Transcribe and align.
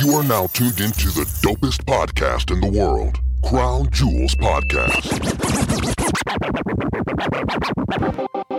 You 0.00 0.12
are 0.16 0.24
now 0.24 0.46
tuned 0.48 0.80
into 0.80 1.08
the 1.08 1.24
dopest 1.40 1.84
podcast 1.84 2.50
in 2.50 2.60
the 2.60 2.78
world, 2.78 3.18
Krown 3.42 3.90
Jewels 3.90 4.34
Podcast. 4.34 5.12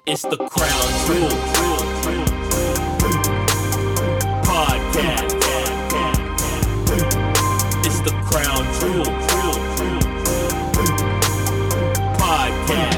It's 0.07 0.23
the 0.23 0.37
Krown 0.37 1.05
Jewel 1.05 1.29
Podcast. 4.43 5.35
It's 7.85 7.99
the 8.01 8.11
Krown 8.25 8.65
Jewel 8.79 9.05
Podcast. 12.17 12.94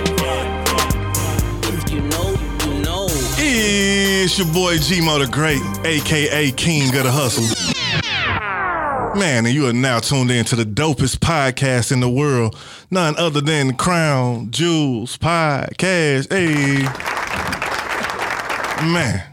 It's 4.30 4.38
your 4.38 4.52
boy 4.52 4.78
G-Mo 4.78 5.20
the 5.20 5.28
Great, 5.28 5.62
aka 5.86 6.52
King 6.52 6.94
of 6.98 7.06
the 7.06 7.12
Hustle. 7.14 7.46
Man, 9.18 9.46
and 9.46 9.56
you 9.56 9.70
are 9.70 9.72
now 9.72 10.00
tuned 10.00 10.32
in 10.32 10.44
to 10.44 10.58
the 10.58 10.66
dopest 10.66 11.20
podcast 11.20 11.94
in 11.94 12.02
the 12.02 12.10
world, 12.10 12.58
none 12.92 13.16
other 13.16 13.40
than 13.40 13.78
Krown 13.78 14.50
Jewels 14.50 15.18
Podcast. 15.18 16.30
Hey, 16.30 16.84
man, 18.86 19.24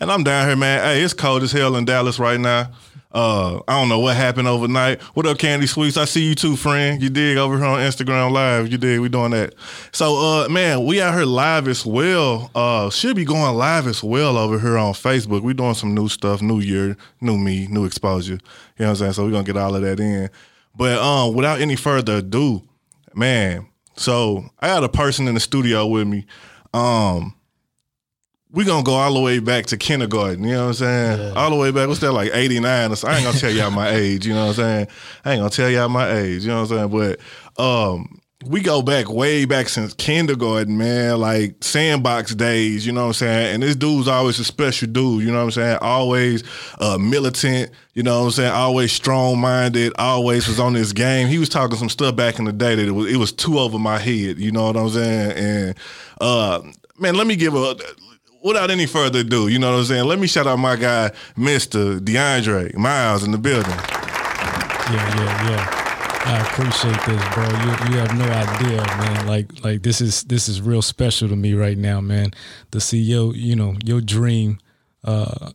and 0.00 0.10
I'm 0.10 0.24
down 0.24 0.46
here, 0.46 0.56
man. 0.56 0.80
Hey, 0.80 1.02
it's 1.02 1.12
cold 1.12 1.42
as 1.42 1.52
hell 1.52 1.76
in 1.76 1.84
Dallas 1.84 2.18
right 2.18 2.40
now. 2.40 2.70
Uh, 3.10 3.60
I 3.66 3.80
don't 3.80 3.88
know 3.88 4.00
what 4.00 4.16
happened 4.16 4.48
overnight. 4.48 5.00
What 5.14 5.26
up, 5.26 5.38
Candy 5.38 5.66
Sweets? 5.66 5.96
I 5.96 6.04
see 6.04 6.28
you 6.28 6.34
too, 6.34 6.56
friend. 6.56 7.02
You 7.02 7.08
dig 7.08 7.38
over 7.38 7.56
here 7.56 7.66
on 7.66 7.78
Instagram 7.80 8.32
Live. 8.32 8.70
You 8.70 8.76
dig? 8.76 9.00
We 9.00 9.08
doing 9.08 9.30
that. 9.30 9.54
So, 9.92 10.16
uh, 10.16 10.48
man, 10.50 10.84
we 10.84 11.00
out 11.00 11.14
here 11.14 11.24
live 11.24 11.68
as 11.68 11.86
well. 11.86 12.50
Uh, 12.54 12.90
should 12.90 13.16
be 13.16 13.24
going 13.24 13.56
live 13.56 13.86
as 13.86 14.04
well 14.04 14.36
over 14.36 14.58
here 14.58 14.76
on 14.76 14.92
Facebook. 14.92 15.42
We 15.42 15.54
doing 15.54 15.72
some 15.74 15.94
new 15.94 16.08
stuff, 16.08 16.42
new 16.42 16.60
year, 16.60 16.98
new 17.22 17.38
me, 17.38 17.66
new 17.68 17.86
exposure. 17.86 18.34
You 18.34 18.38
know 18.80 18.86
what 18.86 18.88
I'm 18.88 18.96
saying? 18.96 19.12
So 19.14 19.24
we're 19.24 19.32
gonna 19.32 19.44
get 19.44 19.56
all 19.56 19.74
of 19.74 19.80
that 19.80 19.98
in. 20.00 20.28
But 20.76 20.98
um, 20.98 21.34
without 21.34 21.60
any 21.62 21.76
further 21.76 22.16
ado, 22.16 22.62
man. 23.14 23.66
So 23.96 24.44
I 24.60 24.68
got 24.68 24.84
a 24.84 24.88
person 24.88 25.26
in 25.28 25.34
the 25.34 25.40
studio 25.40 25.86
with 25.86 26.06
me. 26.06 26.26
Um, 26.74 27.34
we 28.50 28.64
gonna 28.64 28.82
go 28.82 28.94
all 28.94 29.12
the 29.12 29.20
way 29.20 29.40
back 29.40 29.66
to 29.66 29.76
kindergarten. 29.76 30.42
You 30.44 30.52
know 30.52 30.62
what 30.64 30.68
I'm 30.68 30.74
saying? 30.74 31.36
All 31.36 31.50
the 31.50 31.56
way 31.56 31.70
back. 31.70 31.88
What's 31.88 32.00
that 32.00 32.12
like 32.12 32.30
89 32.32 32.92
or 32.92 32.96
so? 32.96 33.08
I 33.08 33.16
ain't 33.16 33.24
gonna 33.24 33.38
tell 33.38 33.50
y'all 33.50 33.70
my 33.70 33.90
age. 33.90 34.26
You 34.26 34.34
know 34.34 34.46
what 34.46 34.48
I'm 34.50 34.54
saying? 34.54 34.88
I 35.24 35.32
ain't 35.32 35.40
gonna 35.40 35.50
tell 35.50 35.68
y'all 35.68 35.88
my 35.88 36.10
age. 36.10 36.42
You 36.42 36.48
know 36.48 36.62
what 36.62 36.72
I'm 36.72 36.90
saying? 36.90 37.18
But 37.56 37.62
um, 37.62 38.20
we 38.46 38.60
go 38.60 38.80
back 38.80 39.10
way 39.10 39.44
back 39.44 39.68
since 39.68 39.92
kindergarten, 39.92 40.78
man. 40.78 41.20
Like 41.20 41.56
sandbox 41.62 42.34
days. 42.34 42.86
You 42.86 42.92
know 42.92 43.02
what 43.02 43.06
I'm 43.08 43.12
saying? 43.14 43.54
And 43.54 43.62
this 43.62 43.76
dude's 43.76 44.08
always 44.08 44.38
a 44.38 44.44
special 44.44 44.88
dude. 44.88 45.24
You 45.24 45.30
know 45.30 45.38
what 45.38 45.44
I'm 45.44 45.50
saying? 45.50 45.78
Always 45.82 46.42
uh, 46.78 46.96
militant. 46.96 47.70
You 47.92 48.02
know 48.02 48.20
what 48.20 48.26
I'm 48.26 48.30
saying? 48.30 48.52
Always 48.52 48.92
strong 48.92 49.40
minded. 49.40 49.92
Always 49.98 50.48
was 50.48 50.58
on 50.58 50.72
this 50.72 50.94
game. 50.94 51.28
He 51.28 51.38
was 51.38 51.50
talking 51.50 51.76
some 51.76 51.90
stuff 51.90 52.16
back 52.16 52.38
in 52.38 52.46
the 52.46 52.52
day 52.52 52.76
that 52.76 52.86
it 52.86 52.92
was 52.92 53.12
it 53.12 53.16
was 53.18 53.30
too 53.30 53.58
over 53.58 53.78
my 53.78 53.98
head. 53.98 54.38
You 54.38 54.52
know 54.52 54.64
what 54.64 54.76
I'm 54.76 54.88
saying? 54.88 55.32
And 55.32 55.74
uh, 56.18 56.62
man, 56.98 57.14
let 57.14 57.26
me 57.26 57.36
give 57.36 57.54
a 57.54 57.76
without 58.42 58.70
any 58.70 58.86
further 58.86 59.20
ado, 59.20 59.48
you 59.48 59.58
know 59.58 59.72
what 59.72 59.78
I'm 59.78 59.84
saying? 59.84 60.04
Let 60.04 60.18
me 60.18 60.26
shout 60.26 60.46
out 60.46 60.58
my 60.58 60.76
guy, 60.76 61.10
Mr. 61.36 62.02
D'Andre 62.02 62.72
Miles 62.74 63.24
in 63.24 63.32
the 63.32 63.38
building. 63.38 63.70
Yeah, 63.70 65.16
yeah, 65.16 65.50
yeah. 65.50 65.74
I 66.24 66.40
appreciate 66.40 67.00
this, 67.06 67.34
bro. 67.34 67.44
You 67.44 67.92
you 67.92 67.98
have 68.00 68.18
no 68.18 68.24
idea, 68.24 68.82
man. 68.98 69.26
Like 69.26 69.64
like 69.64 69.82
this 69.82 70.00
is 70.00 70.24
this 70.24 70.48
is 70.48 70.60
real 70.60 70.82
special 70.82 71.28
to 71.28 71.36
me 71.36 71.54
right 71.54 71.78
now, 71.78 72.00
man. 72.00 72.32
To 72.72 72.80
see 72.80 72.98
your 72.98 73.34
you 73.34 73.56
know 73.56 73.76
your 73.84 74.00
dream 74.00 74.58
uh, 75.04 75.52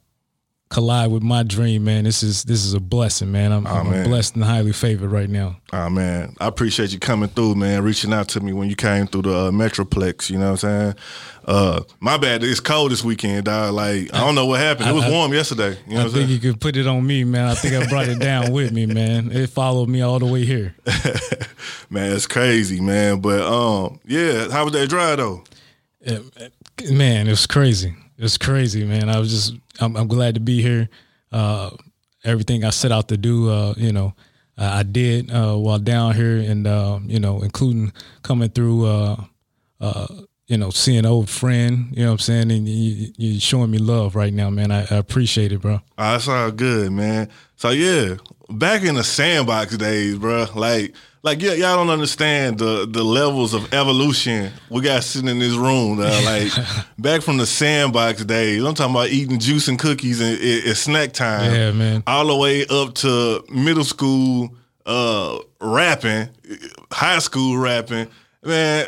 collide 0.73 1.11
with 1.11 1.21
my 1.21 1.43
dream, 1.43 1.83
man. 1.83 2.03
This 2.03 2.23
is 2.23 2.43
this 2.43 2.65
is 2.65 2.73
a 2.73 2.79
blessing, 2.79 3.31
man. 3.31 3.51
I'm, 3.51 3.65
I'm 3.67 3.89
man. 3.89 4.05
blessed 4.05 4.35
and 4.35 4.43
highly 4.43 4.73
favored 4.73 5.11
right 5.11 5.29
now. 5.29 5.57
Oh 5.71 5.89
man, 5.89 6.35
I 6.39 6.47
appreciate 6.47 6.91
you 6.91 6.99
coming 6.99 7.29
through, 7.29 7.55
man. 7.55 7.83
Reaching 7.83 8.11
out 8.11 8.27
to 8.29 8.41
me 8.41 8.51
when 8.53 8.69
you 8.69 8.75
came 8.75 9.05
through 9.07 9.21
the 9.23 9.35
uh, 9.35 9.51
Metroplex. 9.51 10.29
You 10.29 10.39
know 10.39 10.51
what 10.51 10.63
I'm 10.63 10.93
saying? 10.93 10.95
Uh, 11.45 11.81
my 11.99 12.17
bad. 12.17 12.43
It's 12.43 12.59
cold 12.59 12.91
this 12.91 13.03
weekend, 13.03 13.45
dog. 13.45 13.73
Like 13.75 14.13
I 14.13 14.19
don't 14.21 14.35
know 14.35 14.47
what 14.47 14.59
happened. 14.59 14.89
It 14.89 14.93
was 14.93 15.03
I- 15.05 15.11
warm 15.11 15.31
yesterday. 15.31 15.77
You 15.87 15.95
know 15.95 16.01
I 16.01 16.03
what 16.05 16.13
think 16.13 16.27
saying? 16.27 16.29
you 16.29 16.39
could 16.39 16.59
put 16.59 16.75
it 16.75 16.87
on 16.87 17.05
me, 17.05 17.23
man. 17.23 17.45
I 17.47 17.53
think 17.53 17.75
I 17.75 17.87
brought 17.87 18.07
it 18.07 18.19
down 18.19 18.51
with 18.51 18.71
me, 18.73 18.87
man. 18.87 19.31
It 19.31 19.49
followed 19.51 19.89
me 19.89 20.01
all 20.01 20.19
the 20.19 20.25
way 20.25 20.43
here. 20.43 20.75
man, 21.89 22.11
it's 22.11 22.27
crazy, 22.27 22.81
man. 22.81 23.21
But 23.21 23.41
um, 23.41 23.99
yeah. 24.05 24.49
How 24.49 24.63
was 24.63 24.73
that 24.73 24.89
drive 24.89 25.17
though? 25.17 25.43
man, 26.89 27.27
it 27.27 27.31
was 27.31 27.45
crazy. 27.47 27.95
It 28.23 28.31
was 28.31 28.37
crazy, 28.37 28.85
man. 28.85 29.09
I 29.09 29.19
was 29.19 29.31
just, 29.31 29.53
I'm, 29.81 29.97
I'm 29.97 30.07
glad 30.07 30.35
to 30.35 30.39
be 30.39 30.61
here. 30.61 30.87
Uh, 31.29 31.71
everything 32.23 32.63
I 32.63 32.69
set 32.69 32.89
out 32.89 33.09
to 33.09 33.17
do, 33.17 33.49
uh, 33.49 33.73
you 33.75 33.91
know, 33.91 34.13
I 34.57 34.83
did 34.83 35.29
uh, 35.29 35.57
while 35.57 35.77
down 35.77 36.15
here, 36.15 36.37
and 36.37 36.65
uh, 36.65 36.99
you 37.05 37.19
know, 37.19 37.41
including 37.41 37.91
coming 38.21 38.47
through, 38.47 38.85
uh, 38.85 39.25
uh, 39.81 40.07
you 40.47 40.57
know, 40.57 40.69
seeing 40.69 41.05
old 41.05 41.29
friend. 41.29 41.89
You 41.91 42.03
know 42.03 42.11
what 42.11 42.13
I'm 42.13 42.19
saying? 42.19 42.51
And 42.53 42.65
you, 42.65 43.11
you're 43.17 43.41
showing 43.41 43.71
me 43.71 43.77
love 43.77 44.15
right 44.15 44.33
now, 44.33 44.49
man. 44.49 44.71
I, 44.71 44.83
I 44.89 44.95
appreciate 44.95 45.51
it, 45.51 45.59
bro. 45.59 45.81
Oh, 45.97 46.11
that's 46.13 46.29
all 46.29 46.49
good, 46.49 46.93
man. 46.93 47.27
So 47.57 47.71
yeah, 47.71 48.15
back 48.49 48.83
in 48.83 48.95
the 48.95 49.03
sandbox 49.03 49.75
days, 49.75 50.17
bro. 50.17 50.45
Like, 50.55 50.95
like 51.23 51.41
yeah, 51.41 51.53
y'all 51.53 51.77
don't 51.77 51.89
understand 51.89 52.59
the 52.59 52.85
the 52.87 53.03
levels 53.03 53.53
of 53.53 53.73
evolution 53.73 54.51
we 54.69 54.81
got 54.81 55.03
sitting 55.03 55.29
in 55.29 55.39
this 55.39 55.53
room. 55.53 55.97
dawg. 55.97 56.13
Like 56.25 56.51
back 56.99 57.21
from 57.21 57.37
the 57.37 57.45
sandbox 57.45 58.23
days, 58.25 58.63
I'm 58.63 58.73
talking 58.75 58.93
about 58.93 59.09
eating 59.09 59.39
juice 59.39 59.67
and 59.67 59.79
cookies 59.79 60.19
and 60.19 60.33
it, 60.33 60.41
it's 60.41 60.81
snack 60.81 61.13
time. 61.13 61.53
Yeah, 61.53 61.71
man. 61.71 62.03
All 62.05 62.27
the 62.27 62.35
way 62.35 62.65
up 62.67 62.93
to 62.95 63.43
middle 63.49 63.85
school, 63.85 64.53
uh, 64.85 65.39
rapping, 65.61 66.29
high 66.91 67.19
school 67.19 67.57
rapping. 67.57 68.09
Man, 68.43 68.87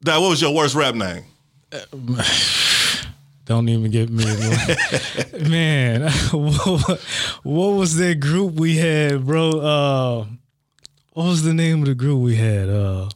that 0.00 0.18
what 0.18 0.30
was 0.30 0.40
your 0.40 0.54
worst 0.54 0.74
rap 0.74 0.94
name? 0.94 1.24
Don't 3.44 3.68
even 3.68 3.92
get 3.92 4.10
me, 4.10 4.24
man. 5.48 6.10
what, 6.32 7.00
what 7.44 7.68
was 7.76 7.96
that 7.96 8.18
group 8.18 8.54
we 8.54 8.76
had, 8.76 9.24
bro? 9.24 9.50
Uh, 9.50 10.26
what 11.16 11.24
was 11.28 11.42
the 11.42 11.54
name 11.54 11.80
of 11.80 11.86
the 11.88 11.94
group 11.94 12.20
we 12.20 12.36
had? 12.36 12.68
Uh, 12.68 13.08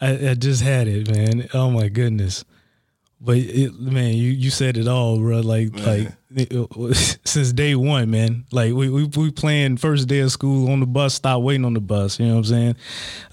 I, 0.00 0.28
I 0.30 0.34
just 0.34 0.62
had 0.62 0.86
it, 0.86 1.10
man. 1.12 1.48
Oh 1.52 1.68
my 1.68 1.88
goodness! 1.88 2.44
But 3.20 3.38
it, 3.38 3.74
man, 3.80 4.14
you 4.14 4.30
you 4.30 4.50
said 4.50 4.76
it 4.76 4.86
all, 4.86 5.18
bro. 5.18 5.40
Like 5.40 5.76
like 5.80 6.12
it- 6.36 7.18
since 7.24 7.52
day 7.52 7.74
one, 7.74 8.08
man. 8.12 8.44
Like 8.52 8.72
we 8.72 8.88
we 8.88 9.04
we 9.06 9.32
playing 9.32 9.78
first 9.78 10.06
day 10.06 10.20
of 10.20 10.30
school 10.30 10.70
on 10.70 10.78
the 10.78 10.86
bus, 10.86 11.14
stop 11.14 11.42
waiting 11.42 11.64
on 11.64 11.74
the 11.74 11.80
bus. 11.80 12.20
You 12.20 12.26
know 12.26 12.34
what 12.34 12.38
I'm 12.38 12.44
saying? 12.44 12.76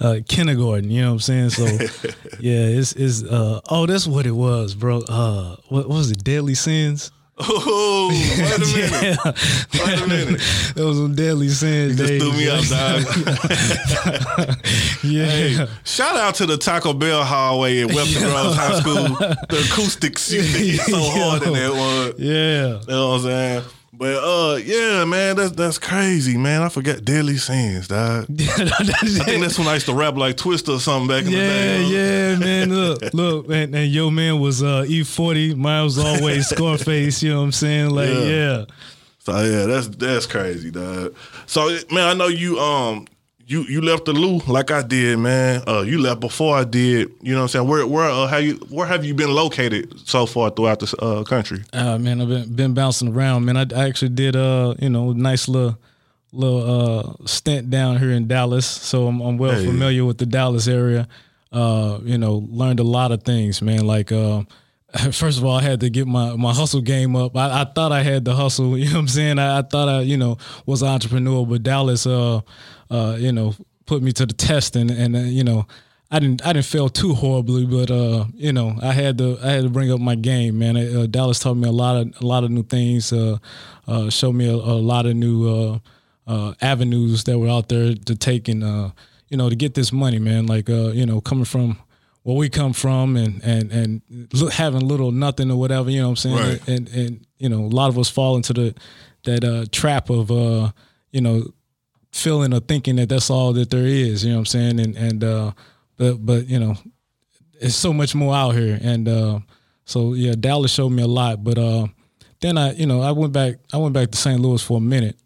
Uh, 0.02 0.16
kindergarten. 0.28 0.90
You 0.90 1.02
know 1.04 1.10
what 1.14 1.30
I'm 1.30 1.50
saying? 1.50 1.50
So 1.52 1.66
yeah, 2.40 2.66
it's 2.66 2.94
it's 2.94 3.22
uh 3.24 3.62
oh 3.70 3.86
that's 3.86 4.08
what 4.08 4.26
it 4.26 4.32
was, 4.32 4.74
bro. 4.74 5.02
Uh, 5.08 5.58
what, 5.70 5.88
what 5.88 5.98
was 5.98 6.10
it? 6.10 6.24
Deadly 6.24 6.56
sins. 6.56 7.12
Oh, 7.38 8.08
wait 8.38 8.56
a 8.56 8.60
minute. 8.60 9.18
Yeah, 9.74 9.86
Wait 9.86 10.02
a 10.02 10.08
minute. 10.08 10.40
that 10.76 10.86
was 10.86 10.98
some 10.98 11.16
deadly 11.16 11.50
sins. 11.50 11.98
Just 11.98 12.14
threw 12.14 12.32
me 12.32 12.50
off, 12.50 12.70
dog. 12.70 13.04
Yeah. 15.04 15.26
Hey, 15.26 15.68
shout 15.84 16.16
out 16.16 16.36
to 16.36 16.46
the 16.46 16.58
Taco 16.58 16.94
Bell 16.94 17.24
hallway 17.24 17.82
at 17.82 17.94
Webster 17.94 18.22
Groves 18.22 18.56
High 18.56 18.80
School. 18.80 19.04
The 19.50 19.68
acoustics 19.70 20.32
used 20.32 20.56
to 20.56 20.60
hit 20.64 20.80
so 20.82 20.98
hard 21.00 21.44
in 21.44 21.54
that 21.54 21.72
one. 21.72 22.14
Yeah. 22.18 22.80
You 22.82 22.88
know 22.88 23.10
what 23.10 23.16
I'm 23.18 23.22
saying? 23.22 23.64
But 23.98 24.16
uh, 24.16 24.56
yeah, 24.58 25.06
man, 25.06 25.36
that's 25.38 25.52
that's 25.52 25.78
crazy, 25.78 26.38
man. 26.38 26.62
I 26.62 26.70
forgot 26.70 27.06
Deadly 27.06 27.38
Sins, 27.38 27.88
dog. 27.88 28.26
I 28.30 28.36
think 28.36 29.42
that's 29.42 29.58
when 29.58 29.68
I 29.68 29.76
used 29.76 29.86
to 29.86 29.94
rap 29.94 30.16
like 30.16 30.36
Twista 30.36 30.76
or 30.76 30.80
something 30.80 31.08
back 31.08 31.26
in 31.26 31.32
the 31.32 31.38
day. 31.38 31.84
huh? 31.84 31.90
yeah, 31.90 32.36
man. 32.36 32.70
Look, 32.74 33.14
look, 33.14 33.48
man, 33.48 33.74
and 33.74 33.90
your 33.92 34.12
man 34.12 34.40
was 34.40 34.62
uh 34.62 34.84
E40. 34.88 35.56
Mine 35.56 35.84
was 35.84 35.98
always 35.98 36.48
Scarface, 36.50 37.24
you 37.24 37.32
know 37.32 37.40
what 37.40 37.46
I'm 37.46 37.52
saying? 37.54 37.90
Like, 37.92 38.10
Yeah. 38.10 38.20
yeah. 38.26 38.66
So 39.20 39.42
yeah, 39.44 39.66
that's 39.66 39.88
that's 39.88 40.26
crazy, 40.26 40.72
dog. 40.72 41.16
So 41.46 41.70
man, 41.92 42.08
I 42.08 42.14
know 42.14 42.28
you 42.28 42.60
um 42.60 43.08
you 43.48 43.62
you 43.64 43.82
left 43.82 44.06
the 44.06 44.14
Lou 44.14 44.40
like 44.48 44.72
I 44.72 44.82
did, 44.82 45.20
man. 45.20 45.62
Uh, 45.68 45.82
you 45.82 46.00
left 46.00 46.20
before 46.20 46.56
I 46.58 46.64
did. 46.64 47.12
You 47.22 47.34
know 47.34 47.40
what 47.40 47.44
I'm 47.44 47.48
saying? 47.50 47.68
Where 47.68 47.86
where 47.88 48.10
uh, 48.10 48.28
how 48.28 48.38
you 48.38 48.56
where 48.70 48.88
have 48.88 49.06
you 49.06 49.14
been 49.14 49.32
located 49.32 49.94
so 50.08 50.26
far 50.26 50.50
throughout 50.50 50.80
the 50.80 50.96
uh, 51.00 51.24
country? 51.24 51.64
Uh, 51.74 51.98
man, 51.98 52.22
I've 52.22 52.28
been, 52.28 52.56
been 52.56 52.74
bouncing 52.74 53.10
around, 53.16 53.46
man. 53.46 53.58
I, 53.58 53.66
I 53.76 53.88
actually 53.88 54.10
did 54.10 54.36
uh, 54.36 54.74
you 54.80 54.90
know, 54.90 55.12
nice 55.14 55.48
little 55.48 55.78
little 56.32 56.64
uh 57.22 57.26
stint 57.26 57.70
down 57.70 57.98
here 58.00 58.12
in 58.12 58.28
Dallas. 58.28 58.66
So 58.66 59.08
I'm 59.08 59.22
I'm 59.22 59.38
well 59.38 59.54
Hey. 59.58 59.66
familiar 59.66 60.06
with 60.06 60.18
the 60.18 60.26
Dallas 60.26 60.68
area. 60.68 61.08
Uh, 61.52 62.00
you 62.04 62.18
know, 62.18 62.46
learned 62.50 62.80
a 62.80 62.84
lot 62.84 63.12
of 63.12 63.24
things, 63.24 63.62
man. 63.62 63.86
Like 63.86 64.12
uh 64.12 64.44
First 65.12 65.38
of 65.38 65.46
all, 65.46 65.58
I 65.58 65.62
had 65.62 65.80
to 65.82 65.90
get 65.90 66.08
my, 66.08 66.36
my 66.36 66.54
hustle 66.54 66.82
game 66.82 67.16
up. 67.16 67.36
I, 67.36 67.62
I 67.62 67.66
thought 67.66 67.92
I 67.92 68.02
had 68.02 68.26
the 68.26 68.36
hustle, 68.36 68.78
you 68.78 68.86
know 68.86 68.94
what 68.94 69.00
I'm 69.00 69.08
saying? 69.08 69.40
I, 69.40 69.60
I 69.60 69.62
thought 69.62 69.90
I, 69.90 70.02
you 70.02 70.18
know, 70.18 70.38
was 70.66 70.82
an 70.82 70.90
entrepreneur, 70.90 71.46
but 71.46 71.64
Dallas, 71.64 72.06
uh, 72.06 72.42
uh, 72.90 73.18
you 73.20 73.32
know, 73.32 73.56
put 73.86 74.02
me 74.02 74.12
to 74.14 74.26
the 74.26 74.34
test 74.34 74.76
and, 74.76 74.90
and 74.92 75.16
uh, 75.16 75.20
you 75.20 75.44
know, 75.44 75.68
I 76.12 76.20
didn't 76.20 76.46
I 76.46 76.54
didn't 76.54 76.68
fail 76.68 76.88
too 76.88 77.14
horribly, 77.16 77.66
but 77.66 77.90
uh, 77.90 78.26
you 78.36 78.54
know, 78.54 78.78
I 78.82 78.94
had 78.94 79.18
to 79.18 79.38
I 79.44 79.52
had 79.52 79.64
to 79.64 79.70
bring 79.70 79.92
up 79.92 80.00
my 80.00 80.16
game, 80.16 80.60
man. 80.60 80.78
Uh, 80.78 81.08
Dallas 81.08 81.40
taught 81.40 81.56
me 81.56 81.68
a 81.68 81.72
lot 81.72 81.98
of 81.98 82.22
a 82.22 82.26
lot 82.26 82.44
of 82.44 82.52
new 82.52 82.64
things. 82.64 83.12
Uh, 83.12 83.40
uh, 83.88 84.10
showed 84.10 84.34
me 84.34 84.48
a, 84.48 84.54
a 84.54 84.78
lot 84.80 85.06
of 85.06 85.16
new 85.16 85.48
uh, 85.48 85.80
uh, 86.28 86.54
avenues 86.62 87.24
that 87.26 87.38
were 87.38 87.50
out 87.50 87.70
there 87.70 87.94
to 87.94 88.16
take 88.16 88.48
and 88.48 88.64
uh, 88.64 88.92
you 89.30 89.38
know 89.38 89.50
to 89.50 89.56
get 89.56 89.74
this 89.74 89.92
money, 89.92 90.20
man. 90.20 90.46
Like 90.46 90.70
uh, 90.70 90.92
you 90.92 91.06
know, 91.06 91.22
coming 91.22 91.46
from 91.46 91.80
where 92.26 92.36
we 92.36 92.50
come 92.50 92.74
from 92.74 93.16
and 93.16 93.40
and 93.44 93.72
and 93.72 94.02
having 94.52 94.82
little 94.82 95.12
nothing 95.12 95.52
or 95.52 95.60
whatever, 95.60 95.92
you 95.92 96.02
know 96.02 96.10
what 96.10 96.26
I'm 96.26 96.32
saying? 96.32 96.36
Right. 96.38 96.68
And 96.68 96.90
and 96.90 97.28
you 97.38 97.50
know, 97.50 97.60
a 97.60 97.70
lot 97.70 97.90
of 97.90 98.00
us 98.00 98.10
fall 98.10 98.36
into 98.36 98.52
the 98.52 98.76
that 99.26 99.44
uh, 99.44 99.66
trap 99.72 100.10
of 100.10 100.32
uh, 100.32 100.72
you 101.12 101.22
know 101.22 101.44
feeling 102.12 102.52
or 102.52 102.62
thinking 102.62 102.96
that 102.96 103.10
that's 103.10 103.30
all 103.30 103.54
that 103.54 103.70
there 103.70 103.86
is. 103.86 104.26
You 104.26 104.32
know 104.32 104.38
what 104.38 104.40
I'm 104.40 104.46
saying? 104.48 104.80
And 104.80 104.96
and 104.98 105.24
uh, 105.24 105.52
but 105.98 106.26
but 106.26 106.48
you 106.48 106.58
know, 106.58 106.76
it's 107.62 107.76
so 107.76 107.94
much 107.94 108.16
more 108.16 108.34
out 108.34 108.56
here. 108.56 108.80
And 108.82 109.08
uh, 109.08 109.40
so 109.86 110.14
yeah, 110.16 110.34
Dallas 110.34 110.74
showed 110.74 110.90
me 110.90 111.04
a 111.04 111.08
lot. 111.08 111.44
But 111.44 111.60
uh, 111.60 111.86
then 112.42 112.58
I 112.58 112.74
you 112.74 112.88
know 112.88 113.02
I 113.02 113.12
went 113.12 113.34
back 113.34 113.58
I 113.72 113.78
went 113.78 113.94
back 113.94 114.10
to 114.10 114.18
St. 114.18 114.42
Louis 114.42 114.64
for 114.64 114.80
a 114.80 114.82
minute. 114.82 115.20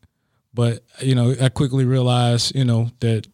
But 0.54 0.84
you 1.00 1.16
know 1.16 1.34
I 1.42 1.48
quickly 1.48 1.86
realized 1.86 2.54
you 2.56 2.66
know 2.66 2.92
that 3.00 3.26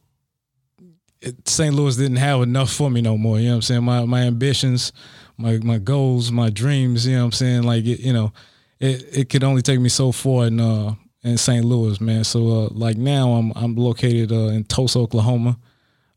St. 1.46 1.74
Louis 1.74 1.96
didn't 1.96 2.18
have 2.18 2.42
enough 2.42 2.72
for 2.72 2.90
me 2.90 3.02
no 3.02 3.18
more. 3.18 3.40
You 3.40 3.46
know 3.46 3.52
what 3.52 3.56
I'm 3.56 3.62
saying? 3.64 3.84
My 3.84 4.06
my 4.06 4.22
ambitions, 4.22 4.92
my 5.38 5.58
my 5.60 5.78
goals, 5.78 6.32
my 6.32 6.50
dreams. 6.50 7.06
You 7.06 7.16
know 7.16 7.22
what 7.22 7.26
I'm 7.26 7.32
saying? 7.34 7.64
Like 7.64 7.86
it, 7.86 8.00
you 8.00 8.14
know, 8.14 8.34
it 8.80 9.06
it 9.12 9.30
could 9.30 9.44
only 9.44 9.62
take 9.62 9.80
me 9.80 9.90
so 9.90 10.12
far 10.12 10.48
in 10.48 10.60
uh 10.60 10.96
in 11.24 11.38
St. 11.38 11.66
Louis, 11.66 12.00
man. 12.00 12.24
So 12.24 12.66
uh, 12.66 12.70
like 12.72 12.98
now 12.98 13.34
I'm 13.34 13.52
I'm 13.56 13.76
located 13.76 14.32
uh, 14.32 14.50
in 14.50 14.64
Tulsa, 14.64 15.00
Oklahoma, 15.00 15.58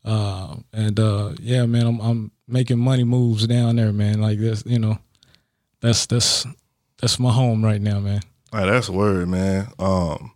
uh, 0.05 0.55
and 0.71 0.99
uh, 0.99 1.33
yeah, 1.39 1.65
man, 1.65 1.87
I'm 1.87 1.99
I'm 1.99 2.31
making 2.47 2.79
money 2.79 3.03
moves 3.03 3.47
down 3.47 3.75
there, 3.75 3.91
man. 3.91 4.21
Like 4.21 4.39
this, 4.39 4.63
you 4.65 4.79
know, 4.79 4.99
that's 5.81 6.05
that's 6.05 6.45
that's 7.01 7.19
my 7.19 7.31
home 7.31 7.65
right 7.65 7.81
now, 7.81 7.99
man. 7.99 8.21
Right, 8.53 8.65
that's 8.65 8.89
word, 8.89 9.27
man. 9.27 9.67
Um, 9.79 10.31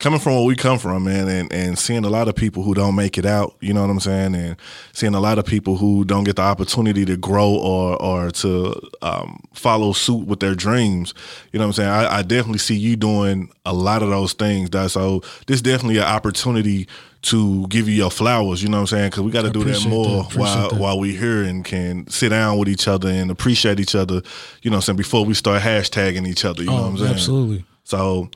coming 0.00 0.18
from 0.18 0.34
where 0.34 0.44
we 0.44 0.56
come 0.56 0.78
from, 0.78 1.04
man, 1.04 1.28
and, 1.28 1.52
and 1.52 1.78
seeing 1.78 2.04
a 2.04 2.08
lot 2.08 2.26
of 2.26 2.34
people 2.34 2.62
who 2.62 2.74
don't 2.74 2.96
make 2.96 3.18
it 3.18 3.26
out, 3.26 3.54
you 3.60 3.72
know 3.72 3.82
what 3.82 3.90
I'm 3.90 4.00
saying, 4.00 4.34
and 4.34 4.56
seeing 4.92 5.14
a 5.14 5.20
lot 5.20 5.38
of 5.38 5.44
people 5.44 5.76
who 5.76 6.04
don't 6.04 6.24
get 6.24 6.36
the 6.36 6.42
opportunity 6.42 7.04
to 7.04 7.16
grow 7.16 7.50
or 7.50 8.00
or 8.02 8.30
to 8.30 8.74
um, 9.02 9.40
follow 9.52 9.92
suit 9.92 10.26
with 10.26 10.40
their 10.40 10.54
dreams, 10.54 11.14
you 11.52 11.58
know 11.58 11.66
what 11.66 11.78
I'm 11.78 11.84
saying. 11.84 11.90
I, 11.90 12.18
I 12.18 12.22
definitely 12.22 12.58
see 12.58 12.76
you 12.76 12.96
doing 12.96 13.52
a 13.64 13.72
lot 13.72 14.02
of 14.02 14.08
those 14.08 14.32
things. 14.32 14.70
That 14.70 14.90
so 14.90 15.22
this 15.46 15.60
definitely 15.60 15.98
an 15.98 16.04
opportunity 16.04 16.88
to 17.22 17.66
give 17.68 17.86
you 17.86 17.94
your 17.94 18.10
flowers. 18.10 18.62
You 18.62 18.70
know 18.70 18.78
what 18.78 18.92
I'm 18.92 18.98
saying? 18.98 19.10
Because 19.10 19.22
we 19.22 19.30
got 19.30 19.42
to 19.42 19.50
do 19.50 19.62
that 19.64 19.86
more 19.86 20.24
that, 20.24 20.36
while 20.36 20.70
that. 20.70 20.80
while 20.80 20.98
we 20.98 21.14
here 21.14 21.42
and 21.42 21.62
can 21.62 22.08
sit 22.08 22.30
down 22.30 22.56
with 22.58 22.68
each 22.68 22.88
other 22.88 23.10
and 23.10 23.30
appreciate 23.30 23.78
each 23.78 23.94
other. 23.94 24.22
You 24.62 24.70
know 24.70 24.76
what 24.76 24.88
I'm 24.88 24.96
saying? 24.96 24.96
Before 24.96 25.26
we 25.26 25.34
start 25.34 25.60
hashtagging 25.62 26.26
each 26.26 26.46
other. 26.46 26.62
You 26.62 26.70
know 26.70 26.82
what 26.82 26.88
I'm 26.88 26.96
saying? 26.96 27.10
Oh, 27.10 27.14
absolutely. 27.14 27.64
So, 27.84 28.30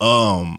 um, 0.00 0.58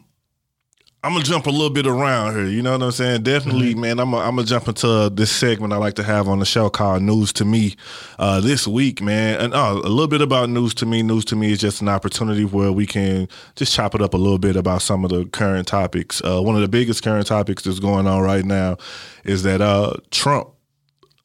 I'm 1.03 1.13
gonna 1.13 1.23
jump 1.23 1.45
a 1.45 1.51
little 1.51 1.69
bit 1.69 1.85
around 1.85 2.35
here. 2.35 2.47
You 2.47 2.63
know 2.63 2.71
what 2.71 2.81
I'm 2.81 2.91
saying? 2.91 3.21
Definitely, 3.21 3.75
man. 3.75 3.99
I'm 3.99 4.11
gonna 4.11 4.25
I'm 4.25 4.35
gonna 4.35 4.47
jump 4.47 4.67
into 4.67 5.11
this 5.13 5.31
segment 5.31 5.71
I 5.71 5.77
like 5.77 5.93
to 5.95 6.03
have 6.03 6.27
on 6.27 6.39
the 6.39 6.45
show 6.45 6.71
called 6.71 7.03
News 7.03 7.31
to 7.33 7.45
Me. 7.45 7.75
Uh, 8.17 8.41
this 8.41 8.67
week, 8.67 8.99
man, 8.99 9.39
and 9.39 9.53
uh, 9.53 9.73
a 9.73 9.89
little 9.89 10.07
bit 10.07 10.21
about 10.21 10.49
News 10.49 10.73
to 10.75 10.87
Me. 10.87 11.03
News 11.03 11.23
to 11.25 11.35
Me 11.35 11.51
is 11.51 11.59
just 11.59 11.81
an 11.81 11.87
opportunity 11.87 12.45
where 12.45 12.71
we 12.71 12.87
can 12.87 13.29
just 13.55 13.73
chop 13.73 13.93
it 13.93 14.01
up 14.01 14.15
a 14.15 14.17
little 14.17 14.39
bit 14.39 14.55
about 14.55 14.81
some 14.81 15.05
of 15.05 15.11
the 15.11 15.25
current 15.25 15.67
topics. 15.67 16.21
Uh, 16.25 16.41
one 16.41 16.55
of 16.55 16.61
the 16.61 16.67
biggest 16.67 17.03
current 17.03 17.27
topics 17.27 17.63
that's 17.63 17.79
going 17.79 18.07
on 18.07 18.23
right 18.23 18.43
now 18.43 18.75
is 19.23 19.43
that 19.43 19.61
uh, 19.61 19.93
Trump 20.09 20.49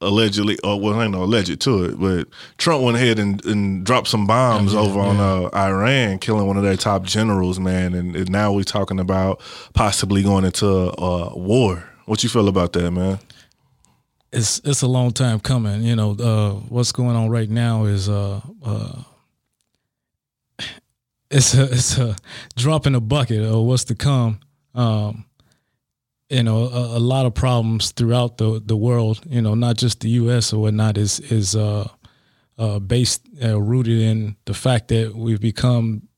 allegedly, 0.03 0.59
or 0.65 0.81
well, 0.81 1.01
ain't 1.01 1.13
no 1.13 1.23
alleged 1.23 1.61
to 1.61 1.85
it, 1.85 2.01
but 2.01 2.29
Trump 2.59 2.83
went 2.83 2.97
ahead 2.97 3.19
and, 3.19 3.45
and 3.47 3.85
dropped 3.85 4.09
some 4.09 4.27
bombs 4.27 4.75
over 4.75 5.01
on 5.01 5.19
uh, 5.19 5.49
Iran, 5.57 6.19
killing 6.19 6.47
one 6.47 6.57
of 6.57 6.63
their 6.63 6.77
top 6.77 7.05
generals, 7.05 7.59
man. 7.59 7.95
And, 7.95 8.15
and 8.15 8.31
now 8.31 8.53
we're 8.53 8.65
talking 8.65 9.01
about 9.01 9.41
possibly 9.75 10.23
going 10.23 10.45
into 10.45 10.69
uh, 10.69 11.33
war. 11.35 11.89
What 12.07 12.23
you 12.23 12.29
feel 12.29 12.49
about 12.49 12.73
that, 12.75 12.91
man? 12.91 13.19
it's 14.33 14.61
it's 14.65 14.83
a 14.83 14.87
long 14.87 15.13
time 15.13 15.41
coming. 15.41 15.83
You 15.83 15.95
know, 15.95 16.13
uh, 16.13 16.53
what's 16.69 16.93
going 16.93 17.17
on 17.17 17.29
right 17.29 17.49
now 17.49 17.85
is 17.85 18.09
uh, 18.09 18.41
uh, 18.65 19.03
it's 21.31 21.55
a 21.55 21.65
it's 21.65 21.99
a 21.99 22.17
drop 22.57 22.87
in 22.87 22.95
a 22.95 23.01
bucket 23.01 23.43
of 23.43 23.63
what's 23.65 23.85
to 23.85 23.95
come. 23.95 24.41
Um, 24.75 25.27
you 26.33 26.43
know, 26.43 26.65
a, 26.65 26.97
a 26.97 26.99
lot 26.99 27.27
of 27.27 27.35
problems 27.35 27.93
throughout 27.93 28.39
the 28.39 28.61
the 28.65 28.77
world. 28.77 29.21
You 29.29 29.43
know, 29.43 29.55
not 29.55 29.77
just 29.77 30.01
the 30.01 30.09
U.S. 30.23 30.53
or 30.53 30.63
whatnot 30.63 30.97
is 30.97 31.21
is 31.21 31.55
uh, 31.55 31.89
uh, 32.59 32.79
based 32.79 33.29
uh, 33.43 33.61
rooted 33.61 34.01
in 34.01 34.37
the 34.47 34.55
fact 34.55 34.89
that 34.89 35.15
we've 35.15 35.41
become 35.41 36.09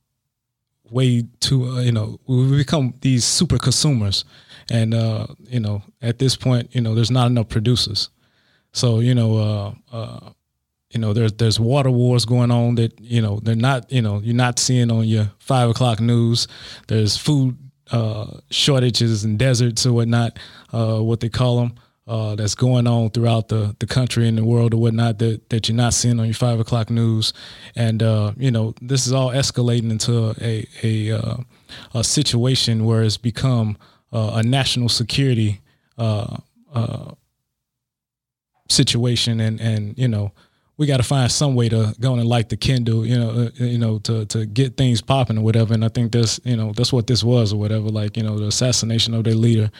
way 0.90 1.24
too 1.40 1.64
uh, 1.64 1.80
you 1.80 1.90
know 1.90 2.20
we've 2.26 2.58
become 2.58 2.94
these 3.00 3.24
super 3.24 3.58
consumers 3.58 4.24
and 4.70 4.94
uh 4.94 5.26
you 5.48 5.58
know 5.58 5.82
at 6.02 6.18
this 6.18 6.36
point 6.36 6.72
you 6.74 6.80
know 6.80 6.94
there's 6.94 7.10
not 7.10 7.26
enough 7.26 7.48
producers 7.48 8.10
so 8.72 9.00
you 9.00 9.14
know 9.14 9.36
uh 9.36 9.96
uh 9.96 10.30
you 10.90 11.00
know 11.00 11.12
there's 11.12 11.32
there's 11.32 11.58
water 11.58 11.90
wars 11.90 12.24
going 12.24 12.50
on 12.50 12.74
that 12.76 12.98
you 13.00 13.20
know 13.20 13.40
they're 13.42 13.56
not 13.56 13.90
you 13.90 14.02
know 14.02 14.20
you're 14.22 14.34
not 14.34 14.58
seeing 14.58 14.90
on 14.90 15.04
your 15.04 15.32
five 15.38 15.70
o'clock 15.70 16.00
news 16.00 16.46
there's 16.86 17.16
food 17.16 17.56
uh 17.90 18.26
shortages 18.50 19.24
and 19.24 19.38
deserts 19.38 19.84
or 19.84 19.92
whatnot 19.92 20.38
uh 20.72 20.98
what 20.98 21.20
they 21.20 21.28
call 21.28 21.58
them 21.58 21.74
uh, 22.06 22.34
that's 22.34 22.54
going 22.54 22.86
on 22.86 23.10
throughout 23.10 23.48
the, 23.48 23.74
the 23.78 23.86
country 23.86 24.28
and 24.28 24.36
the 24.36 24.44
world 24.44 24.74
or 24.74 24.76
whatnot 24.78 25.18
that, 25.18 25.48
that 25.48 25.68
you're 25.68 25.76
not 25.76 25.94
seeing 25.94 26.20
on 26.20 26.26
your 26.26 26.34
five 26.34 26.60
o'clock 26.60 26.90
news. 26.90 27.32
And, 27.74 28.02
uh, 28.02 28.32
you 28.36 28.50
know, 28.50 28.74
this 28.80 29.06
is 29.06 29.12
all 29.12 29.30
escalating 29.30 29.90
into 29.90 30.34
a, 30.40 30.66
a, 30.82 31.12
uh, 31.12 31.36
a 31.94 32.04
situation 32.04 32.84
where 32.84 33.02
it's 33.02 33.16
become 33.16 33.78
uh, 34.12 34.32
a 34.34 34.42
national 34.42 34.90
security 34.90 35.60
uh, 35.96 36.36
uh, 36.74 37.12
situation. 38.68 39.40
And, 39.40 39.60
and, 39.60 39.96
you 39.98 40.08
know, 40.08 40.32
we 40.76 40.86
got 40.86 40.96
to 40.96 41.02
find 41.02 41.30
some 41.30 41.54
way 41.54 41.68
to 41.68 41.94
go 42.00 42.14
and 42.14 42.26
light 42.26 42.48
the 42.48 42.56
kindle, 42.56 43.06
you 43.06 43.18
know, 43.18 43.30
uh, 43.30 43.50
you 43.56 43.78
know, 43.78 43.98
to 44.00 44.26
to 44.26 44.46
get 44.46 44.76
things 44.76 45.00
popping 45.00 45.38
or 45.38 45.42
whatever. 45.42 45.72
And 45.74 45.84
I 45.84 45.88
think 45.88 46.12
that's, 46.12 46.40
you 46.44 46.56
know, 46.56 46.72
that's 46.72 46.92
what 46.92 47.06
this 47.06 47.22
was 47.22 47.52
or 47.52 47.60
whatever. 47.60 47.88
Like, 47.88 48.16
you 48.16 48.22
know, 48.22 48.38
the 48.38 48.46
assassination 48.46 49.14
of 49.14 49.24
their 49.24 49.34
leader 49.34 49.70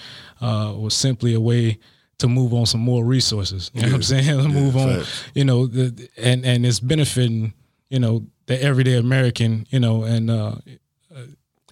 uh, 0.40 0.72
was 0.76 0.94
simply 0.94 1.34
a 1.34 1.40
way 1.40 1.78
to 2.18 2.28
move 2.28 2.54
on 2.54 2.66
some 2.66 2.80
more 2.80 3.04
resources. 3.04 3.70
You 3.74 3.82
know 3.82 3.88
what 3.88 3.94
I'm 3.96 4.02
saying? 4.02 4.48
move 4.48 4.76
on, 4.76 5.00
facts. 5.00 5.24
you 5.34 5.44
know, 5.44 5.66
the, 5.66 6.08
and 6.16 6.44
and 6.44 6.64
it's 6.64 6.80
benefiting, 6.80 7.54
you 7.88 7.98
know, 7.98 8.26
the 8.46 8.62
everyday 8.62 8.96
American, 8.96 9.66
you 9.70 9.80
know, 9.80 10.04
and 10.04 10.30
uh, 10.30 10.54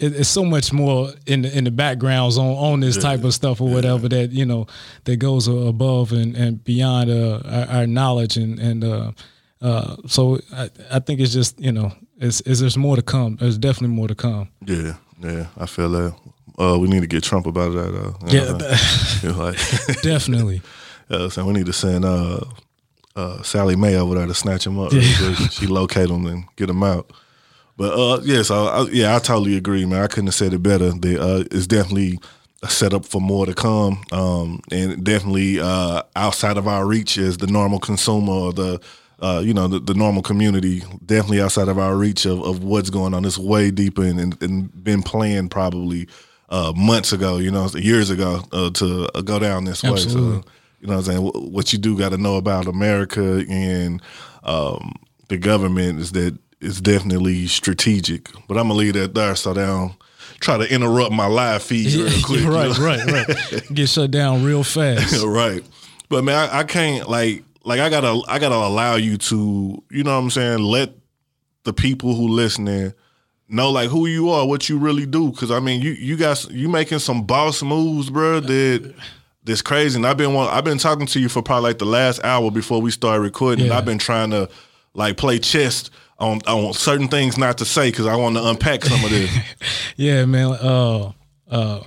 it, 0.03 0.17
it's 0.17 0.29
so 0.29 0.45
much 0.45 0.73
more 0.73 1.11
in 1.27 1.43
the 1.43 1.57
in 1.57 1.65
the 1.65 1.71
backgrounds 1.71 2.37
on 2.37 2.47
on 2.47 2.81
this 2.81 2.97
type 2.97 3.25
of 3.25 3.33
stuff 3.33 3.61
or 3.61 3.69
whatever 3.71 4.09
that 4.09 4.31
you 4.33 4.45
know 4.45 4.67
that 5.05 5.17
goes 5.17 5.47
above 5.49 6.13
and 6.13 6.37
and 6.37 6.63
beyond 6.65 7.11
uh, 7.11 7.41
our, 7.45 7.79
our 7.79 7.87
knowledge 7.87 8.37
and 8.37 8.59
and 8.59 8.85
uh, 8.85 9.13
uh, 9.61 9.97
so 10.07 10.41
I, 10.53 10.71
I 10.91 10.99
think 10.99 11.21
it's 11.21 11.33
just 11.33 11.59
you 11.61 11.73
know 11.73 11.93
it's, 12.19 12.41
it's 12.43 12.61
there's 12.61 12.77
more 12.77 12.97
to 12.97 13.03
come. 13.03 13.37
There's 13.37 13.59
definitely 13.59 13.97
more 13.97 14.09
to 14.09 14.15
come. 14.15 14.49
Yeah, 14.65 14.95
yeah, 15.21 15.47
I 15.57 15.67
feel 15.67 15.91
that. 15.91 16.15
Uh, 16.59 16.79
we 16.79 16.89
need 16.89 17.01
to 17.01 17.07
get 17.07 17.23
Trump 17.23 17.47
about 17.47 17.73
that. 17.73 17.95
Uh, 17.95 18.13
Yeah, 18.27 19.31
know, 19.31 19.39
like, 19.39 19.57
definitely. 20.03 20.61
uh, 21.11 21.29
so 21.29 21.47
we 21.47 21.55
need 21.55 21.67
to 21.67 21.73
send 21.73 22.05
uh, 22.05 22.41
uh, 23.17 23.43
Sallie 23.43 23.77
Mae 23.77 23.97
over 23.97 24.17
there 24.17 24.27
to 24.27 24.35
snatch 24.35 24.67
him 24.67 24.79
up. 24.79 24.91
quick. 24.91 25.51
she 25.51 25.67
locate 25.67 26.11
him 26.11 26.27
and 26.27 26.45
get 26.57 26.69
him 26.69 26.83
out. 26.83 27.11
But 27.77 27.93
uh, 27.99 28.21
yeah, 28.23 28.43
so 28.43 28.67
I, 28.67 28.83
yeah, 28.91 29.17
I 29.17 29.19
totally 29.19 29.57
agree, 29.57 29.85
man. 29.85 30.03
I 30.03 30.07
couldn't 30.07 30.27
have 30.27 30.35
said 30.35 30.53
it 30.53 30.63
better. 30.63 30.91
The, 30.91 31.21
uh, 31.21 31.45
it's 31.51 31.67
definitely 31.67 32.19
a 32.63 32.69
setup 32.69 33.05
for 33.05 33.21
more 33.21 33.47
to 33.47 33.55
come, 33.55 34.03
um, 34.13 34.61
and 34.71 35.03
definitely 35.03 35.59
uh, 35.61 36.03
outside 36.15 36.57
of 36.57 36.69
our 36.69 36.87
reach 36.87 37.19
as 37.19 37.39
the 37.39 37.47
normal 37.47 37.81
consumer 37.81 38.33
or 38.33 38.53
the 38.53 38.81
uh, 39.21 39.43
you 39.45 39.55
know 39.55 39.69
the, 39.69 39.81
the 39.81 39.95
normal 39.95 40.23
community. 40.23 40.83
Definitely 41.05 41.41
outside 41.41 41.69
of 41.69 41.79
our 41.79 41.97
reach 41.97 42.27
of, 42.27 42.43
of 42.43 42.63
what's 42.63 42.91
going 42.91 43.15
on. 43.15 43.25
It's 43.25 43.39
way 43.39 43.71
deeper 43.71 44.05
and, 44.05 44.21
and, 44.21 44.43
and 44.43 44.85
been 44.85 45.03
planned 45.03 45.51
probably 45.51 46.09
uh, 46.51 46.73
months 46.77 47.13
ago. 47.13 47.39
You 47.39 47.51
know, 47.51 47.69
years 47.75 48.11
ago 48.11 48.43
uh, 48.53 48.71
to 48.71 49.09
uh, 49.15 49.23
go 49.23 49.39
down 49.39 49.65
this 49.65 49.83
way. 49.83 49.97
So 49.97 50.45
you 50.81 50.89
know 50.89 50.97
what 50.97 51.09
I'm 51.09 51.15
saying? 51.15 51.23
What 51.53 51.73
you 51.73 51.79
do 51.79 51.97
got 51.97 52.11
to 52.11 52.19
know 52.19 52.37
about 52.37 52.67
America 52.67 53.45
and 53.49 54.03
um, 54.43 54.95
the 55.29 55.39
government 55.39 56.01
is 56.01 56.13
that 56.13 56.37
it's 56.63 56.81
definitely 56.81 57.47
strategic. 57.47 58.29
But 58.49 58.57
I'm 58.59 58.69
to 58.69 58.75
leave 58.75 58.95
that 58.95 59.15
there 59.15 59.35
so 59.37 59.53
they 59.53 59.65
don't 59.67 59.95
try 60.41 60.59
to 60.59 60.73
interrupt 60.73 61.13
my 61.13 61.27
live 61.27 61.63
feed 61.63 61.93
real 61.93 62.09
quick. 62.25 62.41
you 62.41 62.51
right, 62.53 62.79
know? 62.79 62.85
right, 62.85 63.29
right. 63.29 63.63
Get 63.75 63.89
shut 63.89 64.11
down 64.11 64.43
real 64.45 64.65
fast. 64.65 65.23
right. 65.27 65.63
But 66.09 66.25
man, 66.25 66.37
I, 66.37 66.61
I 66.61 66.65
can't 66.65 67.09
like 67.09 67.45
like 67.65 67.81
I 67.81 67.89
gotta 67.91 68.21
I 68.29 68.39
gotta 68.39 68.55
allow 68.57 68.97
you 68.97 69.17
to, 69.19 69.83
you 69.91 70.05
know 70.05 70.13
what 70.15 70.23
I'm 70.25 70.31
saying, 70.31 70.59
let 70.61 70.91
the 71.65 71.73
people 71.73 72.15
who 72.15 72.29
listening 72.29 72.93
know 73.49 73.71
like 73.71 73.89
who 73.91 74.07
you 74.07 74.31
are, 74.31 74.47
what 74.47 74.69
you 74.69 74.79
really 74.79 75.07
do. 75.07 75.33
Cause 75.33 75.51
I 75.51 75.61
mean 75.61 75.81
you 75.81 75.93
you 75.93 76.17
got 76.17 76.51
you 76.51 76.69
making 76.69 76.99
some 76.99 77.25
boss 77.25 77.63
moves, 77.63 78.11
bro, 78.11 78.41
that 78.41 78.95
this 79.45 79.63
crazy. 79.63 79.97
And 79.97 80.07
I've 80.07 80.17
been 80.17 80.35
want, 80.35 80.53
I've 80.53 80.65
been 80.65 80.79
talking 80.79 81.07
to 81.07 81.21
you 81.21 81.29
for 81.29 81.43
probably 81.43 81.71
like 81.71 81.79
the 81.79 81.85
last 81.87 82.23
hour 82.25 82.51
before 82.51 82.81
we 82.81 82.91
started 82.91 83.23
recording. 83.23 83.63
And 83.63 83.71
Yeah. 83.71 83.79
I've 83.79 83.85
been 83.85 83.99
trying 83.99 84.31
to 84.31 84.49
like 84.95 85.17
play 85.17 85.39
chess 85.39 85.91
on 86.23 86.41
on 86.47 86.73
certain 86.73 87.09
things 87.09 87.37
not 87.37 87.59
to 87.59 87.65
say 87.65 87.91
because 87.91 88.07
I 88.07 88.17
want 88.17 88.37
to 88.37 88.47
unpack 88.47 88.85
some 88.85 89.05
of 89.05 89.11
this. 89.11 89.31
Yeah, 89.97 90.25
man. 90.25 90.53
Uh, 90.53 91.13
uh, 91.51 91.81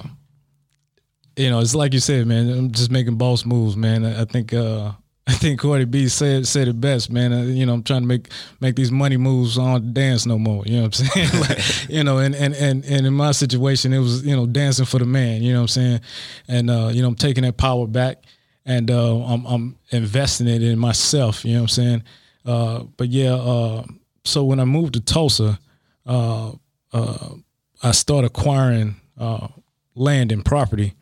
you 1.35 1.49
know, 1.49 1.59
it's 1.59 1.73
like 1.75 1.93
you 1.93 1.99
said, 1.99 2.27
man. 2.27 2.49
I'm 2.49 2.71
just 2.71 2.91
making 2.91 3.15
boss 3.15 3.45
moves, 3.45 3.75
man. 3.75 4.05
I 4.05 4.21
I 4.21 4.25
think, 4.25 4.53
uh, 4.53 4.91
I 5.27 5.33
think 5.33 5.59
Cardi 5.59 5.85
B 5.85 6.07
said 6.07 6.45
said 6.47 6.67
it 6.67 6.79
best, 6.79 7.11
man. 7.11 7.33
Uh, 7.33 7.41
you 7.41 7.65
know, 7.65 7.73
I'm 7.73 7.83
trying 7.83 8.01
to 8.03 8.07
make 8.07 8.29
make 8.61 8.75
these 8.75 8.91
money 8.91 9.17
moves 9.17 9.57
on 9.57 9.93
dance 9.93 10.25
no 10.25 10.37
more. 10.37 10.63
You 10.65 10.77
know 10.77 10.83
what 10.83 10.99
I'm 10.99 11.07
saying? 11.07 11.41
like, 11.41 11.89
you 11.89 12.03
know, 12.03 12.19
and, 12.19 12.35
and 12.35 12.53
and 12.53 12.85
and 12.85 13.07
in 13.07 13.13
my 13.13 13.31
situation, 13.31 13.91
it 13.91 13.99
was 13.99 14.25
you 14.25 14.35
know 14.35 14.45
dancing 14.45 14.85
for 14.85 14.99
the 14.99 15.05
man. 15.05 15.41
You 15.41 15.53
know 15.53 15.59
what 15.59 15.63
I'm 15.63 15.67
saying? 15.69 16.01
And 16.47 16.69
uh, 16.69 16.89
you 16.93 17.01
know, 17.01 17.07
I'm 17.07 17.15
taking 17.15 17.43
that 17.43 17.57
power 17.57 17.87
back, 17.87 18.23
and 18.65 18.91
uh, 18.91 19.17
I'm 19.25 19.45
I'm 19.45 19.77
investing 19.89 20.47
it 20.47 20.61
in 20.61 20.77
myself. 20.77 21.43
You 21.43 21.53
know 21.53 21.61
what 21.61 21.63
I'm 21.63 21.67
saying? 21.69 22.03
Uh, 22.45 22.83
but 22.97 23.09
yeah, 23.09 23.33
uh, 23.33 23.83
so 24.25 24.44
when 24.44 24.60
I 24.60 24.65
moved 24.65 24.94
to 24.96 25.01
Tulsa, 25.01 25.60
uh, 26.05 26.51
uh, 26.91 27.29
I 27.82 27.91
started 27.91 28.27
acquiring 28.27 28.96
uh, 29.17 29.48
land 29.96 30.32
and 30.32 30.44
property, 30.44 30.94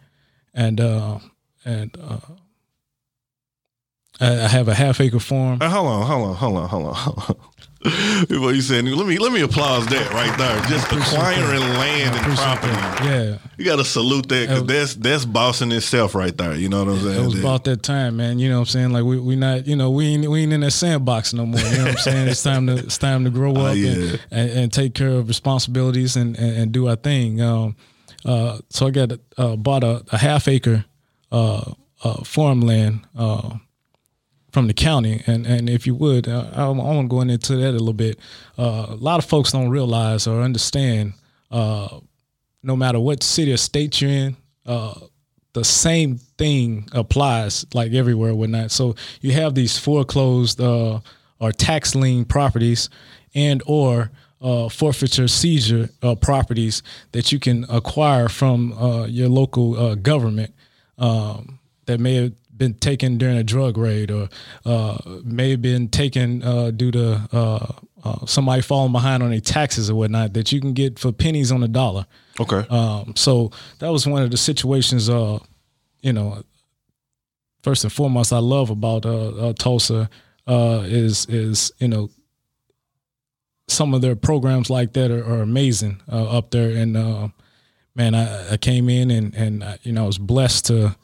and 0.53 0.79
uh, 0.79 1.19
and 1.65 1.95
uh, 1.99 2.19
I, 4.19 4.43
I 4.43 4.47
have 4.47 4.67
a 4.67 4.73
half 4.73 4.99
acre 5.01 5.19
farm. 5.19 5.59
Uh, 5.61 5.69
hold 5.69 5.87
on, 5.87 6.05
hold 6.05 6.27
on, 6.29 6.35
hold 6.35 6.57
on, 6.57 6.69
hold 6.69 6.85
on, 6.87 6.93
hold 6.95 7.29
on. 7.29 7.35
Before 8.29 8.53
you 8.53 8.61
said, 8.61 8.85
let 8.85 9.05
me 9.05 9.17
let 9.17 9.33
me 9.33 9.41
applause 9.41 9.85
that 9.87 10.09
right 10.13 10.37
there. 10.37 10.57
Just 10.69 10.85
acquiring 10.91 11.59
land 11.59 12.15
and 12.15 12.37
property. 12.37 12.67
that. 12.71 13.01
Yeah, 13.03 13.37
You 13.57 13.65
got 13.65 13.75
to 13.75 13.83
salute 13.85 14.29
that 14.29 14.47
because 14.47 14.61
Uh, 14.61 14.65
that's 14.65 14.95
that's 14.95 15.25
bossing 15.25 15.71
itself 15.73 16.15
right 16.15 16.35
there. 16.37 16.55
You 16.55 16.69
know 16.69 16.85
what 16.85 16.93
I'm 16.93 16.99
saying? 17.01 17.21
it 17.21 17.25
was 17.25 17.39
about 17.39 17.65
that 17.65 17.83
time, 17.83 18.15
man. 18.17 18.39
You 18.39 18.47
know 18.49 18.55
what 18.55 18.61
I'm 18.61 18.65
saying? 18.67 18.91
Like 18.93 19.03
we 19.03 19.19
we 19.19 19.35
not, 19.35 19.67
you 19.67 19.75
know, 19.75 19.89
we 19.91 20.05
ain't 20.07 20.29
we 20.29 20.43
ain't 20.43 20.53
in 20.53 20.61
that 20.61 20.71
sandbox 20.71 21.33
no 21.33 21.45
more. 21.45 21.59
You 21.59 21.77
know 21.77 21.83
what 21.83 21.91
I'm 21.91 21.97
saying? 21.97 22.27
It's 22.29 22.41
time 22.43 22.67
to 22.67 22.73
it's 22.77 22.97
time 22.97 23.25
to 23.25 23.29
grow 23.29 23.51
up 23.55 23.57
Oh, 23.57 23.71
yeah. 23.73 23.89
and, 23.91 24.19
and, 24.31 24.49
and 24.51 24.73
take 24.73 24.93
care 24.93 25.09
of 25.11 25.27
responsibilities 25.27 26.15
and, 26.15 26.37
and, 26.37 26.57
and 26.57 26.71
do 26.71 26.87
our 26.87 26.95
thing. 26.95 27.41
Um, 27.41 27.75
uh, 28.25 28.59
so 28.69 28.87
I 28.87 28.91
got 28.91 29.11
uh, 29.37 29.57
bought 29.57 29.83
a, 29.83 30.03
a 30.13 30.17
half 30.17 30.47
acre 30.47 30.85
uh, 31.33 31.73
uh, 32.03 32.23
farmland 32.23 33.01
uh, 33.17 33.57
from 34.53 34.67
the 34.67 34.73
county, 34.73 35.23
and 35.27 35.45
and 35.45 35.69
if 35.69 35.85
you 35.85 35.95
would, 35.95 36.27
uh, 36.29 36.51
I, 36.53 36.65
I 36.65 36.69
want 36.69 37.05
to 37.05 37.09
go 37.09 37.21
into 37.21 37.55
that 37.57 37.69
a 37.69 37.71
little 37.71 37.91
bit. 37.91 38.19
Uh, 38.57 38.85
a 38.89 38.95
lot 38.95 39.17
of 39.17 39.25
folks 39.25 39.51
don't 39.51 39.69
realize 39.69 40.27
or 40.27 40.41
understand. 40.41 41.13
Uh, 41.51 41.99
no 42.63 42.75
matter 42.75 42.99
what 42.99 43.21
city 43.21 43.51
or 43.51 43.57
state 43.57 43.99
you're 43.99 44.09
in, 44.09 44.37
uh, 44.65 44.93
the 45.53 45.63
same 45.63 46.17
thing 46.37 46.87
applies 46.93 47.65
like 47.73 47.91
everywhere 47.93 48.33
whatnot. 48.33 48.71
So 48.71 48.95
you 49.21 49.33
have 49.33 49.53
these 49.53 49.77
foreclosed 49.77 50.61
uh, 50.61 50.99
or 51.39 51.51
tax 51.51 51.93
lien 51.93 52.25
properties 52.25 52.89
and 53.35 53.61
or 53.65 54.11
uh, 54.41 54.69
forfeiture 54.69 55.27
seizure 55.27 55.89
uh, 56.01 56.15
properties 56.15 56.83
that 57.11 57.31
you 57.31 57.39
can 57.39 57.65
acquire 57.69 58.29
from 58.29 58.73
uh, 58.73 59.05
your 59.05 59.29
local 59.29 59.77
uh, 59.77 59.95
government 59.95 60.53
um, 60.97 61.59
that 61.85 61.99
may 61.99 62.15
have 62.15 62.33
been 62.55 62.73
taken 62.75 63.17
during 63.17 63.37
a 63.37 63.43
drug 63.43 63.77
raid 63.77 64.11
or 64.11 64.29
uh, 64.65 64.97
may 65.23 65.51
have 65.51 65.61
been 65.61 65.87
taken 65.87 66.43
uh, 66.43 66.71
due 66.71 66.91
to 66.91 67.27
uh, 67.31 67.71
uh, 68.03 68.25
somebody 68.25 68.61
falling 68.61 68.91
behind 68.91 69.23
on 69.23 69.29
their 69.29 69.39
taxes 69.39 69.89
or 69.89 69.95
whatnot 69.95 70.33
that 70.33 70.51
you 70.51 70.59
can 70.59 70.73
get 70.73 70.99
for 70.99 71.11
pennies 71.11 71.51
on 71.51 71.61
the 71.61 71.67
dollar. 71.67 72.05
okay. 72.39 72.67
Um, 72.69 73.13
so 73.15 73.51
that 73.79 73.89
was 73.91 74.05
one 74.05 74.21
of 74.21 74.31
the 74.31 74.37
situations, 74.37 75.09
uh, 75.09 75.39
you 76.01 76.13
know, 76.13 76.43
first 77.63 77.83
and 77.83 77.93
foremost, 77.93 78.33
I 78.33 78.39
love 78.39 78.69
about 78.69 79.05
uh, 79.05 79.29
uh, 79.29 79.53
Tulsa 79.53 80.09
uh, 80.45 80.83
is 80.85 81.25
is 81.27 81.71
you 81.79 81.87
know 81.87 82.09
some 83.69 83.93
of 83.93 84.01
their 84.01 84.15
programs 84.15 84.69
like 84.69 84.91
that 84.93 85.09
are, 85.09 85.23
are 85.23 85.41
amazing 85.41 86.01
uh, 86.11 86.37
up 86.37 86.51
there. 86.51 86.75
And 86.75 86.93
man, 87.95 88.13
I, 88.13 88.53
I 88.53 88.57
came 88.57 88.89
in 88.89 89.09
and 89.09 89.33
and 89.33 89.79
you 89.83 89.93
know 89.93 90.03
I 90.03 90.07
was 90.07 90.17
blessed 90.17 90.65
to 90.65 90.95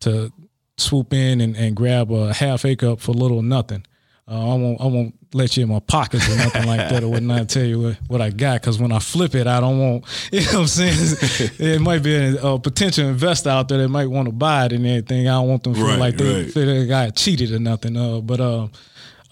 to 0.00 0.32
swoop 0.80 1.12
in 1.12 1.40
and, 1.40 1.56
and 1.56 1.76
grab 1.76 2.10
a 2.10 2.32
half 2.32 2.64
acre 2.64 2.90
up 2.90 3.00
for 3.00 3.12
little 3.12 3.42
nothing. 3.42 3.84
Uh, 4.30 4.52
I 4.52 4.54
won't 4.54 4.80
I 4.80 4.84
won't 4.84 5.14
let 5.34 5.56
you 5.56 5.64
in 5.64 5.68
my 5.68 5.80
pockets 5.80 6.28
or 6.28 6.36
nothing 6.36 6.66
like 6.66 6.88
that 6.88 7.02
or 7.02 7.08
whatnot. 7.08 7.48
Tell 7.48 7.64
you 7.64 7.80
what, 7.80 7.98
what 8.06 8.20
I 8.20 8.30
got 8.30 8.60
because 8.60 8.80
when 8.80 8.92
I 8.92 9.00
flip 9.00 9.34
it, 9.34 9.46
I 9.46 9.60
don't 9.60 9.78
want. 9.78 10.04
You 10.32 10.40
know 10.40 10.46
what 10.46 10.60
I'm 10.60 10.66
saying? 10.68 11.50
it 11.58 11.80
might 11.80 12.02
be 12.02 12.14
a, 12.14 12.36
a 12.40 12.58
potential 12.58 13.08
investor 13.08 13.50
out 13.50 13.68
there 13.68 13.78
that 13.78 13.88
might 13.88 14.06
want 14.06 14.26
to 14.26 14.32
buy 14.32 14.66
it 14.66 14.72
and 14.72 14.86
everything. 14.86 15.26
I 15.26 15.32
don't 15.32 15.48
want 15.48 15.64
them 15.64 15.74
to 15.74 15.80
feel 15.80 15.98
like 15.98 16.16
they 16.16 16.42
right. 16.42 16.52
feel 16.52 16.66
they 16.66 16.86
got 16.86 17.16
cheated 17.16 17.50
or 17.52 17.58
nothing. 17.58 17.96
Uh, 17.96 18.20
but 18.20 18.40
uh, 18.40 18.68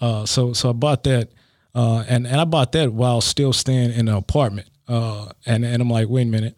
uh, 0.01 0.25
so 0.25 0.51
so 0.51 0.69
I 0.69 0.73
bought 0.73 1.03
that, 1.03 1.29
uh, 1.73 2.03
and 2.09 2.27
and 2.27 2.41
I 2.41 2.45
bought 2.45 2.73
that 2.73 2.91
while 2.91 3.21
still 3.21 3.53
staying 3.53 3.93
in 3.93 4.09
an 4.09 4.15
apartment. 4.15 4.67
Uh, 4.87 5.31
and 5.45 5.63
and 5.63 5.81
I'm 5.81 5.89
like, 5.89 6.09
wait 6.09 6.23
a 6.23 6.25
minute, 6.25 6.57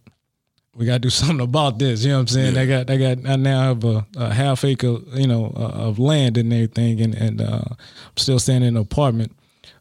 we 0.75 0.85
got 0.85 0.93
to 0.93 0.99
do 0.99 1.09
something 1.09 1.41
about 1.41 1.79
this. 1.79 2.03
You 2.03 2.11
know 2.11 2.17
what 2.17 2.21
I'm 2.21 2.27
saying? 2.27 2.57
I 2.57 2.65
got 2.65 2.89
I 2.89 2.97
got 2.97 3.29
I 3.29 3.35
now 3.35 3.61
have 3.61 3.83
a, 3.83 4.05
a 4.17 4.33
half 4.33 4.63
acre, 4.63 4.97
you 5.13 5.27
know, 5.27 5.53
uh, 5.55 5.87
of 5.87 5.99
land 5.99 6.37
and 6.37 6.51
everything, 6.51 7.01
and 7.01 7.15
and 7.15 7.41
uh, 7.41 7.63
I'm 7.69 8.17
still 8.17 8.39
staying 8.39 8.63
in 8.63 8.75
an 8.75 8.77
apartment. 8.77 9.35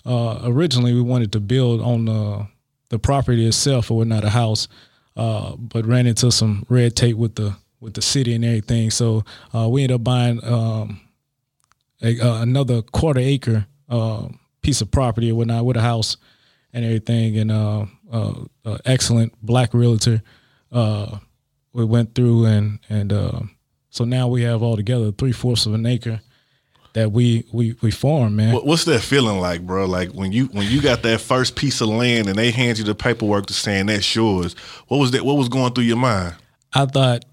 Uh, 0.04 0.40
originally, 0.44 0.94
we 0.94 1.02
wanted 1.02 1.32
to 1.32 1.40
build 1.40 1.80
on 1.80 2.06
the 2.06 2.46
the 2.88 2.98
property 2.98 3.46
itself 3.46 3.90
or 3.90 3.98
whatnot, 3.98 4.24
a 4.24 4.30
house, 4.30 4.68
uh, 5.16 5.54
but 5.56 5.86
ran 5.86 6.06
into 6.06 6.30
some 6.30 6.66
red 6.68 6.96
tape 6.96 7.16
with 7.16 7.36
the 7.36 7.56
with 7.80 7.94
the 7.94 8.02
city 8.02 8.34
and 8.34 8.44
everything. 8.44 8.90
So 8.90 9.24
uh, 9.54 9.68
we 9.68 9.82
ended 9.82 9.96
up 9.96 10.04
buying 10.04 10.44
um, 10.44 11.00
a, 12.02 12.20
uh, 12.20 12.42
another 12.42 12.82
quarter 12.82 13.20
acre 13.20 13.66
uh, 13.88 14.28
piece 14.62 14.80
of 14.80 14.90
property 14.90 15.30
or 15.30 15.34
whatnot 15.36 15.64
with 15.64 15.76
a 15.76 15.80
house 15.80 16.16
and 16.72 16.84
everything, 16.84 17.36
and 17.38 17.50
uh, 17.50 17.86
uh, 18.12 18.34
uh, 18.64 18.78
excellent 18.84 19.34
black 19.42 19.74
realtor. 19.74 20.22
Uh, 20.72 21.18
we 21.72 21.84
went 21.84 22.14
through 22.14 22.46
and 22.46 22.78
and 22.88 23.12
uh, 23.12 23.40
so 23.90 24.04
now 24.04 24.28
we 24.28 24.42
have 24.42 24.62
all 24.62 24.76
together 24.76 25.12
three 25.12 25.32
fourths 25.32 25.66
of 25.66 25.74
an 25.74 25.86
acre 25.86 26.20
that 26.92 27.12
we 27.12 27.44
we 27.52 27.76
we 27.80 27.90
farm, 27.90 28.36
man. 28.36 28.54
What's 28.54 28.84
that 28.84 29.00
feeling 29.00 29.40
like, 29.40 29.62
bro? 29.66 29.86
Like 29.86 30.10
when 30.10 30.32
you 30.32 30.46
when 30.46 30.68
you 30.68 30.82
got 30.82 31.02
that 31.02 31.20
first 31.20 31.56
piece 31.56 31.80
of 31.80 31.88
land 31.88 32.28
and 32.28 32.36
they 32.36 32.50
hand 32.50 32.78
you 32.78 32.84
the 32.84 32.94
paperwork 32.94 33.46
to 33.46 33.52
saying 33.52 33.86
that's 33.86 34.14
yours. 34.14 34.54
What 34.88 34.98
was 34.98 35.12
that? 35.12 35.24
What 35.24 35.36
was 35.36 35.48
going 35.48 35.72
through 35.72 35.84
your 35.84 35.96
mind? 35.96 36.34
I 36.72 36.86
thought 36.86 37.24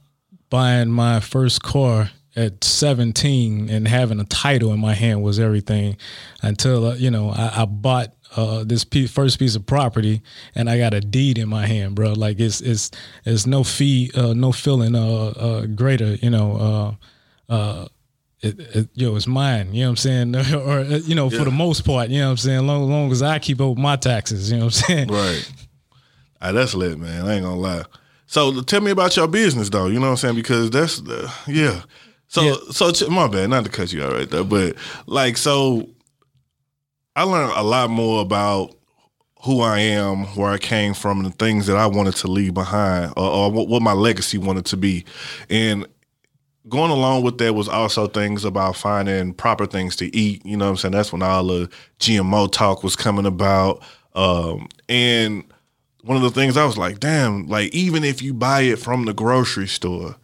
buying 0.49 0.89
my 0.89 1.19
first 1.19 1.61
car 1.61 2.11
at 2.35 2.63
17 2.63 3.69
and 3.69 3.87
having 3.87 4.19
a 4.19 4.23
title 4.25 4.71
in 4.71 4.79
my 4.79 4.93
hand 4.93 5.23
was 5.23 5.39
everything 5.39 5.97
until 6.43 6.85
uh, 6.85 6.93
you 6.93 7.09
know 7.09 7.31
I, 7.31 7.63
I 7.63 7.65
bought 7.65 8.13
uh, 8.35 8.63
this 8.63 8.83
piece, 8.83 9.11
first 9.11 9.39
piece 9.39 9.55
of 9.55 9.65
property 9.65 10.21
and 10.55 10.69
I 10.69 10.77
got 10.77 10.93
a 10.93 11.01
deed 11.01 11.37
in 11.37 11.49
my 11.49 11.65
hand, 11.65 11.95
bro. 11.95 12.13
Like 12.13 12.39
it's 12.39 12.61
it's 12.61 12.91
it's 13.25 13.45
no 13.45 13.63
fee, 13.63 14.11
uh, 14.15 14.33
no 14.33 14.51
feeling 14.51 14.95
uh, 14.95 15.27
uh, 15.27 15.65
greater, 15.67 16.15
you 16.15 16.29
know. 16.29 16.97
Uh, 17.49 17.53
uh, 17.53 17.87
it, 18.41 18.59
it, 18.59 18.89
yo, 18.93 19.15
it's 19.15 19.25
mine. 19.25 19.73
You 19.73 19.81
know 19.83 19.87
what 19.87 20.05
I'm 20.05 20.33
saying? 20.35 20.35
or 20.55 20.79
uh, 20.79 20.99
you 21.03 21.15
know, 21.15 21.29
for 21.29 21.43
the 21.43 21.51
most 21.51 21.85
part, 21.85 22.09
you 22.09 22.19
know 22.19 22.25
what 22.25 22.31
I'm 22.31 22.37
saying. 22.37 22.67
Long, 22.67 22.89
long 22.89 23.11
as 23.11 23.21
I 23.23 23.39
keep 23.39 23.59
up 23.61 23.69
with 23.69 23.77
my 23.79 23.95
taxes, 23.95 24.51
you 24.51 24.57
know 24.57 24.65
what 24.65 24.81
I'm 24.81 24.87
saying. 24.87 25.07
Right. 25.07 25.51
Ah, 26.39 26.51
that's 26.51 26.75
lit, 26.75 26.99
man. 26.99 27.25
I 27.25 27.33
ain't 27.33 27.43
gonna 27.43 27.59
lie. 27.59 27.83
So 28.27 28.61
tell 28.61 28.79
me 28.79 28.91
about 28.91 29.15
your 29.15 29.27
business, 29.27 29.71
though. 29.71 29.87
You 29.87 29.95
know 29.95 30.01
what 30.01 30.11
I'm 30.11 30.17
saying? 30.17 30.35
Because 30.35 30.69
that's 30.69 31.01
the 31.01 31.33
yeah. 31.47 31.81
So 32.27 32.41
Yeah. 32.43 32.55
so 32.69 33.09
my 33.09 33.27
bad, 33.27 33.49
not 33.49 33.63
to 33.65 33.71
cut 33.71 33.91
you 33.91 34.03
out 34.03 34.13
right 34.13 34.29
there, 34.29 34.43
but 34.43 34.75
like 35.07 35.35
so, 35.35 35.89
I 37.17 37.23
learned 37.23 37.53
a 37.55 37.63
lot 37.63 37.89
more 37.89 38.21
about 38.21 38.75
who 39.41 39.61
I 39.61 39.79
am, 39.79 40.25
where 40.35 40.51
I 40.51 40.59
came 40.59 40.93
from, 40.93 41.23
the 41.23 41.31
things 41.31 41.65
that 41.65 41.75
I 41.75 41.87
wanted 41.87 42.15
to 42.17 42.27
leave 42.27 42.53
behind, 42.53 43.13
or, 43.17 43.27
or 43.27 43.51
what, 43.51 43.67
what 43.67 43.81
my 43.81 43.93
legacy 43.93 44.37
wanted 44.37 44.65
to 44.67 44.77
be, 44.77 45.03
and 45.49 45.87
going 46.69 46.91
along 46.91 47.23
with 47.23 47.39
that 47.39 47.55
was 47.55 47.67
also 47.67 48.05
things 48.05 48.45
about 48.45 48.75
finding 48.75 49.33
proper 49.33 49.65
things 49.65 49.95
to 49.95 50.15
eat. 50.15 50.45
You 50.45 50.57
know 50.57 50.65
what 50.65 50.71
I'm 50.71 50.77
saying? 50.77 50.91
That's 50.91 51.11
when 51.11 51.23
all 51.23 51.43
the 51.43 51.71
GMO 51.99 52.51
talk 52.51 52.83
was 52.83 52.95
coming 52.95 53.25
about. 53.25 53.81
Um, 54.13 54.67
and 54.87 55.43
one 56.03 56.17
of 56.17 56.23
the 56.23 56.29
things 56.29 56.55
I 56.55 56.65
was 56.65 56.77
like, 56.77 56.99
damn, 56.99 57.47
like 57.47 57.73
even 57.73 58.03
if 58.03 58.21
you 58.21 58.33
buy 58.33 58.61
it 58.61 58.77
from 58.77 59.05
the 59.05 59.13
grocery 59.13 59.67
store, 59.67 60.17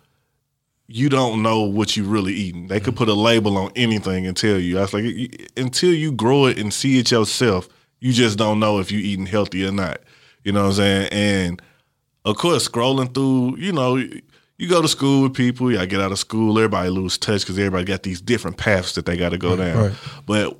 you 0.87 1.09
don't 1.09 1.41
know 1.41 1.61
what 1.61 1.95
you 1.95 2.03
really 2.03 2.33
eating. 2.33 2.67
They 2.67 2.79
could 2.79 2.93
mm-hmm. 2.93 2.97
put 2.99 3.09
a 3.09 3.13
label 3.13 3.57
on 3.57 3.71
anything 3.75 4.27
and 4.27 4.35
tell 4.35 4.57
you. 4.57 4.77
I 4.77 4.81
was 4.81 4.93
like, 4.93 5.51
until 5.57 5.93
you 5.93 6.11
grow 6.11 6.45
it 6.45 6.57
and 6.57 6.73
see 6.73 6.99
it 6.99 7.11
yourself, 7.11 7.67
you 7.99 8.11
just 8.11 8.37
don't 8.37 8.59
know 8.59 8.79
if 8.79 8.91
you 8.91 8.99
eating 8.99 9.25
healthy 9.25 9.65
or 9.65 9.71
not. 9.71 9.99
You 10.43 10.51
know 10.51 10.63
what 10.63 10.69
I'm 10.69 10.73
saying? 10.73 11.09
And 11.11 11.61
of 12.25 12.37
course, 12.37 12.67
scrolling 12.67 13.13
through, 13.13 13.57
you 13.57 13.71
know, 13.71 13.95
you 13.95 14.69
go 14.69 14.81
to 14.81 14.87
school 14.87 15.23
with 15.23 15.33
people, 15.33 15.71
y'all 15.71 15.85
get 15.85 16.01
out 16.01 16.11
of 16.11 16.19
school, 16.19 16.57
everybody 16.57 16.89
lose 16.89 17.17
touch 17.17 17.41
because 17.41 17.57
everybody 17.57 17.85
got 17.85 18.03
these 18.03 18.21
different 18.21 18.57
paths 18.57 18.93
that 18.95 19.05
they 19.05 19.17
got 19.17 19.29
to 19.29 19.37
go 19.37 19.55
down. 19.55 19.77
right. 19.77 19.93
But 20.25 20.57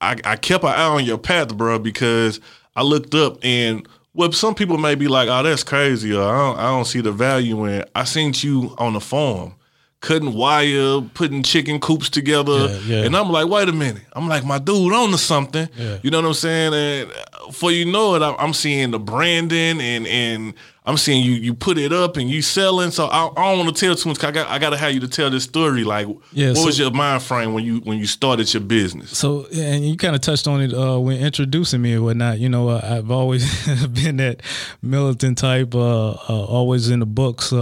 I, 0.00 0.16
I 0.24 0.36
kept 0.36 0.64
an 0.64 0.70
eye 0.70 0.84
on 0.84 1.04
your 1.04 1.18
path, 1.18 1.56
bro, 1.56 1.78
because 1.78 2.40
I 2.74 2.82
looked 2.82 3.14
up 3.14 3.38
and 3.42 3.88
what 4.12 4.34
some 4.34 4.54
people 4.54 4.78
may 4.78 4.96
be 4.96 5.06
like, 5.08 5.28
oh, 5.28 5.42
that's 5.42 5.62
crazy, 5.62 6.12
or 6.12 6.22
I 6.22 6.38
don't, 6.38 6.58
I 6.58 6.62
don't 6.64 6.84
see 6.84 7.00
the 7.00 7.12
value 7.12 7.64
in. 7.64 7.74
it. 7.82 7.90
I 7.94 8.04
seen 8.04 8.32
you 8.36 8.74
on 8.78 8.94
the 8.94 9.00
farm 9.00 9.54
cutting 10.00 10.32
wire, 10.32 11.00
putting 11.14 11.42
chicken 11.42 11.78
coops 11.78 12.08
together. 12.08 12.52
Yeah, 12.68 12.78
yeah. 12.86 13.04
And 13.04 13.16
I'm 13.16 13.28
like, 13.30 13.48
wait 13.48 13.68
a 13.68 13.72
minute. 13.72 14.02
I'm 14.12 14.28
like, 14.28 14.44
my 14.44 14.58
dude 14.58 14.92
on 14.92 15.10
to 15.10 15.18
something. 15.18 15.68
Yeah. 15.76 15.98
You 16.02 16.10
know 16.10 16.20
what 16.22 16.28
I'm 16.28 16.34
saying? 16.34 16.72
And 16.74 17.10
uh, 17.12 17.50
for 17.52 17.70
you 17.70 17.84
know 17.84 18.14
it, 18.14 18.22
I- 18.22 18.34
I'm 18.36 18.54
seeing 18.54 18.90
the 18.92 18.98
branding 18.98 19.80
and 19.80 20.06
and 20.06 20.54
I'm 20.86 20.96
seeing 20.96 21.22
you 21.22 21.32
you 21.32 21.52
put 21.54 21.76
it 21.76 21.92
up 21.92 22.16
and 22.16 22.30
you 22.30 22.40
selling. 22.40 22.90
So 22.90 23.06
I, 23.06 23.26
I 23.36 23.54
don't 23.54 23.64
want 23.66 23.76
to 23.76 23.78
tell 23.86 23.94
too 23.94 24.08
much. 24.08 24.24
I 24.24 24.30
got 24.30 24.48
I 24.48 24.58
got 24.58 24.70
to 24.70 24.78
have 24.78 24.92
you 24.94 25.00
to 25.00 25.08
tell 25.08 25.28
this 25.28 25.44
story. 25.44 25.84
Like, 25.84 26.08
Yeah, 26.32 26.48
what 26.48 26.56
so- 26.56 26.64
was 26.66 26.78
your 26.78 26.90
mind 26.90 27.22
frame 27.22 27.52
when 27.52 27.64
you 27.64 27.80
when 27.80 27.98
you 27.98 28.06
started 28.06 28.52
your 28.54 28.62
business? 28.62 29.16
So, 29.16 29.46
and 29.52 29.84
you 29.86 29.98
kind 29.98 30.14
of 30.14 30.22
touched 30.22 30.48
on 30.48 30.62
it 30.62 30.72
uh, 30.72 30.98
when 30.98 31.18
introducing 31.20 31.82
me 31.82 31.92
and 31.92 32.04
whatnot. 32.04 32.38
You 32.38 32.48
know, 32.48 32.70
uh, 32.70 32.80
I've 32.82 33.10
always 33.10 33.44
been 33.88 34.16
that 34.16 34.40
militant 34.80 35.36
type, 35.36 35.74
uh, 35.74 36.10
uh, 36.12 36.14
always 36.28 36.88
in 36.88 37.00
the 37.00 37.06
books. 37.06 37.52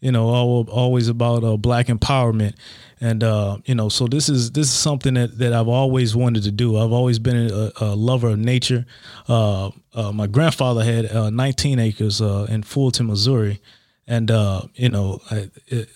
You 0.00 0.12
know, 0.12 0.34
al- 0.34 0.70
always 0.70 1.08
about 1.08 1.44
uh, 1.44 1.56
black 1.56 1.86
empowerment, 1.86 2.54
and 3.00 3.22
uh, 3.22 3.58
you 3.66 3.74
know, 3.74 3.88
so 3.88 4.06
this 4.06 4.28
is 4.28 4.52
this 4.52 4.68
is 4.68 4.72
something 4.72 5.14
that, 5.14 5.38
that 5.38 5.52
I've 5.52 5.68
always 5.68 6.16
wanted 6.16 6.42
to 6.44 6.50
do. 6.50 6.78
I've 6.78 6.92
always 6.92 7.18
been 7.18 7.50
a, 7.50 7.70
a 7.80 7.94
lover 7.94 8.28
of 8.28 8.38
nature. 8.38 8.86
Uh, 9.28 9.70
uh, 9.94 10.12
my 10.12 10.26
grandfather 10.26 10.84
had 10.84 11.06
uh, 11.06 11.30
19 11.30 11.78
acres 11.78 12.20
uh, 12.22 12.46
in 12.48 12.62
Fulton, 12.62 13.06
Missouri, 13.08 13.60
and 14.06 14.30
you 14.74 14.88
know, 14.88 15.20
I, 15.30 15.50
it, 15.66 15.88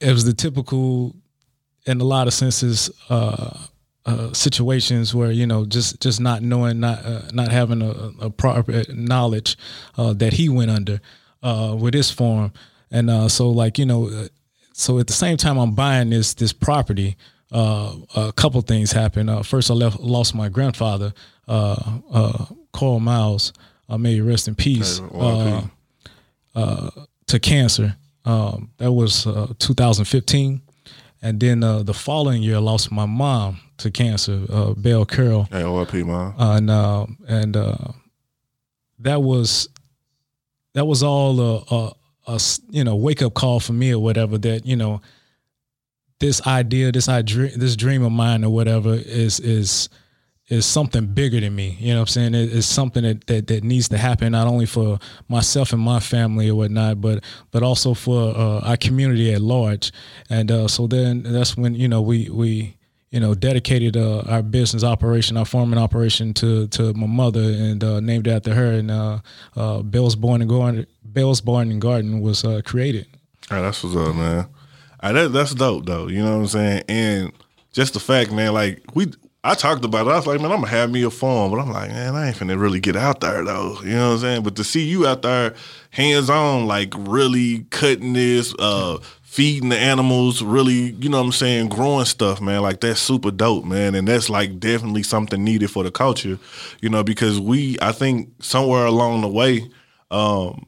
it 0.00 0.12
was 0.12 0.24
the 0.24 0.34
typical 0.34 1.16
in 1.86 2.00
a 2.00 2.04
lot 2.04 2.26
of 2.26 2.34
senses 2.34 2.90
uh, 4.04 4.32
situations 4.32 5.14
where 5.14 5.30
you 5.30 5.46
know 5.46 5.64
just 5.64 6.00
just 6.00 6.20
not 6.20 6.42
knowing 6.42 6.80
not 6.80 7.04
uh, 7.04 7.22
not 7.32 7.48
having 7.52 7.82
a, 7.82 8.10
a 8.20 8.30
proper 8.30 8.82
knowledge 8.92 9.56
uh, 9.96 10.12
that 10.12 10.32
he 10.32 10.48
went 10.48 10.70
under 10.70 11.00
uh, 11.42 11.74
with 11.78 11.92
this 11.94 12.10
farm 12.10 12.52
and 12.90 13.08
uh, 13.10 13.28
so 13.28 13.50
like 13.50 13.78
you 13.78 13.86
know 13.86 14.08
uh, 14.08 14.28
so 14.72 14.98
at 14.98 15.06
the 15.06 15.12
same 15.12 15.36
time 15.36 15.58
I'm 15.58 15.74
buying 15.74 16.10
this 16.10 16.34
this 16.34 16.52
property 16.52 17.16
uh, 17.52 17.94
a 18.16 18.32
couple 18.32 18.60
things 18.62 18.92
happened 18.92 19.28
uh, 19.30 19.42
first 19.42 19.70
I 19.70 19.74
left 19.74 20.00
lost 20.00 20.34
my 20.34 20.48
grandfather 20.48 21.12
uh, 21.48 21.98
uh, 22.12 22.44
Carl 22.72 23.00
Miles 23.00 23.52
uh, 23.88 23.98
may 23.98 24.14
he 24.14 24.20
rest 24.20 24.48
in 24.48 24.54
peace 24.54 25.00
Okay. 25.00 25.66
uh, 26.54 26.90
to 27.26 27.38
cancer. 27.38 27.96
Um, 28.24 28.70
that 28.78 28.92
was 28.92 29.26
uh, 29.26 29.52
2015, 29.58 30.60
and 31.22 31.40
then 31.40 31.64
uh, 31.64 31.82
the 31.82 31.92
following 31.94 32.40
year, 32.42 32.56
I 32.56 32.58
lost 32.60 32.92
my 32.92 33.04
mom 33.06 33.58
to 33.78 33.90
cancer, 33.90 34.42
uh, 34.48 34.74
Belle 34.74 35.04
Carroll, 35.04 35.48
Hey, 35.50 35.62
ORP, 35.62 36.04
man. 36.06 36.32
and 36.38 36.70
uh, 36.70 37.06
and 37.26 37.56
uh, 37.56 37.76
that 39.00 39.20
was 39.22 39.68
that 40.74 40.84
was 40.86 41.02
all 41.02 41.40
a 41.40 41.92
a 42.26 42.40
you 42.70 42.84
know 42.84 42.96
wake 42.96 43.22
up 43.22 43.34
call 43.34 43.60
for 43.60 43.72
me 43.72 43.92
or 43.92 43.98
whatever. 43.98 44.38
That 44.38 44.66
you 44.66 44.76
know 44.76 45.00
this 46.20 46.46
idea, 46.46 46.92
this 46.92 47.08
I 47.08 47.22
this 47.22 47.76
dream 47.76 48.02
of 48.04 48.12
mine 48.12 48.44
or 48.44 48.50
whatever 48.50 48.94
is 48.94 49.40
is 49.40 49.88
is 50.48 50.66
something 50.66 51.06
bigger 51.06 51.40
than 51.40 51.54
me. 51.54 51.76
You 51.80 51.92
know 51.94 52.00
what 52.00 52.02
I'm 52.02 52.06
saying? 52.08 52.34
It- 52.34 52.52
it's 52.52 52.66
something 52.66 53.02
that, 53.04 53.26
that 53.26 53.46
that 53.46 53.64
needs 53.64 53.88
to 53.88 53.98
happen 53.98 54.32
not 54.32 54.46
only 54.46 54.66
for 54.66 54.98
myself 55.28 55.72
and 55.72 55.80
my 55.80 55.98
family 56.00 56.48
or 56.50 56.54
whatnot, 56.54 57.00
but 57.00 57.24
but 57.50 57.62
also 57.62 57.94
for 57.94 58.36
uh, 58.36 58.60
our 58.60 58.76
community 58.76 59.32
at 59.32 59.40
large. 59.40 59.92
And 60.30 60.50
uh, 60.50 60.68
so 60.68 60.86
then 60.86 61.22
that's 61.22 61.56
when 61.56 61.74
you 61.74 61.88
know 61.88 62.02
we 62.02 62.28
we 62.30 62.76
you 63.12 63.20
know 63.20 63.34
dedicated 63.34 63.96
uh, 63.96 64.22
our 64.26 64.42
business 64.42 64.82
operation, 64.82 65.36
our 65.36 65.44
farming 65.44 65.78
operation 65.78 66.34
to 66.34 66.66
to 66.68 66.92
my 66.94 67.06
mother 67.06 67.42
and 67.42 67.84
uh, 67.84 68.00
named 68.00 68.26
after 68.26 68.54
her. 68.54 68.72
And 68.72 68.90
uh, 68.90 69.18
uh, 69.54 69.82
Belle's 69.82 70.16
Barn 70.16 70.40
and 70.40 70.50
Garden, 70.50 70.86
Belle's 71.04 71.40
Barn 71.40 71.70
and 71.70 71.80
Garden 71.80 72.20
was 72.20 72.44
uh, 72.44 72.62
created. 72.64 73.06
Hey, 73.48 73.60
that's 73.60 73.84
what's 73.84 73.94
up, 73.94 74.16
man. 74.16 74.46
Hey, 75.02 75.12
that, 75.12 75.32
that's 75.32 75.54
dope, 75.54 75.84
though. 75.84 76.08
You 76.08 76.22
know 76.22 76.36
what 76.36 76.42
I'm 76.42 76.46
saying? 76.48 76.82
And 76.88 77.32
just 77.72 77.92
the 77.92 78.00
fact, 78.00 78.32
man, 78.32 78.54
like 78.54 78.82
we, 78.94 79.12
I 79.44 79.54
talked 79.54 79.84
about 79.84 80.06
it. 80.06 80.10
I 80.10 80.16
was 80.16 80.26
like, 80.26 80.40
man, 80.40 80.50
I'm 80.50 80.60
gonna 80.60 80.68
have 80.68 80.90
me 80.90 81.02
a 81.02 81.10
farm, 81.10 81.50
but 81.50 81.58
I'm 81.60 81.70
like, 81.70 81.90
man, 81.90 82.14
I 82.14 82.28
ain't 82.28 82.36
finna 82.36 82.58
really 82.58 82.80
get 82.80 82.96
out 82.96 83.20
there 83.20 83.44
though. 83.44 83.78
You 83.82 83.90
know 83.90 84.08
what 84.08 84.14
I'm 84.14 84.18
saying? 84.20 84.42
But 84.42 84.56
to 84.56 84.64
see 84.64 84.84
you 84.84 85.06
out 85.06 85.20
there, 85.20 85.54
hands 85.90 86.30
on, 86.30 86.66
like 86.66 86.94
really 86.96 87.66
cutting 87.70 88.14
this, 88.14 88.54
uh, 88.58 88.98
feeding 89.32 89.70
the 89.70 89.78
animals, 89.78 90.42
really, 90.42 90.90
you 91.00 91.08
know 91.08 91.16
what 91.16 91.24
I'm 91.24 91.32
saying, 91.32 91.70
growing 91.70 92.04
stuff, 92.04 92.38
man. 92.38 92.60
Like 92.60 92.82
that's 92.82 93.00
super 93.00 93.30
dope, 93.30 93.64
man. 93.64 93.94
And 93.94 94.06
that's 94.06 94.28
like 94.28 94.60
definitely 94.60 95.02
something 95.02 95.42
needed 95.42 95.70
for 95.70 95.82
the 95.82 95.90
culture, 95.90 96.38
you 96.82 96.90
know, 96.90 97.02
because 97.02 97.40
we, 97.40 97.78
I 97.80 97.92
think 97.92 98.28
somewhere 98.40 98.84
along 98.84 99.22
the 99.22 99.28
way, 99.28 99.70
um, 100.10 100.66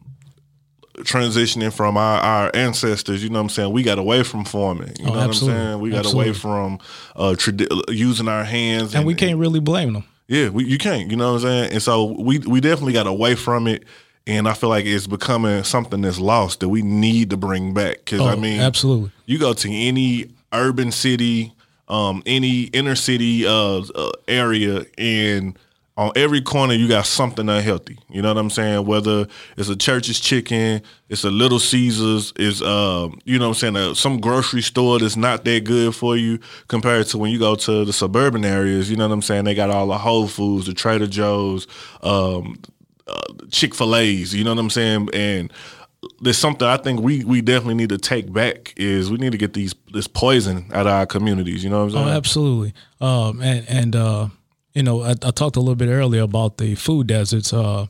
transitioning 1.01 1.75
from 1.75 1.99
our, 1.99 2.19
our 2.21 2.51
ancestors, 2.55 3.23
you 3.23 3.29
know 3.29 3.35
what 3.41 3.43
I'm 3.43 3.49
saying? 3.51 3.71
We 3.71 3.83
got 3.83 3.99
away 3.99 4.23
from 4.23 4.47
farming. 4.47 4.95
You 4.99 5.05
know 5.05 5.11
what 5.11 5.21
I'm 5.21 5.35
saying? 5.35 5.81
We 5.81 5.91
got 5.91 5.99
Absolutely. 5.99 6.31
away 6.31 6.39
from 6.39 6.79
uh, 7.17 7.35
tradi- 7.37 7.85
using 7.95 8.29
our 8.29 8.45
hands. 8.45 8.95
And 8.95 9.05
we 9.05 9.15
can't 9.15 9.39
really 9.39 9.61
blame 9.61 9.93
them. 9.93 10.05
Yeah, 10.27 10.49
we, 10.49 10.65
you 10.65 10.79
can't. 10.79 11.11
You 11.11 11.19
know 11.19 11.35
what 11.35 11.43
I'm 11.43 11.49
saying? 11.49 11.73
And 11.73 11.83
so 11.83 12.15
we 12.19 12.39
we 12.39 12.63
definitely 12.63 12.95
got 12.95 13.07
away 13.07 13.35
from 13.35 13.67
it. 13.67 13.85
And 14.27 14.49
I 14.49 14.55
feel 14.55 14.71
like 14.71 14.87
it's 14.87 15.07
becoming 15.07 15.65
something 15.65 16.01
that's 16.01 16.19
lost 16.19 16.61
that 16.61 16.69
we 16.71 16.81
need 16.83 17.31
to 17.31 17.37
bring 17.37 17.75
back. 17.75 17.99
Because 18.05 18.21
I 18.23 18.33
Oh, 18.33 18.37
mean, 18.37 18.61
absolutely. 18.61 19.11
you 19.27 19.39
go 19.39 19.53
to 19.53 19.71
any 19.71 20.29
urban 20.53 20.91
city, 20.93 21.53
um, 21.89 22.23
any 22.25 22.63
inner 22.65 22.95
city 22.95 23.47
uh, 23.47 23.83
uh, 23.95 24.13
area, 24.27 24.87
and 24.97 25.59
on 25.97 26.11
every 26.17 26.41
corner 26.41 26.73
you 26.75 26.89
got 26.89 27.07
something 27.07 27.49
unhealthy. 27.49 27.99
You 28.09 28.23
know 28.23 28.29
what 28.35 28.41
I'm 28.41 28.51
saying? 28.51 28.85
Whether 28.87 29.29
it's 29.59 29.69
a 29.69 29.77
church's 29.77 30.19
chicken, 30.19 30.81
it's 31.11 31.23
a 31.25 31.31
Little 31.31 31.61
Caesars, 31.61 32.33
it's 32.37 32.63
um, 32.63 33.19
you 33.25 33.39
know 33.39 33.51
what 33.51 33.63
I'm 33.63 33.75
saying, 33.75 33.77
uh, 33.77 33.95
some 33.95 34.21
grocery 34.21 34.63
store 34.63 34.99
that's 34.99 35.17
not 35.17 35.45
that 35.45 35.65
good 35.65 35.95
for 35.95 36.17
you 36.17 36.41
compared 36.69 37.07
to 37.09 37.19
when 37.19 37.31
you 37.31 37.39
go 37.39 37.55
to 37.57 37.85
the 37.85 37.93
suburban 37.93 38.45
areas. 38.45 38.91
You 38.91 38.97
know 38.97 39.07
what 39.07 39.15
I'm 39.15 39.23
saying? 39.23 39.45
They 39.45 39.55
got 39.55 39.71
all 39.71 39.87
the 39.87 39.99
Whole 39.99 40.27
Foods, 40.27 40.67
the 40.67 40.73
Trader 40.75 41.07
Joe's, 41.07 41.67
um, 42.03 42.59
uh, 43.07 43.21
Chick 43.51 43.75
Fil 43.75 43.97
A's. 43.97 44.35
You 44.35 44.45
know 44.45 44.55
what 44.55 44.61
I'm 44.61 44.71
saying? 44.71 45.09
And 45.13 45.53
there's 46.21 46.39
something 46.39 46.67
I 46.67 46.77
think 46.77 47.01
we 47.01 47.25
we 47.25 47.41
definitely 47.41 47.75
need 47.75 47.89
to 47.91 47.99
take 47.99 48.33
back 48.33 48.75
is 48.77 49.11
we 49.11 49.19
need 49.19 49.33
to 49.33 49.39
get 49.39 49.55
these 49.55 49.75
this 49.93 50.07
poison 50.07 50.67
out 50.73 50.87
of 50.87 50.93
our 50.93 51.07
communities. 51.07 51.65
You 51.65 51.71
know 51.71 51.79
what 51.79 51.85
I'm 51.85 51.91
saying? 51.91 52.09
Oh, 52.09 52.11
absolutely. 52.11 52.75
Um, 53.01 53.43
and 53.43 53.69
and 53.69 53.97
uh, 53.97 54.29
you 54.75 54.83
know, 54.83 55.03
I, 55.03 55.11
I 55.11 55.31
talked 55.31 55.57
a 55.57 55.61
little 55.61 55.77
bit 55.77 55.89
earlier 55.89 56.23
about 56.23 56.59
the 56.59 56.75
food 56.75 57.07
deserts. 57.07 57.53
Uh, 57.53 57.87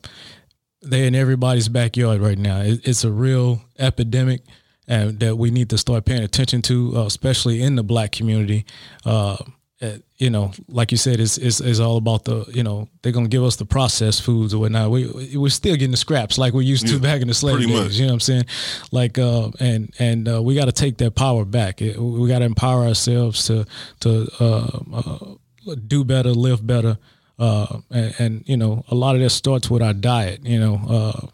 they're 0.81 1.05
in 1.07 1.15
everybody's 1.15 1.67
backyard 1.67 2.21
right 2.21 2.37
now. 2.37 2.61
It, 2.61 2.87
it's 2.87 3.03
a 3.03 3.11
real 3.11 3.61
epidemic, 3.79 4.41
and 4.87 5.19
that 5.19 5.37
we 5.37 5.49
need 5.49 5.69
to 5.71 5.77
start 5.77 6.05
paying 6.05 6.23
attention 6.23 6.61
to, 6.63 6.97
uh, 6.97 7.05
especially 7.05 7.61
in 7.61 7.75
the 7.75 7.83
Black 7.83 8.11
community. 8.11 8.65
Uh, 9.03 9.37
uh, 9.85 9.97
you 10.17 10.29
know, 10.29 10.51
like 10.67 10.91
you 10.91 10.97
said, 10.97 11.19
it's, 11.19 11.37
it's 11.37 11.59
it's 11.59 11.79
all 11.79 11.97
about 11.97 12.25
the 12.25 12.45
you 12.53 12.63
know 12.63 12.87
they're 13.01 13.11
gonna 13.11 13.27
give 13.27 13.43
us 13.43 13.57
the 13.57 13.65
processed 13.65 14.21
foods 14.23 14.53
or 14.53 14.59
whatnot. 14.59 14.89
We 14.91 15.35
we're 15.37 15.49
still 15.49 15.75
getting 15.75 15.91
the 15.91 15.97
scraps 15.97 16.37
like 16.37 16.53
we 16.53 16.65
used 16.65 16.87
to 16.87 16.99
back 16.99 17.21
in 17.21 17.27
the 17.27 17.33
slave 17.33 17.59
days. 17.59 17.67
much. 17.67 17.93
You 17.93 18.01
know 18.03 18.07
what 18.07 18.13
I'm 18.13 18.19
saying? 18.21 18.45
Like, 18.91 19.17
uh, 19.17 19.51
and 19.59 19.93
and 19.99 20.27
uh, 20.27 20.41
we 20.41 20.55
got 20.55 20.65
to 20.65 20.71
take 20.71 20.97
that 20.97 21.15
power 21.15 21.45
back. 21.45 21.81
It, 21.81 21.99
we 21.99 22.27
got 22.27 22.39
to 22.39 22.45
empower 22.45 22.85
ourselves 22.85 23.45
to 23.47 23.65
to 24.01 24.27
uh, 24.39 24.79
uh, 24.93 25.73
do 25.87 26.03
better, 26.03 26.31
live 26.31 26.65
better, 26.65 26.97
uh, 27.37 27.79
and, 27.91 28.15
and 28.19 28.43
you 28.47 28.57
know, 28.57 28.83
a 28.89 28.95
lot 28.95 29.15
of 29.15 29.21
that 29.21 29.31
starts 29.31 29.69
with 29.69 29.81
our 29.81 29.93
diet. 29.93 30.45
You 30.45 30.59
know, 30.59 30.81
uh, 30.87 31.27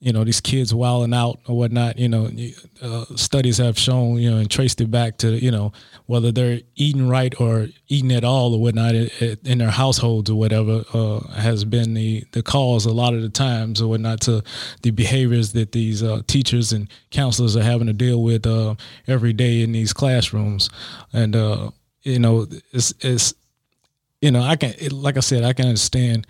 you 0.00 0.12
know, 0.12 0.24
these 0.24 0.40
kids 0.40 0.74
wilding 0.74 1.14
out 1.14 1.40
or 1.48 1.56
whatnot. 1.56 1.98
You 1.98 2.08
know, 2.08 2.28
uh, 2.82 3.04
studies 3.16 3.58
have 3.58 3.78
shown, 3.78 4.16
you 4.18 4.30
know, 4.30 4.36
and 4.38 4.50
traced 4.50 4.80
it 4.80 4.90
back 4.90 5.18
to 5.18 5.30
you 5.32 5.50
know 5.50 5.72
whether 6.06 6.30
they're 6.30 6.60
eating 6.76 7.08
right 7.08 7.38
or 7.40 7.68
eating 7.88 8.12
at 8.12 8.24
all 8.24 8.54
or 8.54 8.60
whatnot 8.60 8.94
i- 8.94 9.10
i- 9.20 9.36
in 9.44 9.58
their 9.58 9.70
households 9.70 10.30
or 10.30 10.38
whatever 10.38 10.84
uh, 10.94 11.20
has 11.34 11.64
been 11.64 11.94
the 11.94 12.24
the 12.32 12.42
cause 12.42 12.86
a 12.86 12.92
lot 12.92 13.14
of 13.14 13.22
the 13.22 13.28
times 13.28 13.80
or 13.80 13.88
whatnot 13.88 14.20
to 14.20 14.42
the 14.82 14.90
behaviors 14.90 15.52
that 15.52 15.72
these 15.72 16.02
uh, 16.02 16.20
teachers 16.26 16.72
and 16.72 16.88
counselors 17.10 17.56
are 17.56 17.62
having 17.62 17.86
to 17.86 17.92
deal 17.92 18.22
with 18.22 18.46
uh, 18.46 18.74
every 19.06 19.32
day 19.32 19.62
in 19.62 19.72
these 19.72 19.92
classrooms, 19.92 20.68
and 21.12 21.34
uh, 21.34 21.70
you 22.02 22.18
know, 22.18 22.46
it's 22.72 22.92
it's 23.00 23.34
you 24.20 24.30
know, 24.30 24.42
I 24.42 24.56
can 24.56 24.74
it, 24.78 24.92
like 24.92 25.16
I 25.16 25.20
said, 25.20 25.44
I 25.44 25.52
can 25.52 25.66
understand 25.66 26.26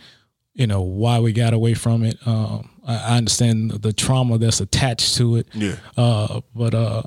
you 0.56 0.66
know 0.66 0.80
why 0.82 1.18
we 1.20 1.32
got 1.32 1.52
away 1.52 1.74
from 1.74 2.02
it. 2.02 2.16
Um, 2.26 2.70
I, 2.86 2.94
I 3.12 3.16
understand 3.18 3.70
the 3.82 3.92
trauma 3.92 4.38
that's 4.38 4.60
attached 4.60 5.16
to 5.18 5.36
it. 5.36 5.46
Yeah. 5.54 5.76
Uh, 5.96 6.40
but 6.54 6.74
uh, 6.74 7.02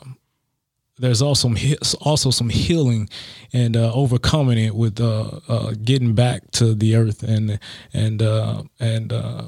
there's 0.97 1.21
also 1.21 1.47
some 1.49 1.55
he- 1.55 1.77
also 2.01 2.29
some 2.31 2.49
healing 2.49 3.09
and 3.53 3.75
uh, 3.75 3.91
overcoming 3.93 4.57
it 4.57 4.75
with 4.75 4.99
uh, 5.01 5.39
uh, 5.47 5.73
getting 5.83 6.13
back 6.13 6.49
to 6.51 6.75
the 6.75 6.95
earth 6.95 7.23
and 7.23 7.59
and 7.93 8.21
uh, 8.21 8.63
and 8.79 9.12
uh, 9.13 9.43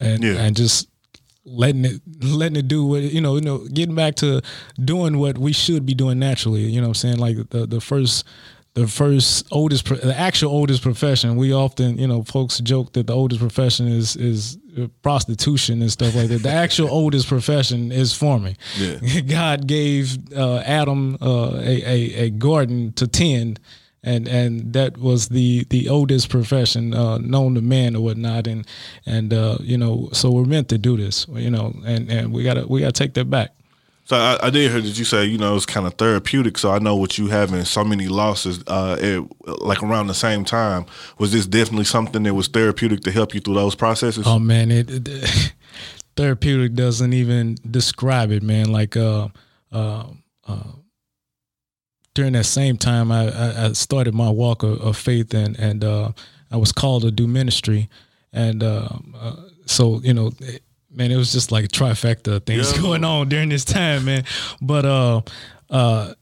and 0.00 0.22
Yeah. 0.24 0.40
and 0.42 0.56
just 0.56 0.88
letting 1.44 1.84
it 1.84 2.00
letting 2.22 2.56
it 2.56 2.68
do 2.68 2.84
what 2.86 3.02
you 3.02 3.20
know 3.20 3.34
you 3.36 3.40
know 3.42 3.58
getting 3.68 3.94
back 3.94 4.14
to 4.16 4.40
doing 4.84 5.18
what 5.18 5.38
we 5.38 5.52
should 5.52 5.84
be 5.86 5.94
doing 5.94 6.18
naturally. 6.18 6.62
You 6.62 6.80
know 6.80 6.88
what 6.88 7.04
I'm 7.04 7.18
saying 7.18 7.18
like 7.18 7.50
the 7.50 7.66
the 7.66 7.80
first 7.80 8.24
the 8.76 8.86
first 8.86 9.46
oldest, 9.50 9.86
the 9.86 10.14
actual 10.16 10.52
oldest 10.52 10.82
profession. 10.82 11.36
We 11.36 11.52
often, 11.52 11.96
you 11.96 12.06
know, 12.06 12.22
folks 12.22 12.58
joke 12.58 12.92
that 12.92 13.06
the 13.06 13.14
oldest 13.14 13.40
profession 13.40 13.88
is 13.88 14.16
is 14.16 14.58
uh, 14.78 14.88
prostitution 15.00 15.80
and 15.80 15.90
stuff 15.90 16.14
like 16.14 16.28
that. 16.28 16.42
The 16.42 16.50
actual 16.50 16.90
oldest 17.00 17.26
profession 17.26 17.90
is 17.90 18.12
farming. 18.12 18.58
Yeah. 18.76 19.20
God 19.26 19.66
gave 19.66 20.18
uh, 20.36 20.58
Adam 20.58 21.16
uh, 21.22 21.52
a, 21.54 21.82
a 21.84 22.14
a 22.26 22.30
garden 22.30 22.92
to 22.92 23.06
tend. 23.08 23.58
And, 24.02 24.28
and 24.28 24.72
that 24.74 24.98
was 24.98 25.30
the, 25.30 25.64
the 25.70 25.88
oldest 25.88 26.28
profession 26.28 26.94
uh, 26.94 27.18
known 27.18 27.56
to 27.56 27.60
man 27.60 27.96
or 27.96 28.04
whatnot, 28.04 28.46
and 28.46 28.64
and 29.04 29.34
uh, 29.34 29.58
you 29.60 29.76
know 29.76 30.10
so 30.12 30.30
we're 30.30 30.44
meant 30.44 30.68
to 30.68 30.78
do 30.78 30.96
this, 30.96 31.26
you 31.30 31.50
know, 31.50 31.74
and, 31.84 32.08
and 32.08 32.32
we 32.32 32.44
gotta 32.44 32.68
we 32.68 32.82
gotta 32.82 32.92
take 32.92 33.14
that 33.14 33.28
back. 33.28 33.56
So 34.06 34.16
I, 34.16 34.38
I 34.46 34.50
did 34.50 34.70
hear 34.70 34.80
that 34.80 34.98
you 34.98 35.04
say 35.04 35.24
you 35.24 35.36
know 35.36 35.56
it's 35.56 35.66
kind 35.66 35.84
of 35.84 35.94
therapeutic. 35.94 36.58
So 36.58 36.70
I 36.70 36.78
know 36.78 36.94
what 36.94 37.18
you 37.18 37.26
having 37.26 37.64
so 37.64 37.84
many 37.84 38.06
losses, 38.06 38.62
uh, 38.68 38.96
it, 39.00 39.24
like 39.44 39.82
around 39.82 40.06
the 40.06 40.14
same 40.14 40.44
time. 40.44 40.86
Was 41.18 41.32
this 41.32 41.44
definitely 41.44 41.86
something 41.86 42.22
that 42.22 42.32
was 42.32 42.46
therapeutic 42.46 43.00
to 43.00 43.10
help 43.10 43.34
you 43.34 43.40
through 43.40 43.54
those 43.54 43.74
processes? 43.74 44.24
Oh 44.24 44.38
man, 44.38 44.70
it, 44.70 45.08
it 45.08 45.52
therapeutic 46.16 46.74
doesn't 46.74 47.12
even 47.12 47.56
describe 47.68 48.30
it, 48.30 48.44
man. 48.44 48.70
Like 48.70 48.96
uh, 48.96 49.28
uh, 49.72 50.06
uh, 50.46 50.72
during 52.14 52.34
that 52.34 52.44
same 52.44 52.76
time, 52.76 53.10
I, 53.10 53.28
I, 53.28 53.64
I 53.64 53.72
started 53.72 54.14
my 54.14 54.30
walk 54.30 54.62
of, 54.62 54.80
of 54.80 54.96
faith, 54.96 55.34
and 55.34 55.58
and 55.58 55.82
uh, 55.82 56.12
I 56.52 56.58
was 56.58 56.70
called 56.70 57.02
to 57.02 57.10
do 57.10 57.26
ministry, 57.26 57.90
and 58.32 58.62
uh, 58.62 58.88
so 59.66 60.00
you 60.04 60.14
know. 60.14 60.30
It, 60.38 60.62
Man, 60.96 61.12
it 61.12 61.16
was 61.16 61.30
just 61.32 61.52
like 61.52 61.64
a 61.66 61.68
trifecta 61.68 62.36
of 62.36 62.46
things 62.46 62.72
Yeah. 62.72 62.80
going 62.82 63.04
on 63.04 63.28
during 63.28 63.50
this 63.50 63.64
time, 63.64 64.06
man. 64.06 64.24
But 64.62 64.84
uh, 64.86 65.20
uh, 65.70 66.14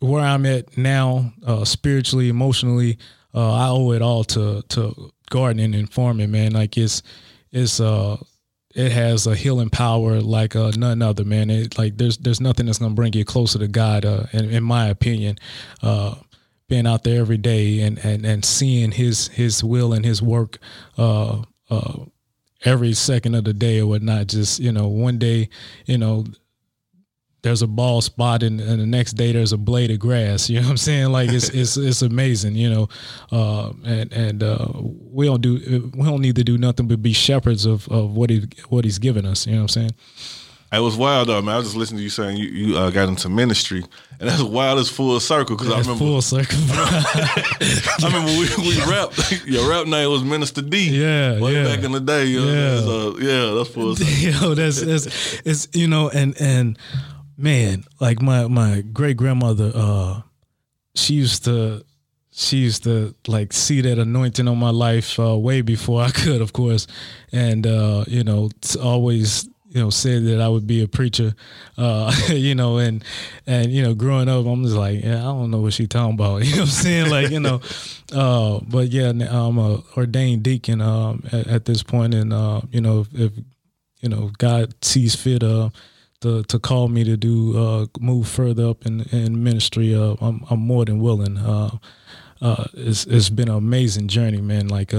where 0.00 0.22
I'm 0.24 0.46
at 0.46 0.76
now, 0.76 1.32
uh, 1.46 1.64
spiritually, 1.64 2.28
emotionally, 2.28 2.98
uh, 3.34 3.52
I 3.52 3.68
owe 3.68 3.92
it 3.92 4.02
all 4.02 4.24
to 4.24 4.62
to 4.68 5.10
gardening 5.30 5.74
and 5.74 5.90
farming, 5.92 6.30
man. 6.30 6.52
Like 6.52 6.76
it's 6.76 7.02
it's 7.52 7.80
uh 7.80 8.16
it 8.74 8.92
has 8.92 9.26
a 9.26 9.34
healing 9.34 9.70
power 9.70 10.20
like 10.20 10.54
uh, 10.54 10.72
none 10.76 11.02
other, 11.02 11.24
man. 11.24 11.50
It, 11.50 11.78
like 11.78 11.96
there's 11.96 12.18
there's 12.18 12.40
nothing 12.40 12.66
that's 12.66 12.78
gonna 12.78 12.94
bring 12.94 13.12
you 13.12 13.24
closer 13.24 13.58
to 13.58 13.68
God, 13.68 14.04
uh, 14.04 14.24
in, 14.32 14.50
in 14.50 14.62
my 14.64 14.86
opinion. 14.88 15.38
Uh, 15.82 16.14
being 16.68 16.86
out 16.86 17.02
there 17.02 17.20
every 17.20 17.38
day 17.38 17.80
and 17.80 17.98
and 18.04 18.24
and 18.26 18.44
seeing 18.44 18.92
His 18.92 19.28
His 19.28 19.64
will 19.64 19.92
and 19.92 20.04
His 20.04 20.20
work, 20.20 20.58
uh, 20.98 21.42
uh, 21.70 22.04
every 22.64 22.92
second 22.92 23.34
of 23.34 23.44
the 23.44 23.54
day 23.54 23.80
or 23.80 23.86
whatnot. 23.86 24.28
Just 24.28 24.60
you 24.60 24.72
know, 24.72 24.88
one 24.88 25.18
day, 25.18 25.48
you 25.86 25.98
know, 25.98 26.24
there's 27.42 27.62
a 27.62 27.66
ball 27.66 28.00
spot 28.00 28.42
and, 28.42 28.60
and 28.60 28.80
the 28.80 28.86
next 28.86 29.12
day 29.12 29.32
there's 29.32 29.52
a 29.52 29.56
blade 29.56 29.90
of 29.90 29.98
grass. 29.98 30.50
You 30.50 30.56
know 30.60 30.66
what 30.66 30.72
I'm 30.72 30.76
saying? 30.76 31.12
Like 31.12 31.30
it's 31.30 31.48
it's 31.50 31.76
it's 31.76 32.02
amazing, 32.02 32.56
you 32.56 32.70
know. 32.70 32.88
Uh, 33.30 33.72
and 33.84 34.12
and 34.12 34.42
uh, 34.42 34.68
we 34.74 35.26
don't 35.26 35.40
do 35.40 35.90
we 35.94 36.04
don't 36.04 36.20
need 36.20 36.36
to 36.36 36.44
do 36.44 36.58
nothing 36.58 36.88
but 36.88 37.02
be 37.02 37.12
shepherds 37.12 37.64
of, 37.64 37.88
of 37.88 38.14
what 38.14 38.30
he 38.30 38.48
what 38.68 38.84
he's 38.84 38.98
given 38.98 39.24
us. 39.24 39.46
You 39.46 39.52
know 39.52 39.62
what 39.62 39.76
I'm 39.76 39.82
saying? 39.82 39.94
It 40.70 40.80
was 40.80 40.96
wild 40.96 41.28
though, 41.28 41.40
man. 41.40 41.54
I 41.54 41.58
was 41.58 41.68
just 41.68 41.76
listening 41.76 41.98
to 41.98 42.02
you 42.04 42.10
saying 42.10 42.36
you, 42.36 42.48
you 42.48 42.76
uh, 42.76 42.90
got 42.90 43.08
into 43.08 43.30
ministry, 43.30 43.82
and 44.20 44.28
that's 44.28 44.42
wild 44.42 44.78
as 44.78 44.90
full 44.90 45.18
circle 45.18 45.56
because 45.56 45.72
I 45.72 45.78
remember 45.80 45.98
full 45.98 46.20
circle. 46.20 46.58
I 46.70 47.98
remember 48.04 48.30
we, 48.32 48.68
we 48.68 48.84
rapped. 48.90 49.46
Your 49.46 49.68
rap 49.70 49.86
name 49.86 50.10
was 50.10 50.22
Minister 50.22 50.60
D. 50.60 50.90
Yeah, 50.90 51.40
way 51.40 51.54
yeah. 51.54 51.64
back 51.64 51.84
in 51.84 51.92
the 51.92 52.00
day. 52.00 52.26
You 52.26 52.40
know, 52.44 52.52
Yeah. 52.52 52.80
so, 52.80 53.18
yeah, 53.18 53.54
that's 53.56 53.70
full 53.70 53.96
circle. 53.96 54.48
Yo, 54.48 54.54
that's 54.54 54.82
that's 54.82 55.40
it's 55.46 55.68
you 55.72 55.88
know, 55.88 56.10
and 56.10 56.38
and 56.38 56.78
man, 57.38 57.84
like 57.98 58.20
my 58.20 58.46
my 58.46 58.82
great 58.92 59.16
grandmother, 59.16 59.72
uh, 59.74 60.20
she 60.94 61.14
used 61.14 61.44
to 61.46 61.82
she 62.30 62.58
used 62.58 62.84
to 62.84 63.14
like 63.26 63.54
see 63.54 63.80
that 63.80 63.98
anointing 63.98 64.46
on 64.46 64.58
my 64.58 64.70
life 64.70 65.18
uh, 65.18 65.36
way 65.38 65.62
before 65.62 66.02
I 66.02 66.10
could, 66.10 66.42
of 66.42 66.52
course, 66.52 66.86
and 67.32 67.66
uh, 67.66 68.04
you 68.06 68.22
know, 68.22 68.50
it's 68.58 68.76
always 68.76 69.48
you 69.70 69.80
know 69.80 69.90
said 69.90 70.24
that 70.24 70.40
I 70.40 70.48
would 70.48 70.66
be 70.66 70.82
a 70.82 70.88
preacher, 70.88 71.34
uh, 71.76 72.14
you 72.28 72.54
know, 72.54 72.78
and 72.78 73.04
and 73.46 73.70
you 73.70 73.82
know, 73.82 73.94
growing 73.94 74.28
up, 74.28 74.46
I'm 74.46 74.64
just 74.64 74.76
like, 74.76 75.02
yeah, 75.02 75.18
I 75.18 75.24
don't 75.24 75.50
know 75.50 75.60
what 75.60 75.72
she 75.72 75.86
talking 75.86 76.14
about, 76.14 76.36
you 76.44 76.56
know 76.56 76.62
I'm 76.62 76.68
saying, 76.68 77.10
like 77.10 77.30
you 77.30 77.40
know, 77.40 77.60
uh, 78.12 78.60
but 78.66 78.88
yeah, 78.88 79.10
I'm 79.10 79.58
a 79.58 79.82
ordained 79.96 80.42
deacon 80.42 80.80
um, 80.80 81.22
at, 81.32 81.46
at 81.46 81.64
this 81.66 81.82
point, 81.82 82.14
and 82.14 82.32
uh, 82.32 82.62
you 82.70 82.80
know, 82.80 83.00
if, 83.00 83.14
if 83.14 83.32
you 84.00 84.08
know 84.08 84.30
God 84.38 84.74
sees 84.82 85.14
fit 85.14 85.42
uh 85.42 85.70
to 86.20 86.42
to 86.44 86.58
call 86.58 86.88
me 86.88 87.04
to 87.04 87.16
do 87.16 87.58
uh 87.58 87.86
move 88.00 88.28
further 88.28 88.68
up 88.68 88.86
in 88.86 89.02
in 89.12 89.42
ministry 89.42 89.94
uh 89.94 90.14
I'm 90.20 90.44
I'm 90.50 90.60
more 90.60 90.84
than 90.84 91.00
willing 91.00 91.36
uh 91.36 91.70
it's 92.74 93.06
it's 93.06 93.28
been 93.28 93.48
an 93.48 93.56
amazing 93.56 94.08
journey 94.08 94.40
man 94.40 94.68
like 94.68 94.94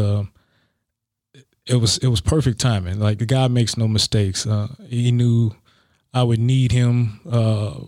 it 1.70 1.76
was 1.76 1.98
it 2.00 2.08
was 2.08 2.22
perfect 2.22 2.60
timing. 2.60 3.00
Like 3.00 3.26
God 3.28 3.52
makes 3.52 3.78
no 3.78 3.88
mistakes. 3.88 4.46
Uh 4.46 4.68
he 4.88 5.12
knew 5.12 5.52
I 6.14 6.24
would 6.24 6.40
need 6.40 6.72
him 6.72 7.20
uh 7.30 7.80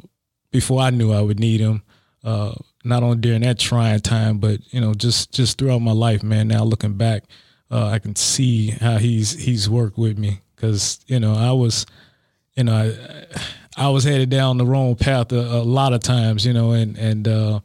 before 0.52 0.82
I 0.82 0.90
knew 0.90 1.12
I 1.12 1.22
would 1.22 1.40
need 1.40 1.60
him. 1.60 1.84
Uh 2.24 2.54
not 2.84 3.04
only 3.04 3.18
during 3.18 3.42
that 3.42 3.60
trying 3.60 4.00
time 4.00 4.38
but 4.38 4.60
you 4.74 4.80
know 4.82 4.94
just 4.94 5.34
just 5.34 5.58
throughout 5.58 5.80
my 5.80 5.92
life 5.92 6.24
man 6.24 6.48
now 6.48 6.64
looking 6.64 6.94
back 6.94 7.24
uh, 7.72 7.88
I 7.88 8.00
can 8.00 8.16
see 8.16 8.72
how 8.72 8.98
he's 8.98 9.32
he's 9.32 9.70
worked 9.70 9.98
with 9.98 10.18
me. 10.18 10.42
Because 10.56 11.00
you 11.08 11.20
know 11.20 11.34
I 11.34 11.54
was 11.54 11.86
you 12.56 12.66
know 12.66 12.76
I, 13.78 13.86
I 13.86 13.90
was 13.90 14.04
headed 14.04 14.30
down 14.30 14.58
the 14.58 14.66
wrong 14.66 14.96
path 14.96 15.32
a, 15.32 15.40
a 15.40 15.64
lot 15.64 15.94
of 15.94 16.02
times 16.02 16.46
you 16.46 16.54
know 16.54 16.72
and 16.72 16.98
and 16.98 17.28
uh, 17.28 17.62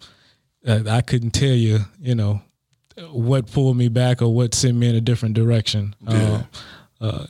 I 0.67 1.03
couldn't 1.03 1.33
tell 1.33 1.49
you 1.49 1.81
you 2.01 2.15
know 2.15 2.41
what 3.11 3.51
pulled 3.51 3.77
me 3.77 3.89
back 3.89 4.23
or 4.23 4.33
what 4.33 4.55
sent 4.55 4.77
me 4.77 4.89
in 4.89 4.95
a 4.95 5.01
different 5.01 5.35
direction. 5.35 5.95
Uh, 6.07 6.43
uh, 7.01 7.27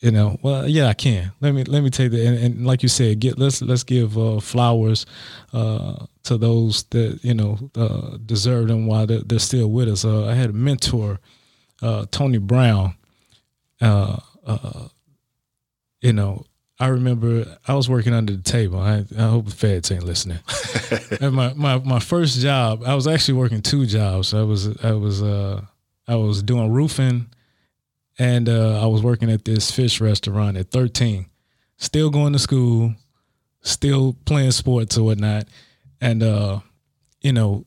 you 0.00 0.12
know 0.12 0.38
well 0.42 0.68
yeah 0.68 0.86
I 0.86 0.94
can. 0.94 1.32
Let 1.40 1.54
me 1.54 1.64
let 1.64 1.82
me 1.82 1.90
take 1.90 2.12
that 2.12 2.24
and, 2.24 2.38
and 2.38 2.66
like 2.66 2.82
you 2.82 2.88
said 2.88 3.18
get 3.18 3.38
let's 3.38 3.60
let's 3.62 3.82
give 3.82 4.16
uh, 4.16 4.38
flowers 4.38 5.06
uh, 5.52 6.06
to 6.24 6.38
those 6.38 6.84
that 6.90 7.18
you 7.22 7.34
know 7.34 7.58
uh, 7.74 8.16
deserve 8.24 8.68
them 8.68 8.86
while 8.86 9.06
they're, 9.06 9.22
they're 9.22 9.38
still 9.38 9.68
with 9.68 9.88
us. 9.88 10.04
Uh, 10.04 10.26
I 10.26 10.34
had 10.34 10.50
a 10.50 10.52
mentor 10.52 11.18
uh, 11.82 12.06
Tony 12.10 12.38
Brown, 12.38 12.94
uh, 13.80 14.16
uh, 14.46 14.88
you 16.00 16.12
know, 16.12 16.44
I 16.80 16.88
remember 16.88 17.58
I 17.66 17.74
was 17.74 17.88
working 17.88 18.12
under 18.12 18.34
the 18.36 18.42
table. 18.42 18.78
I, 18.78 19.04
I 19.16 19.22
hope 19.22 19.46
the 19.46 19.50
feds 19.50 19.90
ain't 19.90 20.04
listening. 20.04 20.38
and 21.20 21.34
my, 21.34 21.52
my 21.54 21.78
my 21.78 21.98
first 21.98 22.38
job, 22.40 22.84
I 22.86 22.94
was 22.94 23.08
actually 23.08 23.34
working 23.34 23.62
two 23.62 23.84
jobs. 23.84 24.32
I 24.32 24.42
was 24.42 24.76
I 24.84 24.92
was 24.92 25.22
uh 25.22 25.62
I 26.06 26.14
was 26.14 26.42
doing 26.42 26.70
roofing, 26.70 27.26
and 28.18 28.48
uh, 28.48 28.82
I 28.82 28.86
was 28.86 29.02
working 29.02 29.30
at 29.30 29.44
this 29.44 29.70
fish 29.70 30.00
restaurant 30.00 30.56
at 30.56 30.70
13. 30.70 31.26
Still 31.76 32.10
going 32.10 32.32
to 32.32 32.38
school, 32.38 32.94
still 33.60 34.16
playing 34.24 34.52
sports 34.52 34.96
or 34.96 35.04
whatnot, 35.04 35.46
and 36.00 36.22
uh, 36.22 36.60
you 37.20 37.32
know, 37.32 37.66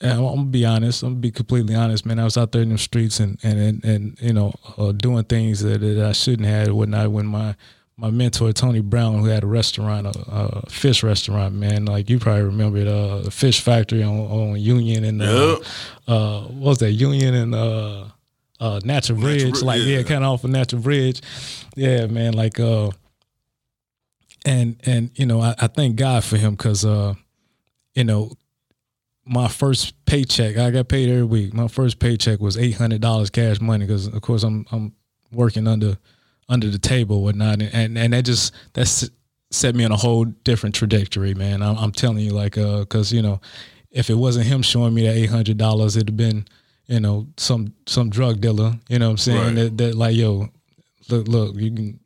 I'm, 0.00 0.18
I'm 0.18 0.36
gonna 0.36 0.44
be 0.44 0.64
honest. 0.64 1.02
I'm 1.02 1.10
gonna 1.10 1.20
be 1.20 1.30
completely 1.30 1.74
honest, 1.74 2.04
man. 2.04 2.18
I 2.18 2.24
was 2.24 2.36
out 2.36 2.52
there 2.52 2.62
in 2.62 2.68
the 2.68 2.78
streets 2.78 3.18
and 3.18 3.38
and 3.42 3.58
and, 3.58 3.84
and 3.84 4.20
you 4.20 4.32
know 4.32 4.52
uh, 4.78 4.92
doing 4.92 5.24
things 5.24 5.60
that, 5.62 5.80
that 5.80 6.06
I 6.06 6.12
shouldn't 6.12 6.48
have. 6.48 6.68
I 6.68 7.06
when 7.06 7.26
my 7.26 7.56
my 7.96 8.10
mentor 8.10 8.52
Tony 8.52 8.80
Brown, 8.80 9.20
who 9.20 9.26
had 9.26 9.44
a 9.44 9.46
restaurant, 9.46 10.06
a, 10.06 10.18
a 10.28 10.70
fish 10.70 11.02
restaurant, 11.02 11.54
man. 11.54 11.84
Like 11.84 12.10
you 12.10 12.18
probably 12.18 12.42
remember 12.42 12.78
it, 12.78 12.88
uh, 12.88 13.18
the 13.18 13.30
Fish 13.30 13.60
Factory 13.60 14.02
on, 14.02 14.18
on 14.18 14.60
Union 14.60 15.04
and 15.04 15.22
uh, 15.22 15.60
uh, 16.08 16.40
what 16.42 16.70
was 16.70 16.78
that 16.78 16.92
Union 16.92 17.34
and 17.34 17.54
uh, 17.54 18.06
uh, 18.60 18.80
Natural 18.84 19.18
Bridge, 19.18 19.52
Bri- 19.52 19.62
like 19.62 19.82
yeah, 19.82 19.98
yeah. 19.98 20.02
kind 20.02 20.24
of 20.24 20.32
off 20.32 20.44
of 20.44 20.50
Natural 20.50 20.82
Bridge. 20.82 21.20
Yeah, 21.76 22.06
man. 22.06 22.32
Like 22.32 22.58
uh, 22.58 22.90
and 24.44 24.76
and 24.84 25.10
you 25.14 25.26
know 25.26 25.40
I, 25.40 25.54
I 25.58 25.66
thank 25.68 25.96
God 25.96 26.24
for 26.24 26.36
him 26.36 26.52
because 26.52 26.84
uh, 26.84 27.14
you 27.94 28.04
know 28.04 28.32
my 29.26 29.48
first 29.48 30.04
paycheck, 30.04 30.56
I 30.56 30.70
got 30.70 30.88
paid 30.88 31.08
every 31.08 31.24
week. 31.24 31.54
My 31.54 31.68
first 31.68 31.98
paycheck 31.98 32.40
was 32.40 32.56
eight 32.56 32.76
hundred 32.76 33.00
dollars 33.00 33.30
cash 33.30 33.60
money 33.60 33.86
because, 33.86 34.06
of 34.06 34.20
course, 34.20 34.42
I'm 34.42 34.66
I'm 34.70 34.94
working 35.32 35.66
under 35.66 35.96
under 36.48 36.68
the 36.68 36.78
table, 36.78 37.22
whatnot, 37.22 37.62
and 37.62 37.74
and, 37.74 37.98
and 37.98 38.12
that 38.12 38.24
just 38.24 38.52
that's 38.72 39.08
set 39.50 39.74
me 39.74 39.84
on 39.84 39.92
a 39.92 39.96
whole 39.96 40.24
different 40.24 40.74
trajectory, 40.74 41.34
man. 41.34 41.62
I'm, 41.62 41.76
I'm 41.78 41.92
telling 41.92 42.18
you, 42.18 42.32
like, 42.32 42.58
uh, 42.58 42.80
because 42.80 43.12
you 43.12 43.22
know, 43.22 43.40
if 43.90 44.10
it 44.10 44.14
wasn't 44.14 44.46
him 44.46 44.62
showing 44.62 44.94
me 44.94 45.06
that 45.06 45.16
eight 45.16 45.30
hundred 45.30 45.58
dollars, 45.58 45.96
it'd 45.96 46.08
have 46.08 46.16
been, 46.16 46.46
you 46.86 47.00
know, 47.00 47.26
some 47.36 47.74
some 47.86 48.10
drug 48.10 48.40
dealer. 48.40 48.74
You 48.88 48.98
know 48.98 49.06
what 49.06 49.12
I'm 49.12 49.18
saying? 49.18 49.38
Right. 49.40 49.54
That, 49.54 49.78
that 49.78 49.94
like, 49.94 50.16
yo, 50.16 50.48
look, 51.08 51.28
look, 51.28 51.56
you 51.56 51.70
can 51.72 52.00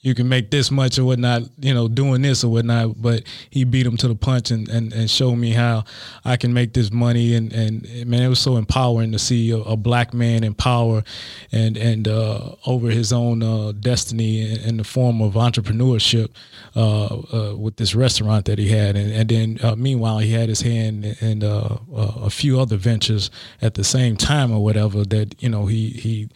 you 0.00 0.14
can 0.14 0.28
make 0.28 0.50
this 0.52 0.70
much 0.70 0.96
or 0.96 1.04
whatnot, 1.04 1.42
you 1.58 1.74
know, 1.74 1.88
doing 1.88 2.22
this 2.22 2.44
or 2.44 2.52
whatnot. 2.52 3.02
But 3.02 3.24
he 3.50 3.64
beat 3.64 3.84
him 3.84 3.96
to 3.96 4.06
the 4.06 4.14
punch 4.14 4.52
and, 4.52 4.68
and, 4.68 4.92
and 4.92 5.10
showed 5.10 5.34
me 5.34 5.50
how 5.50 5.84
I 6.24 6.36
can 6.36 6.54
make 6.54 6.72
this 6.72 6.92
money. 6.92 7.34
And, 7.34 7.52
and 7.52 8.06
man, 8.06 8.22
it 8.22 8.28
was 8.28 8.38
so 8.38 8.56
empowering 8.56 9.10
to 9.10 9.18
see 9.18 9.50
a, 9.50 9.56
a 9.58 9.76
black 9.76 10.14
man 10.14 10.44
in 10.44 10.54
power 10.54 11.02
and, 11.50 11.76
and 11.76 12.06
uh, 12.06 12.54
over 12.64 12.90
his 12.90 13.12
own 13.12 13.42
uh, 13.42 13.72
destiny 13.72 14.48
in, 14.48 14.60
in 14.60 14.76
the 14.76 14.84
form 14.84 15.20
of 15.20 15.32
entrepreneurship 15.34 16.28
uh, 16.76 17.06
uh, 17.06 17.56
with 17.56 17.76
this 17.76 17.96
restaurant 17.96 18.44
that 18.44 18.58
he 18.60 18.68
had. 18.68 18.96
And, 18.96 19.12
and 19.12 19.28
then 19.28 19.58
uh, 19.64 19.74
meanwhile, 19.74 20.18
he 20.18 20.30
had 20.30 20.48
his 20.48 20.60
hand 20.60 21.06
in 21.20 21.42
uh, 21.42 21.76
a 21.92 22.30
few 22.30 22.60
other 22.60 22.76
ventures 22.76 23.32
at 23.60 23.74
the 23.74 23.82
same 23.82 24.16
time 24.16 24.52
or 24.52 24.62
whatever 24.62 25.04
that, 25.06 25.42
you 25.42 25.48
know, 25.48 25.66
he, 25.66 25.88
he 25.88 26.28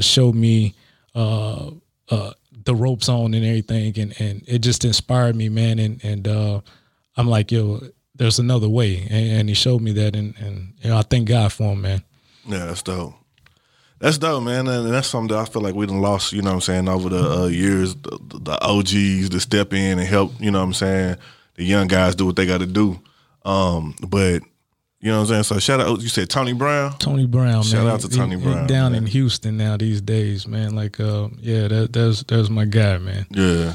showed 0.00 0.34
me 0.34 0.74
uh, 1.14 1.70
the 2.70 2.76
ropes 2.76 3.08
on 3.08 3.34
and 3.34 3.44
everything, 3.44 3.98
and, 3.98 4.20
and 4.20 4.42
it 4.46 4.60
just 4.60 4.84
inspired 4.84 5.34
me, 5.34 5.48
man. 5.48 5.80
And 5.80 6.02
and 6.04 6.28
uh, 6.28 6.60
I'm 7.16 7.26
like, 7.26 7.50
yo, 7.50 7.80
there's 8.14 8.38
another 8.38 8.68
way, 8.68 9.08
and, 9.10 9.32
and 9.32 9.48
he 9.48 9.54
showed 9.56 9.82
me 9.82 9.90
that, 9.92 10.14
and 10.14 10.36
and 10.38 10.74
you 10.80 10.90
know, 10.90 10.98
I 10.98 11.02
thank 11.02 11.28
God 11.28 11.52
for 11.52 11.72
him, 11.72 11.82
man. 11.82 12.04
Yeah, 12.46 12.66
that's 12.66 12.82
dope. 12.82 13.14
That's 13.98 14.18
dope, 14.18 14.44
man, 14.44 14.68
and 14.68 14.92
that's 14.94 15.08
something 15.08 15.36
that 15.36 15.42
I 15.42 15.50
feel 15.50 15.62
like 15.62 15.74
we 15.74 15.86
done 15.86 16.00
lost. 16.00 16.32
You 16.32 16.42
know 16.42 16.50
what 16.50 16.54
I'm 16.54 16.60
saying 16.60 16.88
over 16.88 17.08
the 17.08 17.42
uh, 17.42 17.46
years, 17.46 17.96
the, 17.96 18.18
the 18.20 18.58
OGs 18.64 19.30
to 19.30 19.40
step 19.40 19.72
in 19.72 19.98
and 19.98 20.08
help. 20.08 20.32
You 20.40 20.52
know 20.52 20.60
what 20.60 20.66
I'm 20.66 20.74
saying 20.74 21.16
the 21.56 21.64
young 21.64 21.88
guys 21.88 22.14
do 22.14 22.24
what 22.24 22.36
they 22.36 22.46
got 22.46 22.60
to 22.60 22.66
do. 22.66 23.00
Um, 23.44 23.96
but 24.06 24.42
you 25.00 25.10
know 25.10 25.18
what 25.20 25.22
I'm 25.22 25.26
saying. 25.28 25.42
So 25.44 25.58
shout 25.58 25.80
out. 25.80 26.00
You 26.00 26.08
said 26.08 26.28
Tony 26.28 26.52
Brown. 26.52 26.96
Tony 26.98 27.26
Brown, 27.26 27.62
Shout 27.62 27.84
man. 27.84 27.94
out 27.94 28.00
to 28.00 28.08
Tony 28.08 28.36
he 28.36 28.42
Brown, 28.42 28.66
down 28.66 28.92
man. 28.92 29.02
in 29.04 29.06
Houston 29.06 29.56
now 29.56 29.76
these 29.76 30.00
days, 30.00 30.46
man. 30.46 30.74
Like, 30.74 31.00
uh, 31.00 31.28
yeah, 31.38 31.68
that, 31.68 31.92
that's 31.92 32.22
that's 32.24 32.48
my 32.50 32.64
guy, 32.66 32.98
man. 32.98 33.26
Yeah. 33.30 33.74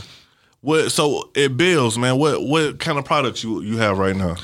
What? 0.61 0.91
So 0.91 1.29
it 1.35 1.57
builds, 1.57 1.97
man. 1.97 2.17
What 2.17 2.43
what 2.43 2.79
kind 2.79 2.97
of 2.97 3.05
products 3.05 3.43
you 3.43 3.61
you 3.61 3.77
have 3.77 3.97
right 3.97 4.15
now? 4.15 4.35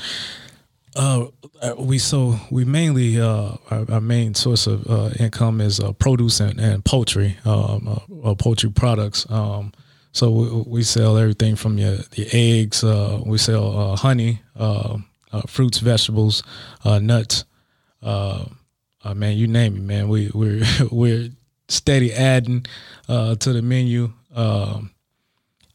Uh, 0.94 1.26
uh, 1.62 1.74
we 1.78 1.98
so 1.98 2.38
we 2.50 2.64
mainly 2.66 3.18
uh, 3.18 3.54
our, 3.70 3.90
our 3.90 4.00
main 4.00 4.34
source 4.34 4.66
of 4.66 4.86
uh, 4.90 5.08
income 5.18 5.60
is 5.60 5.80
uh, 5.80 5.92
produce 5.92 6.38
and, 6.40 6.60
and 6.60 6.84
poultry, 6.84 7.38
um, 7.46 7.88
uh, 7.88 8.28
uh, 8.30 8.34
poultry 8.34 8.70
products. 8.70 9.24
Um, 9.30 9.72
so 10.12 10.30
we, 10.30 10.62
we 10.66 10.82
sell 10.82 11.16
everything 11.16 11.56
from 11.56 11.78
your 11.78 11.96
the 11.96 12.28
eggs. 12.32 12.84
Uh, 12.84 13.22
we 13.24 13.38
sell 13.38 13.92
uh, 13.92 13.96
honey, 13.96 14.42
uh, 14.54 14.98
uh, 15.32 15.42
fruits, 15.42 15.78
vegetables, 15.78 16.42
uh, 16.84 16.98
nuts. 16.98 17.44
Uh, 18.02 18.44
uh, 19.04 19.14
man, 19.14 19.36
you 19.36 19.46
name 19.46 19.76
it, 19.76 19.82
man. 19.82 20.08
We 20.08 20.30
we're 20.34 20.62
we're 20.90 21.30
steady 21.68 22.12
adding 22.12 22.66
uh, 23.08 23.36
to 23.36 23.52
the 23.52 23.62
menu. 23.62 24.12
Um, 24.34 24.90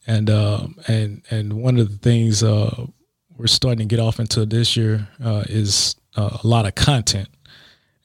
and 0.05 0.29
uh, 0.29 0.67
and 0.87 1.21
and 1.29 1.53
one 1.53 1.77
of 1.77 1.89
the 1.89 1.97
things 1.97 2.43
we're 2.43 3.47
starting 3.47 3.87
to 3.87 3.95
get 3.95 3.99
off 3.99 4.19
into 4.19 4.45
this 4.45 4.77
year 4.77 5.09
is 5.19 5.95
a 6.15 6.39
lot 6.43 6.65
of 6.65 6.75
content, 6.75 7.27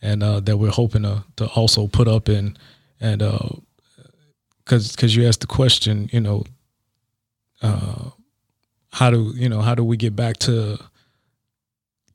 and 0.01 0.23
that 0.23 0.59
we're 0.59 0.71
hoping 0.71 1.03
to 1.03 1.25
to 1.37 1.47
also 1.49 1.87
put 1.87 2.09
up 2.09 2.29
in 2.29 2.57
and 3.01 3.21
because 4.65 4.91
because 4.93 5.15
you 5.15 5.27
asked 5.29 5.43
the 5.43 5.47
question, 5.47 6.11
you 6.13 6.21
know, 6.21 6.45
how 8.93 9.11
do 9.11 9.33
you 9.37 9.49
know 9.49 9.61
how 9.61 9.77
do 9.77 9.85
we 9.85 9.97
get 9.97 10.17
back 10.17 10.39
to 10.39 10.79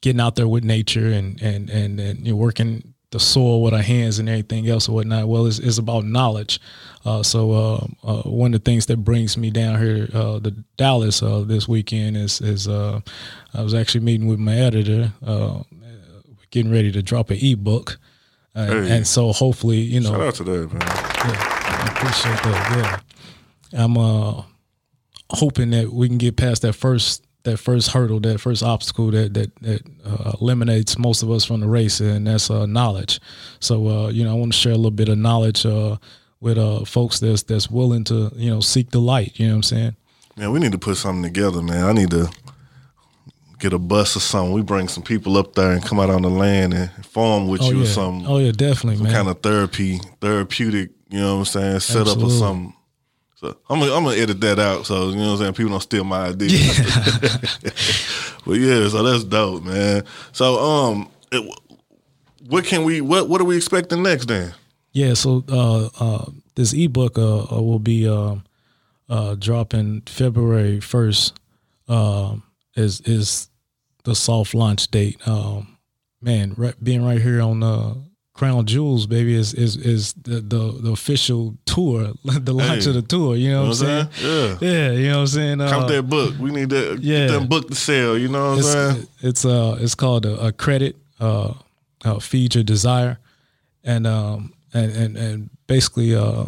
getting 0.01 0.19
out 0.21 0.35
there 0.35 0.47
with 0.47 0.63
nature 0.63 1.07
and 1.11 1.41
and 1.41 1.69
and 1.69 1.99
and 1.99 2.25
you 2.25 2.31
know, 2.33 2.37
working 2.37 2.93
the 3.11 3.19
soil 3.21 3.61
with 3.63 3.73
our 3.73 3.81
hands 3.81 4.19
and 4.19 4.27
everything 4.27 4.67
else 4.67 4.89
or 4.89 4.95
whatnot. 4.95 5.29
Well, 5.29 5.45
it's, 5.45 5.59
it's 5.59 5.77
about 5.77 6.03
knowledge. 6.03 6.59
Uh, 7.05 7.23
so 7.23 7.51
uh, 7.53 7.87
uh, 8.03 8.21
one 8.23 8.53
of 8.53 8.61
the 8.63 8.69
things 8.69 8.87
that 8.87 8.97
brings 8.97 9.37
me 9.37 9.49
down 9.49 9.79
here 9.81 10.09
uh, 10.13 10.41
to 10.41 10.51
Dallas 10.75 11.23
uh, 11.23 11.39
this 11.47 11.67
weekend 11.69 12.17
is 12.17 12.41
is 12.41 12.67
uh, 12.67 12.99
I 13.53 13.61
was 13.63 13.73
actually 13.73 14.01
meeting 14.03 14.27
with 14.27 14.39
my 14.39 14.55
editor, 14.57 15.13
uh, 15.25 15.63
getting 16.51 16.71
ready 16.71 16.91
to 16.91 17.01
drop 17.01 17.29
an 17.29 17.37
ebook, 17.41 17.97
uh, 18.55 18.65
Hey. 18.65 18.97
and 18.97 19.07
so 19.07 19.31
hopefully 19.31 19.77
you 19.79 20.01
know 20.01 20.09
Shout 20.11 20.21
out 20.21 20.35
to 20.35 20.43
that, 20.43 20.73
man. 20.73 20.81
yeah, 20.81 21.85
I 21.85 21.93
appreciate 21.95 22.43
that. 22.43 23.01
Yeah, 23.71 23.83
I'm 23.83 23.97
uh 23.97 24.43
hoping 25.29 25.69
that 25.71 25.91
we 25.91 26.07
can 26.07 26.17
get 26.17 26.37
past 26.37 26.61
that 26.61 26.73
first 26.73 27.25
that 27.47 27.57
first 27.57 27.89
hurdle, 27.91 28.19
that 28.21 28.39
first 28.39 28.61
obstacle 28.63 29.11
that 29.11 29.33
that 29.33 29.55
that 29.61 29.81
uh, 30.05 30.33
eliminates 30.39 30.97
most 30.97 31.23
of 31.23 31.31
us 31.31 31.43
from 31.45 31.59
the 31.61 31.67
race, 31.67 31.99
and 31.99 32.27
that's 32.27 32.49
uh, 32.51 32.65
knowledge. 32.65 33.19
So 33.59 33.87
uh, 33.87 34.07
you 34.09 34.23
know, 34.23 34.31
I 34.31 34.33
want 34.35 34.53
to 34.53 34.57
share 34.59 34.73
a 34.73 34.75
little 34.75 34.91
bit 34.91 35.09
of 35.09 35.17
knowledge 35.17 35.65
uh, 35.65 35.97
with 36.39 36.57
uh 36.57 36.85
folks 36.85 37.19
that's 37.19 37.43
that's 37.43 37.69
willing 37.69 38.03
to 38.05 38.31
you 38.35 38.49
know 38.49 38.59
seek 38.61 38.91
the 38.91 38.99
light. 38.99 39.39
You 39.39 39.47
know 39.47 39.53
what 39.53 39.57
I'm 39.57 39.63
saying? 39.63 39.95
Man, 40.37 40.51
we 40.51 40.59
need 40.59 40.71
to 40.73 40.77
put 40.77 40.97
something 40.97 41.23
together, 41.23 41.61
man. 41.63 41.83
I 41.83 41.93
need 41.93 42.11
to 42.11 42.29
get 43.59 43.73
a 43.73 43.79
bus 43.79 44.15
or 44.15 44.19
something. 44.19 44.53
We 44.53 44.61
bring 44.61 44.87
some 44.87 45.01
people 45.03 45.35
up 45.35 45.55
there 45.55 45.71
and 45.71 45.83
come 45.83 45.99
out 45.99 46.11
on 46.11 46.21
the 46.21 46.29
land 46.29 46.75
and 46.75 46.91
farm 47.05 47.47
with 47.47 47.61
Oh 47.63 47.71
you 47.71 47.77
yeah, 47.77 47.83
or 47.83 47.87
something. 47.87 48.27
oh 48.27 48.37
yeah, 48.37 48.51
definitely, 48.51 49.03
man. 49.03 49.11
kind 49.11 49.27
of 49.29 49.41
therapy, 49.41 49.99
therapeutic, 50.21 50.91
you 51.09 51.19
know 51.19 51.33
what 51.33 51.39
I'm 51.39 51.45
saying, 51.45 51.79
set 51.79 52.07
up 52.07 52.19
or 52.21 52.29
something. 52.29 52.73
So 53.37 53.55
I'm 53.69 53.79
gonna, 53.79 53.93
I'm 53.93 54.03
gonna 54.03 54.17
edit 54.17 54.41
that 54.41 54.57
out 54.57 54.87
so 54.87 55.09
you 55.09 55.15
know 55.15 55.27
what 55.27 55.31
I'm 55.33 55.37
saying 55.37 55.53
people 55.53 55.71
don't 55.71 55.81
steal 55.81 56.03
my 56.03 56.29
idea. 56.29 56.49
but 58.45 58.53
yeah, 58.53 58.87
so 58.89 59.03
that's 59.03 59.23
dope, 59.23 59.63
man. 59.63 60.03
So 60.31 60.59
um 60.59 61.11
it, 61.31 61.59
what 62.47 62.65
can 62.65 62.83
we 62.83 63.01
what 63.01 63.29
what 63.29 63.39
are 63.39 63.45
we 63.45 63.55
expecting 63.55 64.01
next 64.01 64.25
then? 64.27 64.53
Yeah, 64.91 65.13
so 65.13 65.43
uh, 65.49 65.89
uh, 65.99 66.31
this 66.55 66.73
ebook 66.73 67.19
uh, 67.19 67.43
uh, 67.43 67.61
will 67.61 67.77
be 67.77 68.07
um, 68.07 68.43
uh, 69.07 69.35
dropping 69.35 70.01
February 70.01 70.79
first. 70.79 71.39
Um, 71.87 72.41
is 72.75 73.01
is 73.01 73.49
the 74.05 74.15
soft 74.15 74.55
launch 74.55 74.89
date? 74.89 75.19
Um, 75.27 75.77
man, 76.19 76.55
right, 76.57 76.73
being 76.83 77.05
right 77.05 77.21
here 77.21 77.41
on 77.41 77.61
uh, 77.61 77.93
Krown 78.37 78.65
Jewels, 78.65 79.07
baby, 79.07 79.33
is 79.33 79.53
is 79.53 79.75
is 79.77 80.13
the 80.13 80.41
the, 80.41 80.79
the 80.81 80.91
official 80.91 81.55
tour, 81.65 82.13
the 82.23 82.53
launch 82.53 82.83
Hey, 82.83 82.89
of 82.89 82.95
the 82.95 83.01
tour. 83.01 83.35
You 83.35 83.51
know 83.51 83.63
You 83.63 83.63
know 83.63 83.69
what 83.69 83.81
I'm 83.83 84.11
saying? 84.11 84.57
Yeah. 84.61 84.69
Yeah, 84.69 84.91
you 84.91 85.07
know 85.07 85.15
what 85.15 85.21
I'm 85.21 85.27
saying. 85.27 85.61
Uh, 85.61 85.69
Count 85.69 85.87
that 85.87 86.03
book. 86.03 86.35
We 86.39 86.51
need 86.51 86.69
that 86.69 86.99
yeah. 87.01 87.27
get 87.27 87.39
that 87.39 87.49
book 87.49 87.67
to 87.69 87.75
sell, 87.75 88.17
you 88.17 88.27
know 88.27 88.55
what 88.55 88.57
I'm 88.57 88.63
saying? 88.63 89.07
it's 89.21 89.43
uh 89.45 89.77
it's 89.81 89.95
called 89.95 90.25
a, 90.25 90.47
a 90.47 90.51
credit 90.51 90.95
uh, 91.19 91.53
uh 92.05 92.19
feed 92.19 92.53
your 92.55 92.63
desire 92.63 93.17
and 93.83 94.05
um 94.05 94.53
and 94.73 94.91
and, 94.91 95.17
and 95.17 95.49
basically 95.65 96.15
uh 96.15 96.45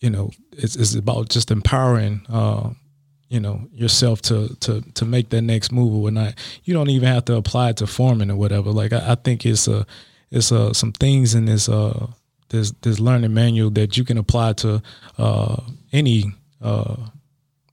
you 0.00 0.08
know 0.08 0.30
it's 0.52 0.76
it's 0.76 0.94
about 0.94 1.28
just 1.28 1.50
empowering 1.50 2.22
uh 2.30 2.70
you 3.28 3.40
know 3.40 3.60
yourself 3.72 4.22
to 4.22 4.56
to 4.60 4.80
to 4.94 5.04
make 5.04 5.28
that 5.28 5.42
next 5.42 5.70
move 5.72 5.94
or 5.94 6.02
whatnot 6.02 6.34
you 6.64 6.72
don't 6.72 6.88
even 6.88 7.08
have 7.08 7.24
to 7.26 7.36
apply 7.36 7.70
it 7.70 7.76
to 7.76 7.86
farming 7.86 8.30
or 8.30 8.36
whatever 8.36 8.70
like 8.70 8.92
i, 8.94 9.12
I 9.12 9.14
think 9.14 9.44
it's 9.44 9.68
a 9.68 9.86
it's 10.30 10.52
uh 10.52 10.72
some 10.72 10.92
things 10.92 11.34
in 11.34 11.46
this 11.46 11.68
uh 11.68 12.06
this 12.48 12.72
this 12.82 12.98
learning 12.98 13.34
manual 13.34 13.70
that 13.70 13.96
you 13.96 14.04
can 14.04 14.18
apply 14.18 14.52
to 14.52 14.82
uh 15.18 15.56
any 15.92 16.24
uh 16.62 16.96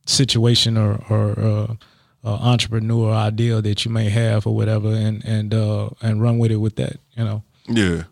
situation 0.06 0.78
or 0.78 1.00
or 1.10 1.40
uh, 1.40 1.76
uh, 2.24 2.38
entrepreneur 2.42 3.14
idea 3.14 3.62
that 3.62 3.86
you 3.86 3.92
may 3.92 4.10
have 4.10 4.48
or 4.48 4.56
whatever, 4.56 4.90
and 4.90 5.24
and 5.26 5.54
uh, 5.54 5.90
and 6.02 6.22
run 6.22 6.38
with 6.38 6.52
it 6.52 6.58
with 6.58 6.76
that. 6.78 6.98
You 7.16 7.24
know. 7.24 7.44
Yeah. 7.68 8.04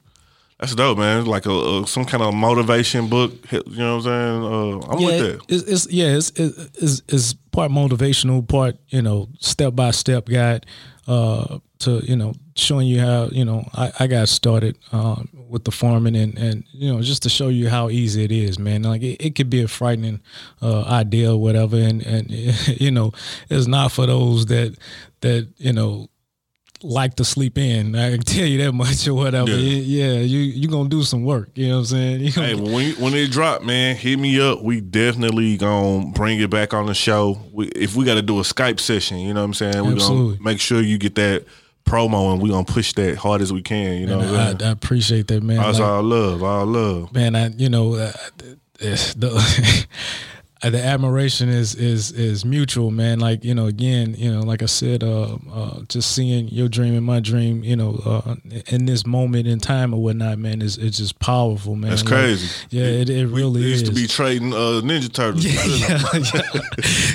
That's 0.59 0.73
dope, 0.73 0.97
man. 0.97 1.19
It's 1.19 1.27
like 1.27 1.45
a, 1.45 1.51
a 1.51 1.85
some 1.85 2.05
kind 2.05 2.23
of 2.23 2.33
motivation 2.33 3.09
book. 3.09 3.33
You 3.51 3.61
know 3.67 3.97
what 3.97 4.07
I'm 4.07 4.81
saying? 4.81 4.83
Uh, 4.83 4.91
I'm 4.91 4.99
yeah, 4.99 5.07
with 5.07 5.19
that. 5.19 5.53
It's, 5.53 5.63
it's 5.63 5.91
yeah, 5.91 6.15
it's, 6.15 6.29
it's 6.31 7.01
it's 7.09 7.33
part 7.51 7.71
motivational, 7.71 8.47
part 8.47 8.77
you 8.87 9.01
know 9.01 9.27
step 9.39 9.75
by 9.75 9.91
step 9.91 10.27
guide 10.27 10.65
uh, 11.07 11.59
to 11.79 11.99
you 12.05 12.15
know 12.15 12.35
showing 12.57 12.87
you 12.87 13.01
how 13.01 13.27
you 13.27 13.43
know 13.43 13.67
I, 13.73 13.91
I 13.99 14.07
got 14.07 14.29
started 14.29 14.77
um, 14.91 15.27
with 15.49 15.65
the 15.65 15.71
farming 15.71 16.15
and 16.15 16.37
and 16.37 16.63
you 16.71 16.91
know 16.91 17.01
just 17.01 17.23
to 17.23 17.29
show 17.29 17.49
you 17.49 17.69
how 17.69 17.89
easy 17.89 18.23
it 18.23 18.31
is, 18.31 18.57
man. 18.57 18.83
Like 18.83 19.01
it, 19.01 19.23
it 19.25 19.35
could 19.35 19.49
be 19.49 19.61
a 19.61 19.67
frightening 19.67 20.21
uh, 20.61 20.83
idea 20.83 21.31
or 21.33 21.41
whatever, 21.41 21.77
and 21.77 22.01
and 22.01 22.29
you 22.81 22.91
know 22.91 23.11
it's 23.49 23.67
not 23.67 23.91
for 23.91 24.05
those 24.05 24.45
that 24.47 24.75
that 25.21 25.47
you 25.57 25.73
know 25.73 26.07
like 26.83 27.15
to 27.15 27.25
sleep 27.25 27.57
in. 27.57 27.95
I 27.95 28.11
can 28.11 28.19
tell 28.21 28.45
you 28.45 28.63
that 28.63 28.71
much 28.73 29.07
or 29.07 29.15
whatever. 29.15 29.49
Yeah. 29.49 30.13
Yeah, 30.13 30.19
you 30.19 30.39
you 30.39 30.67
gonna 30.69 30.87
do 30.89 31.03
some 31.03 31.23
work. 31.25 31.49
You 31.55 31.67
know 31.69 31.73
what 31.75 31.79
I'm 31.79 31.85
saying? 31.85 32.19
You 32.25 32.31
gonna- 32.31 32.47
Hey, 32.47 32.55
when 32.55 32.91
when 33.01 33.13
it 33.15 33.31
drop, 33.31 33.63
man, 33.63 33.95
hit 33.97 34.17
me 34.17 34.39
up. 34.39 34.61
We 34.63 34.79
definitely 34.81 35.57
gonna 35.57 36.07
bring 36.11 36.39
it 36.39 36.49
back 36.49 36.73
on 36.73 36.85
the 36.85 36.93
show. 36.93 37.37
We, 37.51 37.67
if 37.69 37.95
we 37.95 38.05
got 38.05 38.15
to 38.15 38.21
do 38.21 38.39
a 38.39 38.43
Skype 38.43 38.79
session, 38.79 39.17
you 39.19 39.33
know 39.33 39.41
what 39.41 39.45
I'm 39.45 39.53
saying? 39.53 39.75
We 39.77 39.81
gonna 39.89 39.95
Absolutely. 39.95 40.39
make 40.43 40.59
sure 40.61 40.81
you 40.81 40.97
get 40.97 41.15
that 41.15 41.45
promo, 41.85 42.33
and 42.33 42.41
we 42.41 42.49
gonna 42.49 42.65
push 42.65 42.93
that 42.93 43.17
hard 43.17 43.41
as 43.41 43.53
we 43.53 43.61
can. 43.61 43.99
You 43.99 44.07
know 44.07 44.19
I'm 44.19 44.61
I, 44.61 44.69
appreciate 44.71 45.27
that, 45.27 45.43
man. 45.43 45.57
That's 45.57 45.79
Like, 45.79 45.87
all 45.87 46.03
love, 46.03 46.43
all 46.43 46.65
love. 46.65 47.13
man, 47.13 47.35
I 47.35 47.49
you 47.49 47.69
know, 47.69 47.93
uh, 47.95 48.11
it's 48.79 49.13
the, 49.13 49.87
the 50.69 50.83
admiration 50.83 51.49
is 51.49 51.75
is 51.75 52.11
is 52.11 52.43
mutual, 52.45 52.91
man. 52.91 53.19
Like 53.19 53.43
you 53.43 53.53
know, 53.53 53.65
again, 53.67 54.15
you 54.17 54.31
know, 54.31 54.41
like 54.41 54.61
I 54.61 54.67
said, 54.67 55.03
uh, 55.03 55.37
uh, 55.51 55.81
just 55.87 56.11
seeing 56.13 56.47
your 56.49 56.67
dream 56.69 56.95
and 56.95 57.05
my 57.05 57.19
dream, 57.19 57.63
you 57.63 57.75
know, 57.75 58.01
uh, 58.05 58.35
in 58.67 58.85
this 58.85 59.05
moment 59.05 59.47
in 59.47 59.59
time 59.59 59.93
or 59.93 60.01
whatnot, 60.01 60.37
man, 60.39 60.61
is 60.61 60.77
it's 60.77 60.97
just 60.97 61.19
powerful, 61.19 61.75
man. 61.75 61.91
That's 61.91 62.03
Like, 62.03 62.11
crazy. 62.13 62.47
yeah, 62.69 62.83
it, 62.85 63.09
it 63.09 63.25
We 63.27 63.41
really 63.41 63.61
used 63.61 63.83
is. 63.83 63.89
to 63.89 63.95
be 63.95 64.07
trading 64.07 64.53
uh, 64.53 64.81
Ninja 64.83 65.11
Turtles. 65.11 65.45
yeah, 65.45 65.99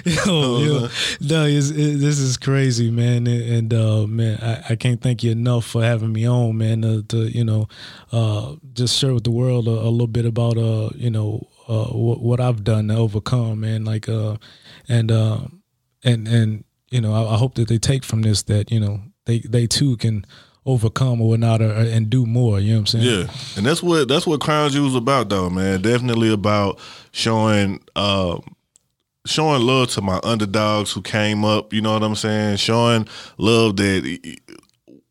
yeah. 0.15 0.25
yo, 0.27 0.59
yo, 0.59 0.89
no, 1.21 1.45
it, 1.47 1.61
this 1.99 2.19
is 2.19 2.37
crazy, 2.37 2.91
man, 2.91 3.27
and 3.27 3.73
uh, 3.75 4.07
man, 4.07 4.39
I, 4.43 4.73
I 4.73 4.77
can't 4.77 5.01
thank 5.01 5.23
you 5.23 5.31
enough 5.33 5.65
for 5.67 5.83
having 5.83 6.13
me 6.13 6.27
on, 6.29 6.57
man. 6.59 6.85
Uh, 6.85 7.03
to 7.09 7.29
you 7.29 7.45
know, 7.45 7.69
uh, 8.13 8.55
just 8.75 8.97
share 8.99 9.15
with 9.15 9.25
the 9.25 9.31
world 9.31 9.67
a, 9.69 9.71
a 9.71 9.91
little 9.91 10.07
bit 10.07 10.25
about 10.25 10.57
uh, 10.57 10.91
you 10.95 11.11
know, 11.11 11.47
uh, 11.71 11.87
what, 11.87 12.21
what 12.21 12.41
I've 12.41 12.65
done 12.65 12.89
to 12.89 12.97
overcome, 12.97 13.61
man. 13.61 13.85
Like, 13.85 14.09
uh, 14.09 14.37
and 14.89 15.13
uh, 15.13 15.39
and 16.03 16.27
and 16.27 16.65
you 16.91 17.01
know, 17.01 17.15
I, 17.15 17.35
I 17.35 17.37
hope 17.37 17.55
that 17.55 17.69
they 17.69 17.79
take 17.79 18.05
from 18.05 18.23
this 18.23 18.43
that 18.45 18.71
you 18.71 18.81
know 18.81 19.01
they 19.27 19.39
they 19.41 19.67
too 19.67 19.97
can 19.97 20.27
overcome 20.67 21.21
or 21.21 21.29
whatnot 21.31 21.63
or, 21.63 21.71
and 21.71 22.11
do 22.11 22.27
more. 22.27 22.59
You 22.59 22.71
know 22.71 22.81
what 22.81 22.81
I'm 22.95 23.01
saying? 23.01 23.05
Yeah, 23.05 23.33
and 23.57 23.65
that's 23.65 23.83
what 23.83 24.09
that's 24.09 24.27
what 24.27 24.41
Krown 24.41 24.71
Jewels 24.71 24.97
about, 24.97 25.29
though, 25.29 25.49
man. 25.49 25.81
Definitely 25.81 26.33
about 26.33 26.81
showing 27.13 27.81
um, 27.95 28.43
showing 29.27 29.63
love 29.63 29.91
to 29.91 30.03
my 30.03 30.19
underdogs 30.25 30.93
who 30.93 31.03
came 31.03 31.45
up. 31.45 31.73
You 31.73 31.83
know 31.83 31.93
what 31.93 32.03
I'm 32.03 32.17
saying? 32.17 32.57
Showing 32.57 33.07
love 33.39 33.77
that 33.77 34.39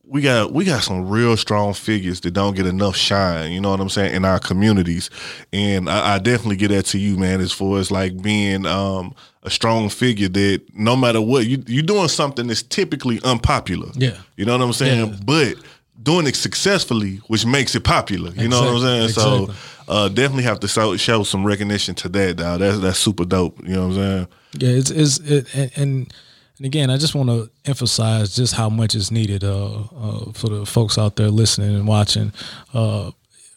we 0.09 0.21
got 0.21 0.51
we 0.51 0.65
got 0.65 0.83
some 0.83 1.07
real 1.07 1.37
strong 1.37 1.73
figures 1.73 2.19
that 2.21 2.31
don't 2.31 2.55
get 2.55 2.65
enough 2.65 2.95
shine. 2.95 3.51
You 3.51 3.61
know 3.61 3.69
what 3.71 3.79
I'm 3.79 3.89
saying 3.89 4.15
in 4.15 4.25
our 4.25 4.39
communities, 4.39 5.09
and 5.53 5.89
I, 5.89 6.15
I 6.15 6.19
definitely 6.19 6.55
get 6.57 6.69
that 6.69 6.85
to 6.87 6.97
you, 6.99 7.17
man. 7.17 7.41
As 7.41 7.51
far 7.51 7.77
as 7.79 7.91
like 7.91 8.21
being 8.21 8.65
um, 8.65 9.13
a 9.43 9.49
strong 9.49 9.89
figure 9.89 10.27
that 10.29 10.61
no 10.73 10.95
matter 10.95 11.21
what 11.21 11.45
you 11.45 11.63
you're 11.67 11.83
doing 11.83 12.07
something 12.07 12.47
that's 12.47 12.63
typically 12.63 13.19
unpopular. 13.23 13.89
Yeah. 13.93 14.17
you 14.35 14.45
know 14.45 14.57
what 14.57 14.63
I'm 14.65 14.73
saying, 14.73 15.07
Yeah. 15.11 15.17
but 15.25 15.55
doing 16.01 16.27
it 16.27 16.35
successfully, 16.35 17.17
which 17.27 17.45
makes 17.45 17.75
it 17.75 17.83
popular. 17.83 18.31
You 18.31 18.47
know 18.47 18.61
what 18.61 18.69
I'm 18.75 18.81
saying? 18.81 19.03
Exactly, 19.03 19.45
So 19.47 19.53
uh, 19.87 20.07
definitely 20.09 20.43
have 20.43 20.59
to 20.61 20.67
show, 20.67 20.95
show 20.97 21.23
some 21.23 21.45
recognition 21.45 21.93
to 21.95 22.09
that, 22.09 22.37
Though. 22.37 22.57
That's 22.57 22.79
that's 22.79 22.99
super 22.99 23.25
dope. 23.25 23.59
You 23.63 23.75
know 23.75 23.87
what 23.89 23.97
I'm 23.97 24.01
saying? 24.01 24.27
Yeah, 24.53 24.69
it's 24.69 24.89
it's 24.91 25.17
it, 25.19 25.55
and, 25.55 25.71
and 25.75 26.13
and 26.59 26.65
again, 26.65 26.89
I 26.91 26.97
just 26.97 27.15
want 27.15 27.29
to 27.29 27.49
emphasize 27.65 28.35
just 28.35 28.53
how 28.53 28.69
much 28.69 28.93
is 28.93 29.11
needed 29.11 29.43
uh, 29.43 29.79
uh, 29.95 30.31
for 30.33 30.49
the 30.49 30.65
folks 30.65 30.97
out 30.97 31.15
there 31.15 31.29
listening 31.29 31.73
and 31.73 31.87
watching. 31.87 32.31
Uh, 32.73 33.11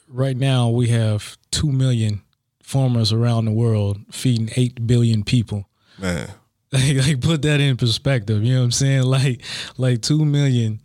right 0.09 0.37
now, 0.37 0.69
we 0.71 0.89
have 0.89 1.37
two 1.51 1.71
million 1.71 2.23
farmers 2.63 3.13
around 3.13 3.45
the 3.45 3.51
world 3.53 3.99
feeding 4.11 4.49
eight 4.57 4.87
billion 4.87 5.25
people. 5.25 5.69
Man, 5.99 6.31
Like, 6.73 6.97
like 7.07 7.21
put 7.21 7.43
that 7.43 7.61
in 7.61 7.77
perspective. 7.77 8.43
You 8.43 8.55
know 8.55 8.61
what 8.61 8.65
I'm 8.67 8.73
saying? 8.73 9.03
Like 9.19 9.43
like 9.77 10.01
two 10.01 10.25
million 10.25 10.81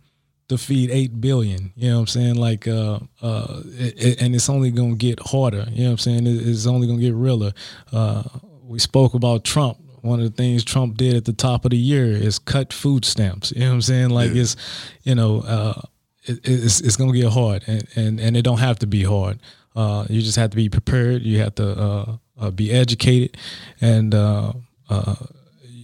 to 0.48 0.58
feed 0.58 0.90
eight 0.90 1.18
billion. 1.20 1.72
You 1.76 1.88
know 1.90 1.94
what 1.96 2.00
I'm 2.00 2.06
saying? 2.08 2.34
Like 2.34 2.66
uh 2.68 2.98
uh 3.22 3.62
it, 3.78 3.94
it- 4.02 4.20
and 4.22 4.34
it's 4.34 4.50
only 4.50 4.70
gonna 4.70 4.96
get 4.96 5.18
harder. 5.20 5.66
You 5.70 5.84
know 5.84 5.90
what 5.90 5.92
I'm 5.92 5.98
saying? 5.98 6.26
It- 6.26 6.46
it's 6.46 6.66
only 6.66 6.86
gonna 6.88 7.00
get 7.00 7.14
realer. 7.14 7.52
Uh 7.92 8.22
we 8.64 8.78
spoke 8.78 9.14
about 9.14 9.44
Trump. 9.44 9.78
One 10.02 10.20
of 10.20 10.24
the 10.24 10.36
things 10.36 10.64
Trump 10.64 10.96
did 10.96 11.16
at 11.16 11.24
the 11.24 11.32
top 11.32 11.64
of 11.64 11.70
the 11.70 11.76
year 11.76 12.06
is 12.06 12.38
cut 12.38 12.72
food 12.72 13.04
stamps. 13.04 13.52
You 13.52 13.60
know 13.60 13.68
what 13.68 13.74
I'm 13.74 13.82
saying? 13.82 14.10
Like 14.10 14.32
it's 14.32 14.56
you 15.02 15.14
know, 15.14 15.40
uh 15.40 15.80
it, 16.24 16.40
it's 16.44 16.80
it's 16.80 16.96
gonna 16.96 17.12
get 17.12 17.32
hard 17.32 17.64
and, 17.66 17.86
and, 17.96 18.20
and 18.20 18.36
it 18.36 18.42
don't 18.42 18.58
have 18.58 18.78
to 18.80 18.86
be 18.86 19.04
hard. 19.04 19.38
Uh 19.74 20.06
you 20.08 20.20
just 20.22 20.36
have 20.36 20.50
to 20.50 20.56
be 20.56 20.68
prepared, 20.68 21.22
you 21.22 21.38
have 21.38 21.54
to 21.56 21.70
uh, 21.70 22.16
uh 22.40 22.50
be 22.50 22.72
educated 22.72 23.36
and 23.80 24.14
uh 24.14 24.52
uh 24.88 25.16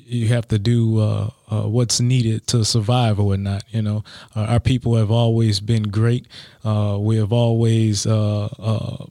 you 0.07 0.29
have 0.29 0.47
to 0.49 0.59
do 0.59 1.01
uh, 1.01 1.31
uh, 1.51 1.63
what's 1.63 2.01
needed 2.01 2.47
to 2.49 2.65
survive 2.65 3.19
or 3.19 3.27
whatnot. 3.27 3.65
You 3.71 3.83
know, 3.83 4.05
our 4.35 4.61
people 4.61 4.97
have 4.97 5.11
always 5.11 5.61
been 5.61 5.85
great. 5.85 6.27
Uh, 6.65 6.99
we 7.01 7.17
have 7.17 7.33
always 7.33 8.07
uh, 8.07 8.47
uh, 8.59 9.07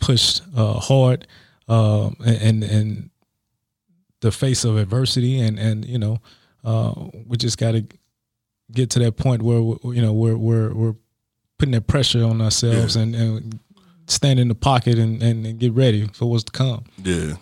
pushed 0.00 0.42
uh, 0.56 0.74
hard, 0.74 1.26
and 1.68 2.64
and 2.64 3.10
the 4.20 4.30
face 4.32 4.64
of 4.64 4.76
adversity, 4.76 5.40
and 5.40 5.58
and 5.58 5.84
you 5.84 5.98
know, 5.98 6.18
uh, 6.64 6.92
we 7.26 7.36
just 7.36 7.58
got 7.58 7.72
to 7.72 7.84
get 8.72 8.90
to 8.90 8.98
that 9.00 9.16
point 9.16 9.42
where 9.42 9.58
you 9.58 10.02
know 10.02 10.12
we're 10.12 10.36
we're 10.36 10.72
we're 10.74 10.94
putting 11.58 11.72
that 11.72 11.86
pressure 11.86 12.22
on 12.24 12.40
ourselves 12.40 12.94
and, 12.96 13.14
and 13.16 13.58
stand 14.06 14.38
in 14.38 14.46
the 14.48 14.54
pocket 14.54 14.96
and, 14.98 15.20
and, 15.22 15.44
and 15.44 15.58
get 15.58 15.72
ready 15.72 16.06
for 16.14 16.30
what's 16.30 16.44
to 16.44 16.52
come. 16.52 16.84
yeah. 17.02 17.34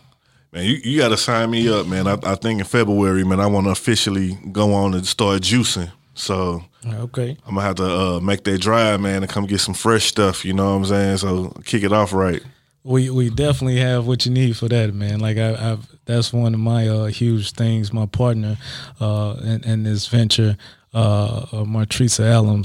Man, 0.53 0.65
you, 0.65 0.79
you 0.83 0.99
got 0.99 1.09
to 1.09 1.17
sign 1.19 1.51
me 1.51 1.69
up, 1.69 1.87
man. 1.87 2.07
I, 2.07 2.17
I 2.23 2.35
think 2.37 2.61
in 2.61 2.65
February, 2.65 3.25
man, 3.25 3.41
I 3.41 3.47
want 3.47 3.67
to 3.67 3.71
officially 3.73 4.39
go 4.53 4.73
on 4.73 4.95
and 4.95 5.07
start 5.07 5.43
juicing. 5.43 5.91
So 6.15 6.65
Okay. 6.87 7.37
I'm 7.47 7.55
gonna 7.57 7.67
have 7.67 7.75
to 7.77 7.85
uh, 7.85 8.21
make 8.21 8.45
that 8.45 8.59
drive, 8.61 9.01
man, 9.01 9.23
and 9.23 9.31
come 9.31 9.45
get 9.45 9.61
some 9.61 9.75
fresh 9.75 10.07
stuff. 10.07 10.45
You 10.47 10.55
know 10.55 10.71
what 10.71 10.77
I'm 10.77 10.85
saying? 10.87 11.17
So 11.19 11.49
kick 11.65 11.83
it 11.83 11.93
off 11.93 12.13
right. 12.15 12.43
We 12.87 13.11
we 13.11 13.31
definitely 13.31 13.81
have 13.81 14.07
what 14.07 14.27
you 14.27 14.33
need 14.33 14.57
for 14.57 14.69
that, 14.69 14.95
man. 14.95 15.19
Like 15.19 15.39
I, 15.39 15.73
I've 15.73 15.89
that's 16.05 16.33
one 16.33 16.55
of 16.55 16.61
my 16.61 16.87
uh, 16.87 17.07
huge 17.07 17.51
things. 17.51 17.93
My 17.93 18.07
partner 18.07 18.59
uh, 19.01 19.35
in, 19.43 19.65
in 19.65 19.83
this 19.83 20.07
venture, 20.07 20.57
uh, 20.95 21.47
uh, 21.53 21.65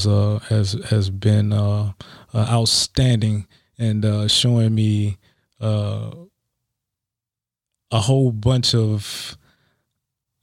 uh, 0.05 0.39
has 0.39 0.73
has 0.91 1.09
been 1.09 1.51
uh, 1.51 1.93
uh, 2.35 2.47
outstanding 2.51 3.47
and 3.79 4.05
uh, 4.05 4.27
showing 4.27 4.75
me 4.75 5.17
uh, 5.59 6.11
a 7.89 7.99
whole 7.99 8.31
bunch 8.31 8.75
of 8.75 9.35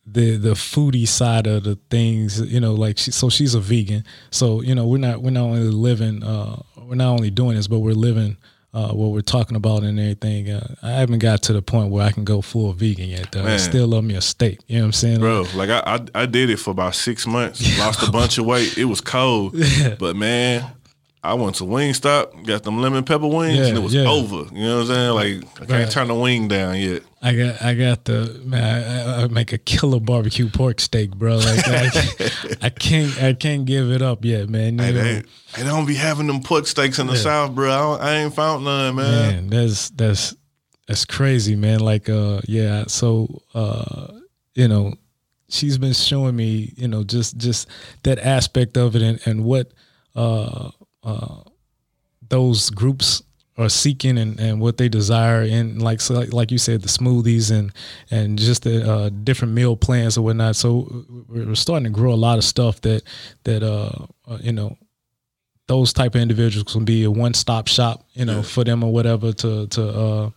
the 0.05 0.37
the 0.39 0.55
foodie 0.55 1.07
side 1.07 1.47
of 1.47 1.63
the 1.63 1.79
things 1.89 2.41
you 2.41 2.59
know 2.59 2.75
like 2.75 2.99
she, 2.99 3.13
so 3.13 3.29
she's 3.29 3.55
a 3.55 3.61
vegan 3.61 4.03
so 4.31 4.61
you 4.61 4.75
know 4.75 4.87
we're 4.89 4.99
not 4.99 5.23
we're 5.23 5.31
not 5.31 5.45
only 5.45 5.61
living 5.61 6.21
we're 6.77 6.97
not 6.97 7.11
only 7.13 7.31
doing 7.31 7.55
this 7.57 7.69
but 7.69 7.79
we're 7.79 7.93
living 7.93 8.37
uh 8.79 8.93
what 8.93 9.09
we're 9.11 9.21
talking 9.21 9.57
about 9.57 9.83
and 9.83 9.99
everything 9.99 10.51
uh, 10.51 10.75
i 10.83 10.91
haven't 10.91 11.19
got 11.19 11.43
to 11.43 11.53
the 11.53 11.63
point 11.63 11.91
where 11.91 12.05
i 12.05 12.11
can 12.13 12.25
go 12.25 12.41
full 12.41 12.73
vegan 12.73 13.09
yet 13.09 13.31
though. 13.33 13.45
i 13.45 13.57
still 13.57 13.87
love 13.89 14.05
me 14.05 14.15
a 14.15 14.21
steak 14.21 14.61
you 14.67 14.77
know 14.77 14.83
what 14.83 14.87
i'm 14.87 14.93
saying 14.93 15.19
Bro, 15.21 15.47
like 15.55 15.71
I, 15.71 15.83
I 15.85 16.23
I 16.23 16.27
did 16.27 16.51
it 16.51 16.59
for 16.59 16.71
about 16.71 16.95
six 16.95 17.27
months, 17.27 17.79
lost 17.79 18.07
a 18.07 18.11
bunch 18.11 18.39
of 18.39 18.47
weight. 18.47 18.77
It 18.79 18.85
was 18.85 19.01
cold, 19.01 19.57
but 19.99 20.17
man, 20.17 20.65
I 21.23 21.35
went 21.35 21.57
to 21.57 21.65
Wingstop, 21.65 22.47
got 22.47 22.63
them 22.63 22.81
lemon 22.81 23.05
pepper 23.05 23.27
wings, 23.27 23.69
and 23.69 23.77
it 23.77 23.81
was 23.81 23.93
yeah. 23.93 24.09
over. 24.09 24.55
You 24.55 24.63
know 24.65 24.77
what 24.77 24.81
I'm 24.83 24.87
saying? 24.87 25.11
Like 25.15 25.53
I 25.57 25.59
can't 25.59 25.71
Right. 25.71 25.91
turn 25.91 26.09
the 26.09 26.15
wing 26.15 26.49
down 26.49 26.77
yet. 26.77 27.03
I 27.21 27.35
got, 27.35 27.63
I 27.63 27.75
got 27.75 28.05
the 28.05 28.41
man. 28.45 28.63
I, 28.63 29.23
I 29.25 29.27
make 29.27 29.53
a 29.53 29.59
killer 29.59 29.99
barbecue 29.99 30.49
pork 30.49 30.81
steak, 30.81 31.11
bro. 31.17 31.39
Like 31.39 31.67
I, 31.67 31.91
I 32.63 32.71
can't, 32.71 33.23
I 33.23 33.33
can't 33.33 33.65
give 33.65 33.91
it 33.91 34.01
up 34.03 34.25
yet, 34.25 34.49
man. 34.49 34.79
Hey, 34.79 34.93
know? 34.93 35.03
they, 35.03 35.23
they 35.57 35.65
don't 35.65 35.87
be 35.87 35.95
having 35.97 36.29
them 36.29 36.41
pork 36.43 36.67
steaks 36.69 37.01
in 37.01 37.09
the 37.09 37.17
south, 37.17 37.55
bro. 37.55 37.71
I, 37.73 37.79
don't, 37.79 38.01
I 38.01 38.15
ain't 38.19 38.35
found 38.35 38.65
none, 38.65 38.95
man. 38.95 39.05
man 39.05 39.47
that's 39.49 39.91
that's 39.91 40.37
that's 40.87 41.05
crazy 41.05 41.55
man 41.55 41.81
like 41.81 42.09
uh 42.09 42.41
yeah 42.49 42.85
so 42.87 43.43
uh 43.55 44.07
you 44.55 44.67
know 44.67 44.95
she's 45.51 45.77
been 45.77 45.93
showing 45.93 46.35
me 46.35 46.73
you 46.77 46.89
know 46.89 47.05
just 47.05 47.37
just 47.37 47.69
that 48.05 48.19
aspect 48.19 48.77
of 48.79 48.97
it 48.97 49.03
and, 49.03 49.21
and 49.27 49.45
what 49.45 49.73
uh 50.17 50.71
uh 51.09 51.43
those 52.29 52.71
groups 52.71 53.23
are 53.57 53.69
seeking 53.69 54.19
and, 54.19 54.39
and 54.39 54.61
what 54.61 54.77
they 54.77 54.89
desire 54.89 55.43
and 55.43 55.83
like 55.83 56.01
so 56.01 56.15
like, 56.31 56.53
you 56.53 56.59
said 56.59 56.83
the 56.83 56.89
smoothies 56.89 57.51
and 57.51 57.73
and 58.11 58.39
just 58.39 58.63
the 58.63 58.89
uh, 58.89 59.09
different 59.25 59.53
meal 59.53 59.77
plans 59.77 60.17
or 60.17 60.23
whatnot 60.23 60.55
so 60.55 61.05
we're 61.29 61.55
starting 61.55 61.85
to 61.85 61.91
grow 61.91 62.13
a 62.13 62.23
lot 62.27 62.39
of 62.39 62.45
stuff 62.45 62.81
that 62.83 63.03
that 63.45 63.63
uh, 63.63 63.91
uh 64.29 64.39
you 64.41 64.53
know 64.53 64.77
those 65.69 65.93
type 65.93 66.15
of 66.15 66.21
individuals 66.21 66.73
can 66.73 66.85
be 66.85 67.05
a 67.05 67.11
one 67.11 67.35
stop 67.35 67.69
shop, 67.69 68.03
you 68.15 68.25
know, 68.25 68.43
for 68.43 68.65
them 68.65 68.83
or 68.83 68.91
whatever 68.91 69.33
to 69.33 69.67
to 69.69 69.89
uh, 69.89 70.31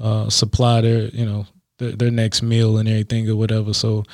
uh, 0.00 0.30
supply 0.30 0.80
their 0.80 1.08
you 1.08 1.24
know 1.24 1.46
their, 1.78 1.92
their 1.92 2.10
next 2.10 2.42
meal 2.42 2.78
and 2.78 2.88
everything 2.88 3.28
or 3.28 3.36
whatever. 3.36 3.72
So, 3.72 4.04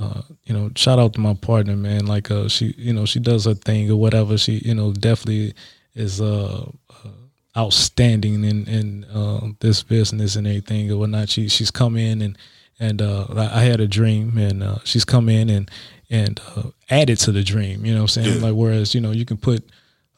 uh, 0.00 0.22
you 0.44 0.54
know, 0.54 0.70
shout 0.76 0.98
out 0.98 1.12
to 1.14 1.20
my 1.20 1.34
partner, 1.34 1.76
man. 1.76 2.06
Like, 2.06 2.30
uh, 2.30 2.48
she 2.48 2.74
you 2.78 2.92
know 2.92 3.04
she 3.04 3.20
does 3.20 3.44
her 3.44 3.54
thing 3.54 3.90
or 3.90 3.96
whatever. 3.96 4.38
She 4.38 4.62
you 4.64 4.74
know 4.74 4.92
definitely 4.92 5.54
is 5.94 6.20
uh, 6.20 6.70
uh 7.04 7.08
outstanding 7.56 8.44
in 8.44 8.66
in 8.66 9.04
uh, 9.04 9.48
this 9.60 9.82
business 9.82 10.36
and 10.36 10.46
everything 10.46 10.90
or 10.90 10.96
whatnot. 10.96 11.28
She 11.28 11.48
she's 11.48 11.70
come 11.70 11.96
in 11.96 12.22
and 12.22 12.38
and 12.78 13.02
uh, 13.02 13.26
I 13.36 13.60
I 13.60 13.64
had 13.64 13.80
a 13.80 13.88
dream 13.88 14.38
and 14.38 14.62
uh, 14.62 14.78
she's 14.84 15.04
come 15.04 15.28
in 15.28 15.50
and 15.50 15.70
and 16.08 16.40
uh, 16.56 16.70
added 16.88 17.18
to 17.18 17.32
the 17.32 17.44
dream. 17.44 17.84
You 17.84 17.92
know 17.92 18.02
what 18.02 18.16
I'm 18.16 18.22
saying? 18.22 18.36
Yeah. 18.36 18.48
Like 18.48 18.54
whereas 18.54 18.94
you 18.94 19.00
know 19.00 19.10
you 19.10 19.26
can 19.26 19.36
put 19.36 19.68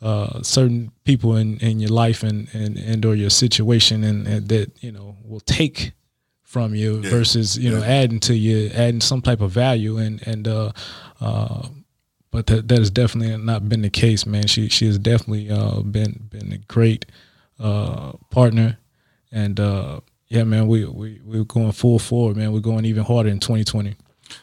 uh, 0.01 0.42
certain 0.42 0.92
people 1.05 1.37
in, 1.37 1.59
in 1.59 1.81
your 1.81 1.90
life 1.90 2.23
and, 2.23 2.49
and 2.53 2.77
and 2.77 3.05
or 3.05 3.14
your 3.14 3.31
situation 3.31 4.05
and, 4.05 4.27
and 4.27 4.49
that 4.49 4.71
you 4.83 4.92
know 4.92 5.16
will 5.25 5.40
take 5.40 5.92
from 6.53 6.75
you 6.75 7.01
versus 7.01 7.57
you 7.57 7.71
know 7.71 7.83
adding 7.83 8.21
to 8.21 8.37
you 8.37 8.71
adding 8.75 9.01
some 9.01 9.23
type 9.23 9.41
of 9.41 9.51
value 9.51 9.97
and 9.97 10.21
and 10.27 10.47
uh, 10.47 10.71
uh, 11.19 11.67
but 12.31 12.47
that 12.47 12.69
that 12.69 12.79
has 12.79 12.91
definitely 12.91 13.35
not 13.38 13.71
been 13.71 13.81
the 13.81 13.88
case, 13.88 14.27
man. 14.27 14.47
She 14.47 14.69
she 14.69 14.85
has 14.85 14.99
definitely 14.99 15.51
uh, 15.51 15.81
been 15.81 16.29
been 16.29 16.53
a 16.53 16.59
great 16.59 17.07
uh, 17.59 18.12
partner, 18.29 18.77
and 19.33 19.59
uh, 19.59 20.01
yeah, 20.29 20.45
man, 20.45 20.67
we 20.67 20.85
we 20.85 21.21
we're 21.25 21.45
going 21.45 21.73
full 21.73 21.99
forward, 21.99 22.37
man. 22.37 22.53
We're 22.53 22.61
going 22.61 22.85
even 22.85 23.05
harder 23.05 23.31
in 23.31 23.41
2020. 23.41 23.95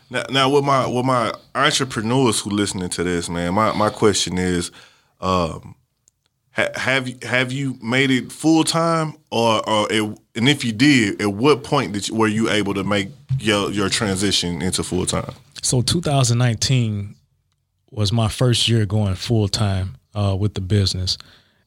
Now, 0.09 0.23
now 0.31 0.49
with 0.49 0.63
my 0.63 0.87
with 0.87 1.05
my 1.05 1.31
entrepreneurs 1.53 2.39
who 2.39 2.49
listening 2.49 2.89
to 2.89 3.03
this, 3.03 3.29
man, 3.29 3.53
my, 3.53 3.71
my 3.73 3.91
question 3.91 4.39
is, 4.39 4.71
um, 5.21 5.75
ha, 6.51 6.67
have 6.75 7.21
have 7.23 7.51
you 7.51 7.77
made 7.81 8.11
it 8.11 8.31
full 8.31 8.63
time, 8.63 9.15
or 9.31 9.67
or 9.69 9.91
it, 9.91 10.19
and 10.35 10.49
if 10.49 10.63
you 10.63 10.71
did, 10.71 11.21
at 11.21 11.33
what 11.33 11.63
point 11.63 11.93
did 11.93 12.07
you, 12.07 12.15
were 12.15 12.27
you 12.27 12.49
able 12.49 12.73
to 12.73 12.83
make 12.83 13.09
your 13.39 13.71
your 13.71 13.89
transition 13.89 14.61
into 14.61 14.83
full 14.83 15.05
time? 15.05 15.33
So 15.61 15.81
2019 15.81 17.15
was 17.91 18.11
my 18.11 18.27
first 18.27 18.69
year 18.69 18.85
going 18.85 19.15
full 19.15 19.47
time 19.47 19.97
uh, 20.13 20.35
with 20.39 20.53
the 20.53 20.61
business, 20.61 21.17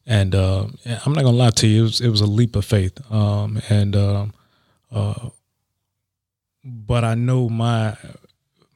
and 0.05 0.35
uh, 0.35 0.67
I'm 1.05 1.13
not 1.13 1.23
gonna 1.23 1.37
lie 1.37 1.51
to 1.51 1.67
you, 1.67 1.81
it 1.81 1.83
was, 1.83 2.01
it 2.01 2.09
was 2.09 2.21
a 2.21 2.25
leap 2.25 2.55
of 2.55 2.65
faith. 2.65 2.99
Um, 3.11 3.61
and 3.69 3.95
um, 3.95 4.33
uh, 4.91 5.29
but 6.63 7.03
I 7.03 7.15
know 7.15 7.49
my 7.49 7.97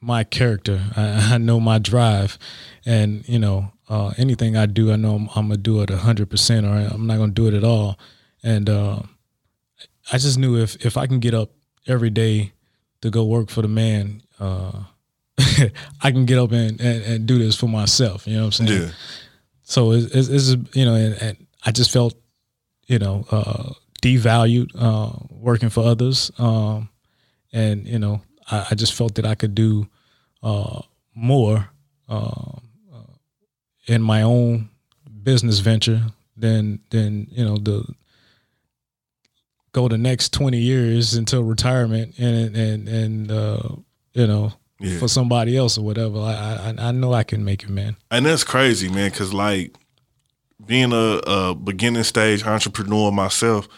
my 0.00 0.24
character, 0.24 0.84
I, 0.96 1.34
I 1.34 1.38
know 1.38 1.60
my 1.60 1.78
drive, 1.78 2.38
and 2.84 3.28
you 3.28 3.38
know 3.38 3.72
uh, 3.88 4.12
anything 4.18 4.56
I 4.56 4.66
do, 4.66 4.92
I 4.92 4.96
know 4.96 5.14
I'm, 5.14 5.28
I'm 5.34 5.48
gonna 5.48 5.56
do 5.56 5.80
it 5.82 5.90
hundred 5.90 6.30
percent, 6.30 6.66
or 6.66 6.70
I'm 6.70 7.06
not 7.06 7.18
gonna 7.18 7.32
do 7.32 7.46
it 7.46 7.54
at 7.54 7.64
all. 7.64 7.98
And 8.42 8.68
uh, 8.68 9.00
I 10.12 10.18
just 10.18 10.38
knew 10.38 10.56
if 10.56 10.84
if 10.84 10.96
I 10.96 11.06
can 11.06 11.20
get 11.20 11.34
up 11.34 11.50
every 11.86 12.10
day 12.10 12.52
to 13.00 13.10
go 13.10 13.24
work 13.24 13.50
for 13.50 13.62
the 13.62 13.68
man. 13.68 14.22
Uh, 14.38 14.84
I 16.02 16.10
can 16.10 16.26
get 16.26 16.38
up 16.38 16.52
and, 16.52 16.80
and, 16.80 17.04
and, 17.04 17.26
do 17.26 17.38
this 17.38 17.54
for 17.54 17.68
myself. 17.68 18.26
You 18.26 18.34
know 18.34 18.46
what 18.46 18.60
I'm 18.60 18.66
saying? 18.66 18.82
Yeah. 18.82 18.90
So 19.62 19.92
it's, 19.92 20.06
it's, 20.14 20.28
it's 20.28 20.76
you 20.76 20.84
know, 20.84 20.94
and, 20.94 21.14
and, 21.22 21.46
I 21.64 21.72
just 21.72 21.90
felt, 21.90 22.14
you 22.86 22.98
know, 22.98 23.24
uh, 23.30 23.72
devalued 24.00 24.70
uh, 24.78 25.10
working 25.30 25.70
for 25.70 25.84
others, 25.84 26.30
um, 26.38 26.88
and 27.52 27.86
you 27.86 27.98
know, 27.98 28.22
I, 28.48 28.68
I, 28.70 28.74
just 28.76 28.94
felt 28.94 29.16
that 29.16 29.26
I 29.26 29.34
could 29.34 29.56
do 29.56 29.88
uh, 30.40 30.82
more 31.16 31.68
um, 32.08 32.67
in 33.88 34.02
my 34.02 34.22
own 34.22 34.68
business 35.22 35.58
venture 35.58 36.02
than 36.36 36.80
than 36.90 37.26
you 37.30 37.44
know 37.44 37.56
the 37.56 37.84
go 39.72 39.88
the 39.88 39.98
next 39.98 40.32
20 40.32 40.58
years 40.58 41.14
until 41.14 41.42
retirement 41.42 42.14
and 42.18 42.56
and 42.56 42.88
and 42.88 43.32
uh, 43.32 43.68
you 44.12 44.26
know 44.26 44.52
yeah. 44.80 44.98
for 44.98 45.08
somebody 45.08 45.56
else 45.56 45.76
or 45.76 45.84
whatever. 45.84 46.18
I, 46.20 46.74
I 46.78 46.88
I 46.88 46.92
know 46.92 47.12
I 47.12 47.24
can 47.24 47.44
make 47.44 47.64
it, 47.64 47.70
man. 47.70 47.96
And 48.10 48.26
that's 48.26 48.44
crazy, 48.44 48.88
man. 48.88 49.10
Because 49.10 49.32
like 49.34 49.74
being 50.64 50.92
a, 50.92 51.20
a 51.26 51.54
beginning 51.54 52.04
stage 52.04 52.44
entrepreneur 52.44 53.10
myself, 53.10 53.68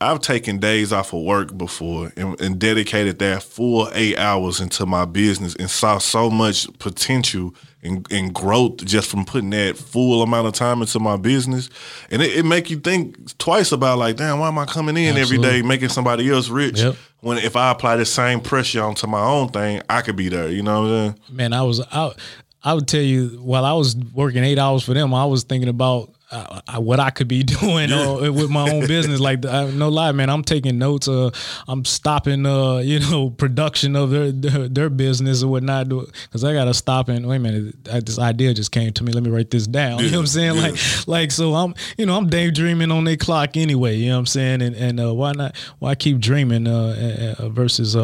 I've 0.00 0.20
taken 0.20 0.58
days 0.58 0.92
off 0.92 1.12
of 1.12 1.22
work 1.22 1.56
before 1.56 2.12
and, 2.16 2.40
and, 2.40 2.58
dedicated 2.58 3.18
that 3.18 3.42
full 3.42 3.88
eight 3.94 4.16
hours 4.16 4.60
into 4.60 4.86
my 4.86 5.04
business 5.04 5.56
and 5.56 5.68
saw 5.68 5.98
so 5.98 6.30
much 6.30 6.66
potential 6.78 7.54
and, 7.82 8.06
and 8.10 8.34
growth 8.34 8.84
just 8.84 9.08
from 9.10 9.24
putting 9.24 9.50
that 9.50 9.76
full 9.76 10.22
amount 10.22 10.46
of 10.46 10.52
time 10.52 10.80
into 10.80 10.98
my 10.98 11.16
business. 11.16 11.70
And 12.10 12.22
it, 12.22 12.38
it 12.38 12.44
make 12.44 12.70
you 12.70 12.78
think 12.78 13.36
twice 13.38 13.72
about 13.72 13.98
like, 13.98 14.16
damn, 14.16 14.38
why 14.40 14.48
am 14.48 14.58
I 14.58 14.64
coming 14.66 14.96
in 14.96 15.16
Absolutely. 15.16 15.48
every 15.48 15.60
day 15.60 15.66
making 15.66 15.90
somebody 15.90 16.30
else 16.30 16.48
rich? 16.48 16.80
Yep. 16.80 16.96
When 17.20 17.38
if 17.38 17.56
I 17.56 17.70
apply 17.70 17.96
the 17.96 18.04
same 18.04 18.40
pressure 18.40 18.82
onto 18.82 19.06
my 19.06 19.22
own 19.22 19.48
thing, 19.48 19.82
I 19.88 20.02
could 20.02 20.16
be 20.16 20.28
there. 20.28 20.48
You 20.48 20.62
know 20.62 20.82
what 20.82 20.88
I'm 20.90 21.14
saying? 21.14 21.20
Man, 21.30 21.52
I 21.52 21.62
was 21.62 21.80
out. 21.92 22.18
I 22.62 22.74
would 22.74 22.88
tell 22.88 23.02
you 23.02 23.40
while 23.42 23.64
I 23.64 23.72
was 23.72 23.96
working 23.96 24.44
eight 24.44 24.58
hours 24.58 24.82
for 24.84 24.94
them, 24.94 25.14
I 25.14 25.24
was 25.24 25.44
thinking 25.44 25.68
about 25.68 26.12
uh, 26.30 26.60
what 26.78 27.00
I 27.00 27.10
could 27.10 27.28
be 27.28 27.42
doing 27.60 27.92
uh, 27.92 28.30
with 28.32 28.50
my 28.50 28.70
own 28.70 28.86
business. 28.86 29.20
Like, 29.20 29.44
uh, 29.44 29.70
no 29.72 29.88
lie, 29.88 30.12
man, 30.12 30.28
I'm 30.28 30.42
taking 30.42 30.78
notes. 30.78 31.08
Uh, 31.08 31.30
I'm 31.66 31.84
stopping, 31.84 32.44
uh, 32.44 32.76
you 32.84 33.00
know, 33.00 33.30
production 33.30 33.96
of 33.96 34.10
their 34.10 34.32
their, 34.32 34.68
their 34.68 34.90
business 34.90 35.42
or 35.42 35.48
whatnot, 35.48 35.88
because 35.88 36.44
I 36.44 36.52
gotta 36.52 36.74
stop 36.74 37.08
and 37.08 37.26
wait 37.26 37.36
a 37.36 37.40
minute. 37.40 37.84
this 37.84 38.18
idea 38.18 38.52
just 38.54 38.72
came 38.72 38.92
to 38.92 39.04
me. 39.04 39.12
Let 39.12 39.22
me 39.22 39.30
write 39.30 39.50
this 39.50 39.66
down. 39.66 40.00
Yeah. 40.00 40.08
You 40.08 40.12
know 40.12 40.20
what 40.20 40.22
I'm 40.22 40.26
saying? 40.28 40.54
Yeah. 40.54 40.62
Like, 40.62 41.08
like 41.08 41.30
so 41.30 41.54
I'm, 41.54 41.74
you 41.98 42.06
know, 42.06 42.16
I'm 42.16 42.30
daydreaming 42.30 42.90
on 42.90 43.04
their 43.04 43.18
clock 43.18 43.58
anyway. 43.58 43.96
You 43.96 44.08
know 44.08 44.14
what 44.14 44.20
I'm 44.20 44.26
saying? 44.26 44.62
And 44.62 44.74
and 44.74 44.98
uh, 44.98 45.12
why 45.12 45.32
not? 45.32 45.54
Why 45.80 45.94
keep 45.94 46.18
dreaming 46.18 46.64
versus 46.64 47.94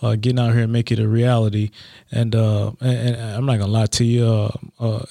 getting 0.00 0.38
out 0.38 0.54
here 0.54 0.62
and 0.62 0.72
make 0.72 0.90
it 0.90 0.98
a 0.98 1.06
reality? 1.06 1.70
And 2.14 2.34
and, 2.34 2.80
and, 2.80 3.16
I'm 3.16 3.44
not 3.46 3.58
gonna 3.58 3.72
lie 3.72 3.86
to 3.86 4.04
you. 4.04 4.50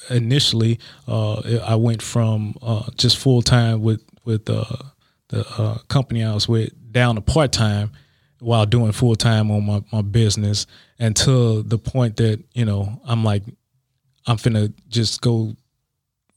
initially, 0.10 0.80
I 1.08 1.76
went 1.76 2.01
from 2.01 2.56
uh, 2.62 2.89
just 2.97 3.18
full 3.18 3.41
time 3.41 3.82
with 3.82 4.01
with 4.26 4.49
uh, 4.49 4.66
the 5.30 5.45
uh, 5.58 5.78
company 5.89 6.24
I 6.24 6.34
was 6.34 6.47
with 6.47 6.72
down 6.91 7.16
to 7.16 7.22
part 7.22 7.51
time 7.51 7.91
while 8.39 8.66
doing 8.66 8.91
full 8.91 9.16
time 9.16 9.49
on 9.51 9.66
my, 9.66 9.82
my 9.91 10.01
business 10.01 10.68
until 10.99 11.64
the 11.64 11.78
point 11.78 12.18
that 12.18 12.43
you 12.54 12.66
know 12.66 13.01
I'm 13.06 13.24
like 13.24 13.43
I'm 14.28 14.38
finna 14.38 14.74
just 14.89 15.22
go 15.22 15.56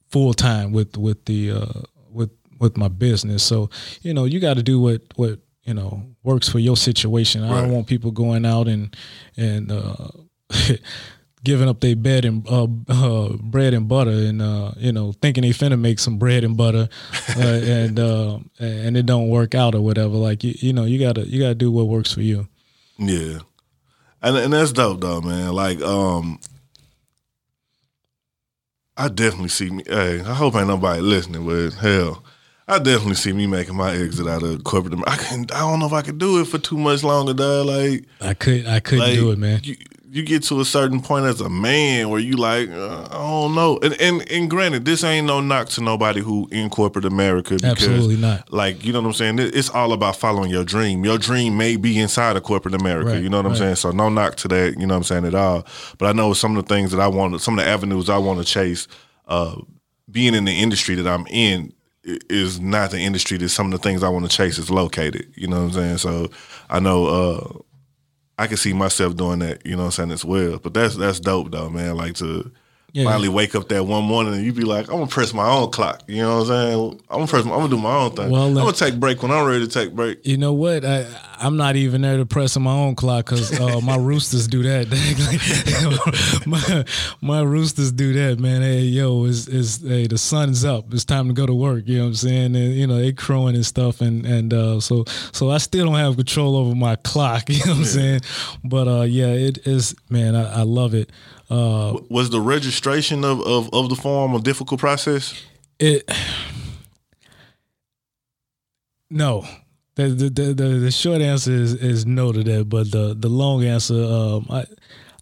full 0.09 0.35
time 0.35 0.73
with 0.73 0.97
with 0.97 1.25
the 1.27 1.53
uh, 1.53 1.83
with 2.11 2.31
with 2.59 2.77
my 2.77 2.89
business. 2.89 3.43
So 3.43 3.71
you 4.03 4.15
know 4.15 4.25
you 4.25 4.41
got 4.41 4.55
to 4.55 4.63
do 4.63 4.81
what 4.81 5.03
what 5.17 5.39
you 5.65 5.75
know 5.75 6.03
works 6.23 6.49
for 6.49 6.59
your 6.59 6.77
situation. 6.77 7.45
I 7.45 7.61
don't 7.61 7.73
want 7.73 7.87
people 7.87 8.11
going 8.11 8.47
out 8.47 8.69
and 8.69 8.97
and 9.37 9.71
uh, 9.71 10.09
giving 11.47 11.69
up 11.69 11.81
their 11.81 11.95
bed 11.95 12.25
and 12.25 12.45
uh, 12.49 12.67
uh, 12.89 13.29
bread 13.37 13.73
and 13.73 13.89
butter, 13.89 14.11
and 14.11 14.43
uh, 14.43 14.73
you 14.77 14.93
know, 14.93 15.13
thinking 15.13 15.43
they 15.43 15.51
finna 15.51 15.79
make 15.79 16.01
some 16.01 16.19
bread 16.19 16.43
and 16.43 16.57
butter, 16.57 16.89
uh, 17.37 17.41
and 17.41 17.99
uh, 17.99 18.39
and 18.59 18.97
it 18.97 19.07
don't 19.07 19.29
work 19.29 19.55
out 19.55 19.75
or 19.75 19.81
whatever. 19.81 20.15
Like 20.15 20.43
you, 20.43 20.55
you 20.59 20.73
know, 20.73 20.85
you 20.85 20.99
gotta 20.99 21.27
you 21.27 21.41
gotta 21.41 21.55
do 21.55 21.71
what 21.71 21.87
works 21.87 22.13
for 22.13 22.23
you. 22.23 22.49
Yeah, 22.99 23.39
and 24.23 24.37
and 24.37 24.53
that's 24.53 24.73
dope 24.73 25.01
though, 25.01 25.21
man. 25.21 25.53
Like, 25.53 25.81
um, 25.83 26.41
I 28.97 29.09
definitely 29.09 29.51
see 29.51 29.71
me. 29.71 29.85
Hey, 29.87 30.21
I 30.21 30.35
hope 30.35 30.57
ain't 30.57 30.67
nobody 30.67 31.01
listening, 31.01 31.47
but 31.47 31.75
hell. 31.75 32.25
I 32.69 32.81
definitely 32.81 33.15
see 33.15 33.33
me 33.33 33.47
making 33.47 33.77
my 33.77 33.95
exit 33.95 34.27
out 34.27 34.43
of 34.43 34.65
corporate. 34.65 34.99
I 35.07 35.17
can. 35.17 35.47
I 35.55 35.61
don't 35.61 35.79
know 35.79 35.87
if 35.87 35.93
I 35.93 36.03
could 36.03 36.19
do 36.19 36.41
it 36.41 36.47
for 36.47 36.59
too 36.59 36.77
much 36.77 37.05
longer, 37.05 37.33
dog. 37.33 37.67
Like 37.67 38.05
I 38.21 38.35
could. 38.35 38.67
I 38.67 38.81
couldn't 38.81 39.05
like, 39.05 39.15
do 39.15 39.31
it, 39.31 39.39
man. 39.39 39.61
You, 39.63 39.77
you 40.17 40.23
get 40.23 40.43
to 40.45 40.61
a 40.61 40.65
certain 40.65 41.03
point 41.03 41.27
as 41.27 41.43
a 41.43 41.51
man 41.51 42.09
where 42.09 42.19
you 42.19 42.37
like, 42.37 42.71
uh, 42.71 43.07
I 43.11 43.19
don't 43.19 43.55
know. 43.55 43.79
And, 43.83 44.01
and 44.01 44.31
and 44.33 44.49
granted, 44.49 44.87
this 44.87 45.05
ain't 45.05 45.27
no 45.27 45.41
knock 45.41 45.69
to 45.71 45.83
nobody 45.83 46.21
who 46.21 46.49
in 46.51 46.71
corporate 46.71 47.05
America. 47.05 47.55
Because, 47.55 47.71
Absolutely 47.71 48.17
not. 48.17 48.51
Like 48.51 48.83
you 48.83 48.95
know 48.95 49.03
what 49.03 49.09
I'm 49.09 49.13
saying. 49.13 49.39
It's 49.39 49.69
all 49.69 49.93
about 49.93 50.17
following 50.17 50.51
your 50.51 50.65
dream. 50.65 51.05
Your 51.05 51.19
dream 51.19 51.59
may 51.59 51.77
be 51.77 51.99
inside 51.99 52.37
of 52.37 52.45
corporate 52.45 52.75
America. 52.75 53.11
Right, 53.11 53.23
you 53.23 53.29
know 53.29 53.37
what 53.37 53.47
I'm 53.47 53.57
saying. 53.57 53.77
So 53.77 53.91
no 53.91 54.09
knock 54.09 54.37
to 54.37 54.49
that. 54.49 54.81
You 54.81 54.87
know 54.87 54.95
what 54.95 54.99
I'm 54.99 55.05
saying 55.05 55.27
at 55.27 55.35
all. 55.35 55.67
But 55.99 56.07
I 56.07 56.13
know 56.13 56.33
some 56.33 56.57
of 56.57 56.67
the 56.67 56.75
things 56.75 56.93
that 56.93 57.01
I 57.01 57.09
want, 57.09 57.39
some 57.43 57.59
of 57.59 57.65
the 57.65 57.71
avenues 57.71 58.09
I 58.09 58.17
want 58.17 58.39
to 58.39 58.45
chase. 58.45 58.89
Uh, 59.29 59.61
being 60.11 60.35
in 60.35 60.45
the 60.45 60.53
industry 60.53 60.95
that 60.95 61.07
I'm 61.07 61.27
in 61.27 61.75
is 62.05 62.61
not 62.61 62.91
the 62.93 63.01
industry 63.01 63.37
that 63.39 63.49
some 63.49 63.67
of 63.67 63.73
the 63.73 63.79
things 63.79 64.03
I 64.03 64.09
want 64.09 64.31
to 64.31 64.35
chase 64.35 64.59
is 64.59 64.71
located. 64.71 65.31
You 65.35 65.49
know 65.49 65.57
what 65.57 65.67
I'm 65.67 65.73
saying? 65.73 65.99
So 65.99 66.31
I 66.71 66.79
know 66.81 67.07
uh, 67.07 67.59
I 68.39 68.47
can 68.47 68.57
see 68.57 68.73
myself 68.73 69.17
doing 69.17 69.39
that, 69.39 69.65
you 69.65 69.73
know 69.73 69.85
what 69.85 69.85
I'm 69.87 69.93
saying, 69.93 70.11
as 70.11 70.25
well. 70.25 70.59
But 70.59 70.75
that's 70.75 70.97
that's 70.97 71.21
dope 71.21 71.51
though, 71.51 71.71
man. 71.71 71.97
Like 71.97 72.15
to 72.17 72.51
yeah. 72.97 73.05
finally 73.05 73.29
wake 73.29 73.55
up 73.55 73.69
that 73.69 73.85
one 73.85 74.05
morning 74.05 74.33
and 74.33 74.43
you 74.43 74.55
be 74.55 74.63
like, 74.63 74.89
I'm 74.89 74.95
gonna 74.97 75.07
press 75.07 75.35
my 75.35 75.47
own 75.47 75.71
clock. 75.71 76.03
You 76.07 76.23
know 76.23 76.37
what 76.37 76.41
I'm 76.43 76.47
saying? 76.47 77.01
I'm 77.11 77.17
gonna 77.19 77.27
press 77.27 77.45
my, 77.45 77.53
I'm 77.53 77.59
gonna 77.59 77.69
do 77.69 77.79
my 77.79 77.95
own 77.95 78.11
thing. 78.13 78.31
Well, 78.31 78.45
I'm 78.45 78.55
gonna 78.55 78.73
take 78.73 78.99
break 78.99 79.23
when 79.23 79.31
I'm 79.31 79.47
ready 79.47 79.67
to 79.67 79.71
take 79.71 79.95
break. 79.95 80.27
You 80.27 80.39
know 80.39 80.55
what? 80.55 80.83
I, 80.83 81.07
am 81.39 81.59
not 81.59 81.77
even 81.77 82.01
there 82.01 82.17
to 82.17 82.25
press 82.25 82.57
on 82.57 82.63
my 82.63 82.73
own 82.73 82.95
clock 82.95 83.27
because 83.27 83.61
uh, 83.61 83.81
my 83.85 83.97
roosters 83.97 84.49
do 84.49 84.63
that. 84.63 84.87
my, 86.47 86.85
my 87.21 87.43
roosters 87.43 87.93
do 87.93 88.15
that, 88.15 88.41
man. 88.41 88.63
Hey, 88.63 88.81
yo, 88.81 89.25
is 89.25 89.47
is 89.47 89.83
hey, 89.87 90.07
the 90.07 90.17
sun's 90.17 90.65
up. 90.65 90.95
It's 90.95 91.05
time 91.05 91.29
to 91.29 91.35
go 91.35 91.45
to 91.45 91.55
work. 91.55 91.85
You 91.87 91.99
know 91.99 92.05
what 92.05 92.09
I'm 92.09 92.15
saying? 92.15 92.57
And 92.57 92.75
you 92.75 92.87
know 92.87 92.97
they 92.97 93.13
crowing 93.13 93.57
and 93.57 93.67
stuff, 93.67 94.01
and 94.01 94.25
and 94.25 94.55
uh, 94.55 94.81
so 94.81 95.05
so 95.33 95.51
I 95.51 95.59
still 95.59 95.85
don't 95.85 95.97
have 95.97 96.17
control 96.17 96.57
over 96.57 96.75
my 96.75 96.97
clock. 96.97 97.51
You 97.57 97.65
know 97.65 97.73
what 97.73 97.79
I'm 97.79 97.85
saying? 97.87 98.21
But 98.65 98.87
uh, 98.87 99.03
yeah, 99.03 99.29
it 99.29 99.67
is, 99.67 99.95
man. 100.11 100.35
I, 100.37 100.61
I 100.61 100.63
love 100.63 100.93
it. 100.95 101.11
Uh, 101.49 101.99
was 102.09 102.31
the 102.31 102.41
registration 102.41 103.25
of, 103.25 103.41
of, 103.47 103.71
of 103.73 103.89
the 103.89 103.97
farm 103.97 104.35
a 104.35 104.41
difficult 104.41 104.81
process? 104.81 105.45
It 105.79 106.11
no. 109.11 109.47
The, 109.95 110.09
the 110.09 110.29
the, 110.29 110.53
the, 110.55 110.91
short 110.91 111.23
answer 111.23 111.53
is, 111.53 111.73
is 111.73 112.05
no 112.05 112.31
to 112.31 112.43
that, 112.45 112.69
but 112.69 112.91
the 112.91 113.15
the 113.19 113.29
long 113.29 113.65
answer, 113.65 113.95
um, 113.95 114.47
I 114.51 114.65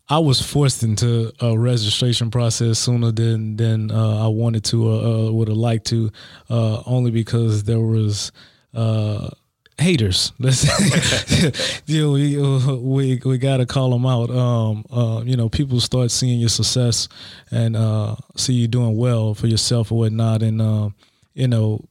I 0.09 0.19
was 0.19 0.43
forced 0.43 0.83
into 0.83 1.33
a 1.41 1.57
registration 1.57 2.31
process 2.31 2.79
sooner 2.79 3.13
than 3.13 3.57
than 3.57 3.91
uh, 3.93 4.25
I 4.25 4.29
wanted 4.29 4.65
to 4.65 4.89
or 4.89 5.29
uh, 5.29 5.31
would 5.31 5.49
have 5.49 5.57
liked 5.57 5.87
to, 5.89 6.11
uh, 6.51 6.83
only 6.87 7.11
because 7.11 7.65
there 7.65 7.81
was 7.81 8.33
uh, 8.75 9.31
haters. 9.79 10.33
Let's 10.39 10.65
know, 11.89 12.13
we, 12.13 12.37
we 12.77 13.21
we 13.25 13.39
gotta 13.39 13.67
call 13.67 13.91
them 13.91 14.07
out. 14.07 14.31
Um, 14.31 14.85
uh, 14.91 15.23
you 15.25 15.37
know, 15.37 15.49
people 15.49 15.81
start 15.81 16.11
seeing 16.11 16.41
your 16.41 16.49
success 16.49 17.09
and 17.51 17.77
uh, 17.77 18.17
see 18.37 18.55
you 18.55 18.69
doing 18.69 18.97
well 18.97 19.35
for 19.35 19.47
yourself 19.47 19.93
or 19.93 19.99
whatnot, 19.99 20.43
and 20.43 20.61
uh, 20.61 20.91
you 21.35 21.49
know, 21.49 21.85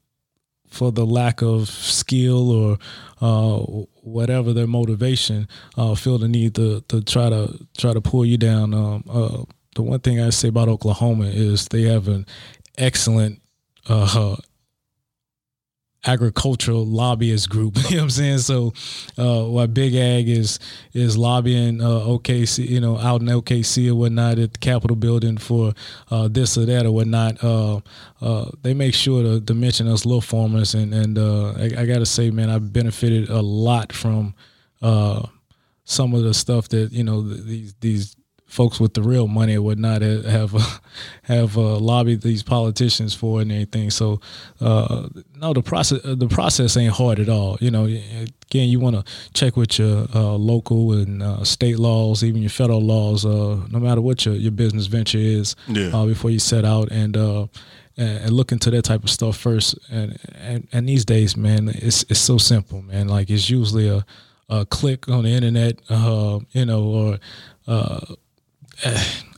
for 0.68 0.92
the 0.92 1.06
lack 1.06 1.42
of 1.42 1.70
skill 1.70 2.52
or 2.52 2.78
uh, 3.22 3.60
whatever 4.02 4.54
their 4.54 4.68
motivation, 4.68 5.48
uh, 5.78 5.96
feel 5.96 6.18
the 6.18 6.28
need 6.28 6.56
to 6.56 6.82
to 6.88 7.02
try 7.04 7.30
to 7.30 7.68
try 7.78 7.94
to 7.94 8.02
pull 8.02 8.26
you 8.26 8.38
down. 8.38 8.74
Um, 8.74 9.04
uh, 9.10 9.44
the 9.76 9.82
one 9.82 10.00
thing 10.00 10.20
I 10.20 10.30
say 10.30 10.50
about 10.50 10.70
Oklahoma 10.70 11.26
is 11.26 11.68
they 11.68 11.84
have 11.84 12.08
an 12.08 12.26
excellent 12.78 13.42
uh, 13.88 14.36
agricultural 16.06 16.86
lobbyist 16.86 17.50
group. 17.50 17.78
you 17.90 17.98
know 17.98 17.98
what 17.98 18.04
I'm 18.04 18.10
saying? 18.10 18.38
So, 18.40 18.74
uh, 19.18 19.46
what 19.46 19.74
Big 19.74 19.96
Ag 19.96 20.28
is 20.30 20.60
is 20.94 21.18
lobbying 21.18 21.82
uh, 21.82 21.86
OKC, 21.86 22.68
you 22.68 22.80
know, 22.80 22.98
out 22.98 23.22
in 23.22 23.28
OKC 23.28 23.90
or 23.90 23.96
whatnot 23.96 24.40
at 24.40 24.54
the 24.54 24.60
Capitol 24.60 24.96
building 24.96 25.38
for 25.38 25.74
uh, 26.12 26.28
this 26.28 26.58
or 26.58 26.66
that 26.66 26.86
or 26.86 26.92
whatnot. 26.92 27.44
Uh, 27.44 27.82
uh, 28.22 28.50
they 28.62 28.74
make 28.74 28.94
sure 28.94 29.24
to, 29.24 29.42
to 29.42 29.54
mention 29.54 29.88
us 29.88 30.06
little 30.06 30.22
farmers, 30.22 30.74
and 30.74 30.94
and 30.94 31.18
uh, 31.18 31.54
I, 31.54 31.82
I 31.82 31.86
got 31.86 32.00
to 32.00 32.06
say, 32.06 32.32
man, 32.32 32.50
I've 32.50 32.72
benefited 32.74 33.30
a 33.30 33.42
lot 33.42 33.94
from 33.94 34.34
uh, 34.82 35.26
some 35.86 36.14
of 36.14 36.24
the 36.24 36.34
stuff 36.34 36.70
that 36.70 36.92
you 36.92 37.04
know 37.04 37.24
th- 37.24 37.42
these 37.44 37.74
these 37.80 38.16
folks 38.54 38.80
with 38.80 38.94
the 38.94 39.02
real 39.02 39.28
money 39.28 39.54
and 39.56 39.64
whatnot 39.64 40.02
have 40.02 40.54
uh, 40.56 40.60
have 41.24 41.58
uh, 41.58 41.78
lobbied 41.80 42.22
these 42.22 42.44
politicians 42.44 43.14
for 43.16 43.42
and 43.42 43.52
everything. 43.52 43.90
So 43.90 44.20
uh, 44.62 45.10
no, 45.42 45.54
the 45.54 45.62
process 45.64 46.02
the 46.04 46.28
process 46.28 46.78
ain't 46.78 46.94
hard 46.94 47.20
at 47.20 47.30
all. 47.30 47.58
You 47.60 47.72
know, 47.72 47.86
again, 47.86 48.70
you 48.70 48.80
want 48.80 48.96
to 48.96 49.04
check 49.34 49.58
with 49.58 49.80
your 49.80 50.08
uh, 50.14 50.36
local 50.38 50.94
and 50.94 51.24
uh, 51.24 51.44
state 51.44 51.80
laws, 51.80 52.24
even 52.24 52.42
your 52.42 52.52
federal 52.52 52.82
laws, 52.82 53.26
uh, 53.26 53.58
no 53.72 53.80
matter 53.80 54.02
what 54.02 54.24
your, 54.26 54.36
your 54.36 54.52
business 54.52 54.86
venture 54.88 55.18
is, 55.18 55.56
Yeah. 55.68 55.90
uh, 55.94 56.06
before 56.06 56.32
you 56.32 56.40
set 56.40 56.64
out 56.66 56.92
and. 56.92 57.18
Uh, 57.18 57.48
and 57.96 58.18
and 58.26 58.32
look 58.32 58.52
into 58.52 58.72
that 58.72 58.82
type 58.86 59.04
of 59.04 59.10
stuff 59.12 59.38
first, 59.38 59.78
and 59.92 60.18
and, 60.42 60.68
and 60.74 60.90
these 60.90 61.06
days, 61.06 61.38
man, 61.38 61.70
it's 61.70 62.02
it's 62.10 62.20
so 62.20 62.40
simple, 62.40 62.82
man. 62.82 63.08
Like 63.08 63.30
it's 63.30 63.52
usually 63.52 63.88
a, 63.88 64.04
a 64.50 64.66
click 64.66 65.08
on 65.08 65.26
the 65.26 65.30
internet, 65.30 65.78
uh, 65.90 66.40
you 66.54 66.66
know, 66.66 66.84
or 66.86 67.20
uh, 67.68 68.00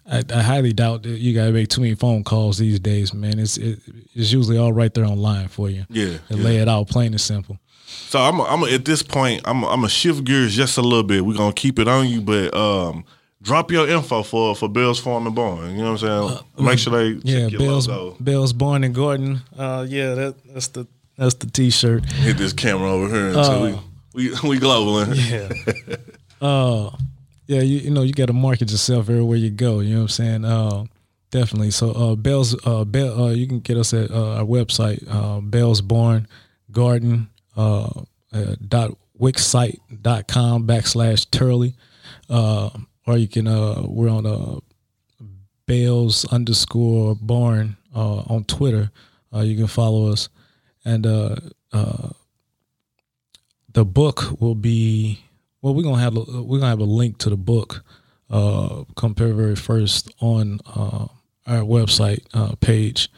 I, 0.07 0.23
I 0.33 0.41
highly 0.41 0.71
doubt 0.73 1.03
that 1.03 1.17
you 1.17 1.33
gotta 1.33 1.51
make 1.51 1.69
too 1.69 1.81
many 1.81 1.95
phone 1.95 2.23
calls 2.23 2.57
these 2.57 2.79
days, 2.79 3.13
man. 3.13 3.39
It's 3.39 3.57
it, 3.57 3.79
it's 4.13 4.31
usually 4.31 4.57
all 4.57 4.71
right 4.73 4.93
there 4.93 5.05
online 5.05 5.47
for 5.47 5.69
you. 5.69 5.85
Yeah, 5.89 6.17
and 6.29 6.39
yeah. 6.39 6.45
lay 6.45 6.57
it 6.57 6.67
out 6.69 6.87
plain 6.89 7.13
and 7.13 7.21
simple. 7.21 7.57
So 7.87 8.19
I'm 8.19 8.39
I'm 8.41 8.63
at 8.71 8.85
this 8.85 9.01
point 9.01 9.41
I'm 9.45 9.63
I'm 9.63 9.77
gonna 9.77 9.89
shift 9.89 10.23
gears 10.23 10.55
just 10.55 10.77
a 10.77 10.81
little 10.81 11.03
bit. 11.03 11.25
We're 11.25 11.37
gonna 11.37 11.53
keep 11.53 11.79
it 11.79 11.87
on 11.87 12.07
you, 12.07 12.21
but 12.21 12.53
um, 12.55 13.03
drop 13.41 13.71
your 13.71 13.87
info 13.87 14.21
for 14.23 14.55
for 14.55 14.69
Bill's 14.69 14.99
Farm 14.99 15.25
and 15.25 15.35
Barn. 15.35 15.71
You 15.71 15.77
know 15.83 15.93
what 15.93 16.03
I'm 16.03 16.37
saying? 16.57 16.65
Make 16.65 16.79
sure 16.79 16.93
they 16.93 17.17
Uh, 17.17 17.21
Yeah, 17.23 17.43
check 17.45 17.51
your 17.51 17.59
Belle's 17.61 17.87
logo. 17.87 18.17
Belle's 18.19 18.53
Barn 18.53 18.83
and 18.83 18.93
Garden. 18.93 19.41
Uh, 19.57 19.85
yeah, 19.89 20.13
that 20.13 20.35
that's 20.53 20.67
the 20.67 20.87
that's 21.17 21.35
the 21.35 21.47
T-shirt. 21.47 22.05
Hit 22.11 22.37
this 22.37 22.53
camera 22.53 22.91
over 22.91 23.07
here 23.09 23.27
until 23.29 23.63
we 24.13 24.29
we 24.31 24.49
we 24.49 24.59
global. 24.59 24.97
Uh, 25.11 25.15
Yeah. 25.15 25.49
uh 26.41 26.89
yeah, 27.47 27.61
you, 27.61 27.77
you 27.79 27.91
know, 27.91 28.01
you 28.01 28.13
got 28.13 28.27
to 28.27 28.33
market 28.33 28.71
yourself 28.71 29.09
everywhere 29.09 29.37
you 29.37 29.49
go. 29.51 29.79
You 29.79 29.95
know 29.95 30.01
what 30.01 30.03
I'm 30.03 30.07
saying? 30.09 30.45
Uh, 30.45 30.85
definitely. 31.31 31.71
So, 31.71 31.91
uh, 31.91 32.15
Belle's, 32.15 32.55
uh, 32.65 32.85
Belle, 32.85 33.23
uh, 33.23 33.29
you 33.31 33.47
can 33.47 33.59
get 33.59 33.77
us 33.77 33.93
at 33.93 34.11
uh, 34.11 34.37
our 34.37 34.45
website, 34.45 35.05
uh, 35.09 35.41
Belle's 35.41 35.81
Barn 35.81 36.27
Garden, 36.71 37.29
uh, 37.55 37.89
uh, 38.33 38.55
dot 38.67 38.97
wixsite.com 39.19 40.67
backslash 40.67 41.29
Turley. 41.31 41.75
Uh, 42.29 42.69
or 43.05 43.17
you 43.17 43.27
can, 43.27 43.47
uh, 43.47 43.83
we're 43.85 44.09
on, 44.09 44.25
uh, 44.25 44.59
Bales 45.67 46.25
underscore 46.25 47.15
Born, 47.15 47.77
uh, 47.95 48.17
on 48.27 48.43
Twitter. 48.43 48.91
Uh, 49.33 49.41
you 49.41 49.55
can 49.55 49.67
follow 49.67 50.11
us. 50.11 50.29
And, 50.83 51.05
uh, 51.05 51.35
uh, 51.73 52.09
the 53.73 53.83
book 53.83 54.39
will 54.39 54.55
be 54.55 55.19
well 55.65 55.73
we're 55.73 55.81
gonna 55.81 55.97
have 55.99 56.15
a, 56.15 56.43
we're 56.43 56.59
gonna 56.59 56.69
have 56.69 56.79
a 56.79 56.83
link 56.83 57.17
to 57.17 57.27
the 57.27 57.35
book 57.35 57.83
uh 58.29 58.83
February 58.99 59.55
first 59.55 60.11
on 60.21 60.59
uh 60.67 61.07
our 61.47 61.63
website 61.63 62.23
uh 62.35 62.53
page 62.61 63.09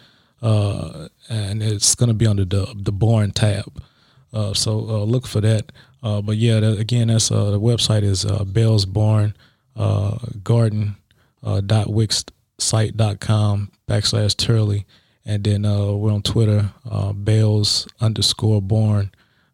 uh 0.41 1.10
and 1.28 1.62
it's 1.62 1.93
gonna 1.93 2.14
be 2.14 2.26
under 2.26 2.45
the 2.45 2.74
the 2.78 2.93
born 2.93 3.32
tab. 3.32 3.84
Uh 4.32 4.54
so 4.54 4.80
uh 4.80 5.04
look 5.04 5.28
for 5.28 5.41
that. 5.41 5.74
Uh 6.02 6.22
but 6.22 6.38
yeah 6.38 6.62
that, 6.62 6.80
again 6.80 7.10
that's 7.10 7.30
uh 7.32 7.52
the 7.52 7.60
website 7.60 8.04
is 8.04 8.24
uh 8.24 8.45
Belle's 8.45 8.86
Barn 8.86 9.36
uh 9.76 10.18
garden 10.41 10.95
uh 11.43 11.60
dot 11.60 11.89
wix 11.89 12.24
site 12.60 12.95
dot 12.95 13.20
com 13.20 13.72
backslash 13.89 14.38
Turley. 14.38 14.86
And 15.26 15.43
then 15.43 15.66
uh 15.66 15.91
we're 15.91 16.14
on 16.14 16.22
Twitter 16.22 16.72
uh 16.89 17.12
Belle's 17.12 17.89
underscore 18.00 18.62
born 18.62 19.12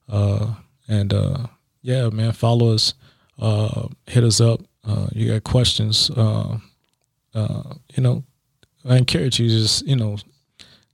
uh 0.07 0.53
and 0.87 1.11
uh, 1.11 1.47
yeah, 1.83 2.09
man, 2.09 2.31
follow 2.31 2.73
us, 2.73 2.95
uh, 3.37 3.87
hit 4.07 4.23
us 4.23 4.41
up. 4.41 4.61
Uh, 4.85 5.07
you 5.13 5.31
got 5.31 5.43
questions, 5.43 6.09
uh, 6.11 6.57
uh, 7.35 7.63
you 7.95 8.01
know, 8.03 8.23
I 8.83 8.97
encourage 8.97 9.39
you 9.39 9.47
to 9.47 9.55
just, 9.61 9.85
you 9.87 9.95
know, 9.95 10.17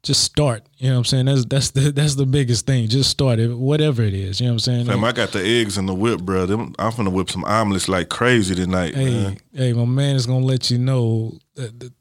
just 0.04 0.24
start. 0.24 0.64
You 0.78 0.90
know 0.90 0.94
what 0.96 0.98
I'm 1.00 1.06
saying? 1.06 1.26
That's 1.26 1.46
that's 1.46 1.72
the 1.72 1.92
that's 1.92 2.16
the 2.16 2.26
biggest 2.26 2.66
thing. 2.68 2.88
Just 2.88 3.10
start 3.10 3.40
it, 3.40 3.48
whatever 3.54 4.02
it 4.04 4.14
is. 4.14 4.40
You 4.40 4.46
know 4.48 4.52
what 4.54 4.56
I'm 4.56 4.60
saying? 4.60 4.86
Fam, 4.86 5.04
I 5.04 5.12
got 5.12 5.32
the 5.32 5.44
eggs 5.44 5.78
in 5.78 5.88
the 5.88 5.94
whip, 5.96 6.22
brother. 6.22 6.54
I'm 6.54 6.74
gonna 6.96 7.10
whip 7.10 7.30
some 7.32 7.44
omelets 7.46 7.90
like 7.90 8.10
crazy 8.10 8.54
tonight, 8.56 8.94
hey, 8.96 9.06
man. 9.06 9.38
hey, 9.54 9.74
my 9.74 9.86
man 9.86 10.16
is 10.16 10.26
gonna 10.28 10.46
let 10.46 10.70
you 10.72 10.78
know 10.78 11.38
that, 11.56 11.80
that 11.80 11.94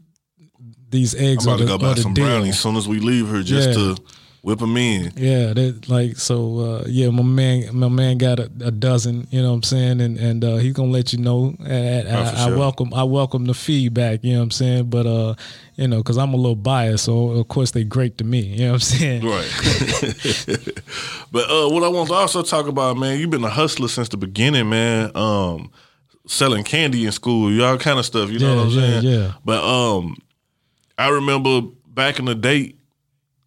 these 0.91 1.15
eggs 1.15 1.47
I'm 1.47 1.53
are 1.53 1.55
about 1.55 1.59
to 1.59 1.65
the, 1.65 1.79
go 1.79 1.95
buy 1.95 2.01
some 2.01 2.15
deal. 2.15 2.25
brownies 2.27 2.51
as 2.55 2.61
soon 2.61 2.77
as 2.77 2.87
we 2.87 2.99
leave 3.01 3.29
here 3.31 3.43
just 3.43 3.69
Yeah. 3.71 3.75
to 3.75 3.97
whip 4.43 4.59
them 4.61 4.77
in. 4.77 5.13
Yeah, 5.17 5.53
that 5.53 5.89
like 5.89 6.17
so. 6.17 6.59
Uh, 6.59 6.85
yeah, 6.87 7.11
my 7.11 7.23
man, 7.23 7.77
my 7.77 7.89
man 7.89 8.19
got 8.19 8.39
a, 8.39 8.51
a 8.65 8.71
dozen. 8.71 9.27
You 9.31 9.43
know 9.43 9.51
what 9.51 9.57
I'm 9.57 9.63
saying, 9.65 10.01
and 10.01 10.17
and 10.19 10.45
uh, 10.45 10.57
he's 10.57 10.73
gonna 10.73 10.91
let 10.91 11.13
you 11.13 11.19
know. 11.19 11.55
And 11.65 12.09
I, 12.09 12.21
Oh, 12.31 12.47
for 12.47 12.55
I 12.55 12.57
welcome, 12.57 12.95
I 12.95 13.03
welcome 13.05 13.45
the 13.47 13.55
feedback. 13.55 14.23
You 14.25 14.33
know 14.35 14.39
what 14.41 14.45
I'm 14.45 14.51
saying, 14.53 14.91
but 14.91 15.07
uh, 15.07 15.35
you 15.77 15.89
know, 15.89 15.99
because 15.99 16.19
I'm 16.19 16.33
a 16.35 16.37
little 16.37 16.57
biased, 16.57 17.05
so 17.05 17.31
of 17.31 17.49
course 17.49 17.71
they 17.73 17.85
great 17.85 18.19
to 18.19 18.25
me. 18.25 18.41
You 18.41 18.67
know 18.67 18.73
what 18.73 18.75
I'm 18.75 18.81
saying? 18.81 19.25
Right. 19.25 19.51
but 21.33 21.51
uh, 21.51 21.69
what 21.69 21.83
I 21.85 21.89
want 21.89 22.09
to 22.09 22.15
also 22.15 22.43
talk 22.43 22.67
about, 22.67 22.97
man, 22.97 23.19
you've 23.19 23.31
been 23.31 23.45
a 23.45 23.51
hustler 23.51 23.89
since 23.89 24.09
the 24.09 24.17
beginning, 24.17 24.69
man. 24.69 25.11
Um, 25.17 25.71
selling 26.27 26.63
candy 26.63 27.07
in 27.07 27.13
school, 27.13 27.51
y'all 27.51 27.79
kind 27.79 27.99
of 27.99 28.05
stuff. 28.05 28.31
You 28.31 28.39
know 28.39 28.51
Yeah, 28.51 28.57
what 28.57 28.65
I'm 28.65 28.71
yeah, 28.71 29.01
saying? 29.01 29.05
yeah. 29.05 29.33
But 29.45 29.65
um, 29.65 30.17
I 30.99 31.09
remember 31.09 31.63
back 31.87 32.19
in 32.19 32.27
the 32.27 32.35
day, 32.35 32.75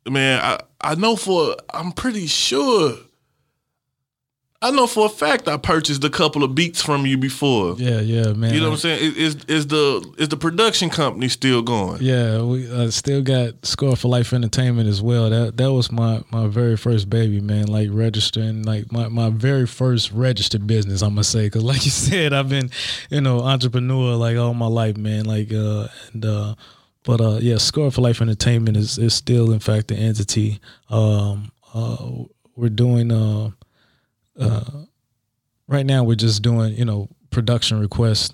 man. 0.10 0.40
I 0.42 0.60
I 0.82 0.96
know 0.96 1.16
for 1.16 1.56
I'm 1.74 1.92
pretty 1.92 2.28
sure. 2.28 2.98
I 4.64 4.70
know 4.70 4.86
for 4.86 5.08
a 5.08 5.10
fact 5.10 5.48
I 5.48 5.58
purchased 5.58 6.04
a 6.04 6.10
couple 6.10 6.44
of 6.44 6.54
beats 6.54 6.84
from 6.84 7.08
you 7.08 7.18
before. 7.18 7.76
Yeah, 7.80 8.00
yeah, 8.00 8.34
man. 8.34 8.54
You 8.54 8.60
know 8.60 8.68
what 8.68 8.74
I'm 8.74 8.78
saying? 8.78 9.16
Is 9.18 9.36
is 9.48 9.66
the 9.66 10.14
is 10.20 10.30
the 10.30 10.38
production 10.38 10.92
company 10.92 11.30
still 11.30 11.64
going? 11.64 12.00
Yeah, 12.04 12.44
we 12.44 12.72
uh, 12.72 12.92
still 12.92 13.24
got 13.24 13.66
Score 13.66 13.96
for 13.96 14.08
Life 14.08 14.34
Entertainment 14.34 14.88
as 14.88 15.02
well. 15.02 15.32
That 15.32 15.58
that 15.58 15.72
was 15.72 15.92
my 15.92 16.22
my 16.30 16.46
very 16.46 16.78
first 16.78 17.10
baby, 17.10 17.42
man. 17.42 17.70
Like 17.70 17.90
registering, 17.92 18.62
like 18.62 18.92
my, 18.92 19.08
my 19.08 19.32
very 19.32 19.66
first 19.66 20.12
registered 20.12 20.68
business. 20.68 21.02
I'm 21.02 21.16
gonna 21.16 21.24
say, 21.24 21.50
cause 21.50 21.64
like 21.72 21.84
you 21.84 21.92
said, 21.92 22.32
I've 22.32 22.50
been, 22.50 22.70
you 23.10 23.22
know, 23.22 23.40
entrepreneur 23.40 24.16
like 24.16 24.38
all 24.38 24.54
my 24.54 24.68
life, 24.68 24.96
man. 24.96 25.26
Like 25.26 25.52
uh 25.52 25.88
and 26.14 26.24
uh, 26.24 26.54
but 27.04 27.22
uh 27.22 27.40
yeah, 27.42 27.58
Score 27.58 27.92
for 27.92 28.02
Life 28.02 28.22
Entertainment 28.22 28.78
is 28.78 28.98
is 28.98 29.14
still 29.14 29.52
in 29.52 29.60
fact 29.60 29.88
the 29.88 29.96
entity. 29.96 30.60
Um, 30.90 31.52
uh, 31.74 32.24
we're 32.56 32.70
doing 32.70 33.12
uh 33.12 33.52
uh 34.40 34.84
right 35.68 35.86
now 35.86 36.04
we're 36.04 36.16
just 36.16 36.42
doing 36.42 36.74
you 36.76 36.86
know 36.86 37.10
production 37.30 37.80
requests 37.80 38.34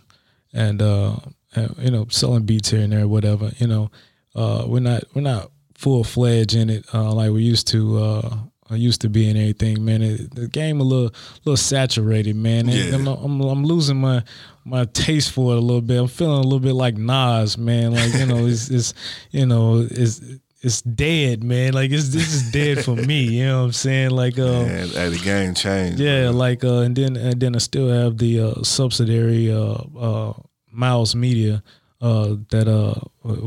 and 0.54 0.82
uh 0.82 1.16
and, 1.56 1.76
you 1.78 1.92
know 1.92 2.08
selling 2.10 2.44
beats 2.44 2.70
here 2.70 2.82
and 2.82 2.92
there 2.92 3.08
whatever 3.08 3.52
you 3.58 3.68
know 3.68 3.92
uh 4.36 4.66
we're 4.68 4.80
not 4.80 5.04
we're 5.14 5.22
not 5.22 5.52
full 5.76 6.04
fledged 6.04 6.56
in 6.56 6.70
it 6.70 6.86
uh 6.94 7.12
like 7.14 7.32
we 7.32 7.44
used 7.44 7.68
to 7.68 7.98
uh 7.98 8.38
I 8.70 8.76
used 8.76 9.02
to 9.02 9.10
be 9.10 9.30
in 9.30 9.38
everything, 9.38 9.86
man. 9.86 10.02
It, 10.02 10.36
the 10.36 10.48
game 10.48 10.82
a 10.82 10.84
little, 10.84 11.12
little 11.46 11.58
saturated, 11.58 12.36
man. 12.36 12.68
Yeah. 12.68 12.96
I'm, 12.96 13.08
I'm, 13.08 13.42
I'm 13.42 13.64
losing 13.64 13.98
my, 14.02 14.24
my 14.68 14.86
taste 14.86 15.32
for 15.32 15.54
it 15.54 15.58
a 15.58 15.62
little 15.62 15.82
bit. 15.82 15.98
I'm 16.00 16.08
feeling 16.08 16.40
a 16.40 16.42
little 16.44 16.60
bit 16.60 16.74
like 16.74 16.96
Nas, 16.98 17.58
man. 17.58 17.94
Like 17.94 18.14
you 18.14 18.26
know, 18.26 18.46
it's, 18.46 18.70
it's, 18.70 18.94
you 19.32 19.46
know, 19.46 19.88
it's, 19.90 20.22
it's 20.62 20.82
dead, 20.82 21.44
man. 21.44 21.74
Like 21.74 21.92
it's, 21.92 22.10
this 22.10 22.34
is 22.34 22.52
dead 22.52 22.84
for 22.84 22.96
me. 22.96 23.24
You 23.24 23.46
know 23.46 23.60
what 23.60 23.66
I'm 23.66 23.72
saying? 23.74 24.12
Like, 24.12 24.38
uh, 24.40 24.62
And 24.64 24.90
hey, 24.92 25.10
the 25.10 25.20
game 25.24 25.54
changed. 25.54 26.00
yeah, 26.00 26.30
like 26.30 26.64
uh, 26.64 26.80
and 26.80 26.96
then 26.96 27.16
and 27.16 27.40
then 27.40 27.56
I 27.56 27.60
still 27.60 27.90
have 27.90 28.18
the 28.18 28.40
uh, 28.42 28.64
subsidiary 28.64 29.52
uh, 29.52 29.78
uh, 29.98 30.34
Miles 30.72 31.16
Media 31.16 31.64
uh, 32.02 32.36
that 32.50 32.68
uh, 32.68 32.96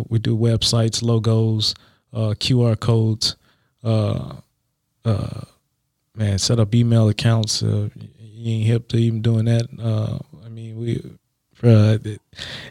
we 0.09 0.18
do 0.18 0.37
websites, 0.37 1.03
logos, 1.03 1.75
uh, 2.12 2.35
QR 2.39 2.79
codes. 2.79 3.37
Uh, 3.85 4.37
uh, 5.05 5.41
man, 6.14 6.39
set 6.39 6.59
up 6.61 6.75
email 6.75 7.09
accounts. 7.09 7.62
Uh, 7.62 7.89
you 8.21 8.55
ain't 8.57 8.66
hip 8.66 8.89
to 8.89 8.97
even 8.97 9.21
doing 9.23 9.45
that. 9.47 9.66
We 10.81 11.03
Uh, 11.62 11.99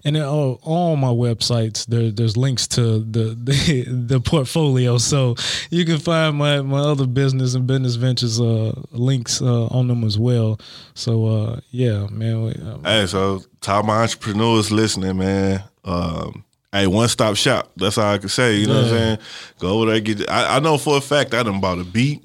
and 0.04 0.16
then, 0.16 0.24
oh, 0.24 0.60
all 0.64 0.96
my 0.96 1.10
websites 1.10 1.86
there, 1.86 2.10
there's 2.10 2.36
links 2.36 2.68
to 2.68 3.00
the, 3.00 3.38
the 3.40 3.86
the 4.08 4.20
portfolio, 4.20 4.98
so 4.98 5.36
you 5.70 5.86
can 5.86 6.00
find 6.00 6.36
my, 6.38 6.62
my 6.62 6.80
other 6.80 7.06
business 7.06 7.54
and 7.54 7.68
business 7.68 7.96
ventures 7.96 8.42
uh, 8.42 8.74
links 8.92 9.44
uh, 9.44 9.68
on 9.68 9.88
them 9.88 10.04
as 10.04 10.18
well. 10.18 10.60
So 10.96 11.26
uh, 11.28 11.60
yeah, 11.70 12.08
man. 12.08 12.46
we, 12.46 12.52
uh, 12.54 12.80
Hey, 12.84 13.06
so 13.06 13.44
to 13.62 13.72
all 13.72 13.84
my 13.84 14.02
entrepreneurs 14.02 14.72
listening, 14.72 15.18
man. 15.18 15.64
Um, 15.84 16.44
hey, 16.72 16.88
one 16.88 17.10
stop 17.10 17.36
shop. 17.36 17.72
That's 17.76 18.00
all 18.00 18.14
I 18.14 18.18
can 18.18 18.30
say. 18.30 18.56
You 18.56 18.68
know 18.68 18.76
what 18.76 18.84
I'm 18.86 18.90
saying? 18.90 19.18
Go 19.60 19.82
over 19.82 19.92
there, 19.92 20.00
get. 20.00 20.30
I, 20.32 20.56
I 20.56 20.60
know 20.60 20.80
for 20.80 20.98
a 20.98 21.02
fact 21.02 21.36
I 21.36 21.44
done 21.44 21.62
bought 21.62 21.78
a 21.78 21.84
beat. 21.84 22.24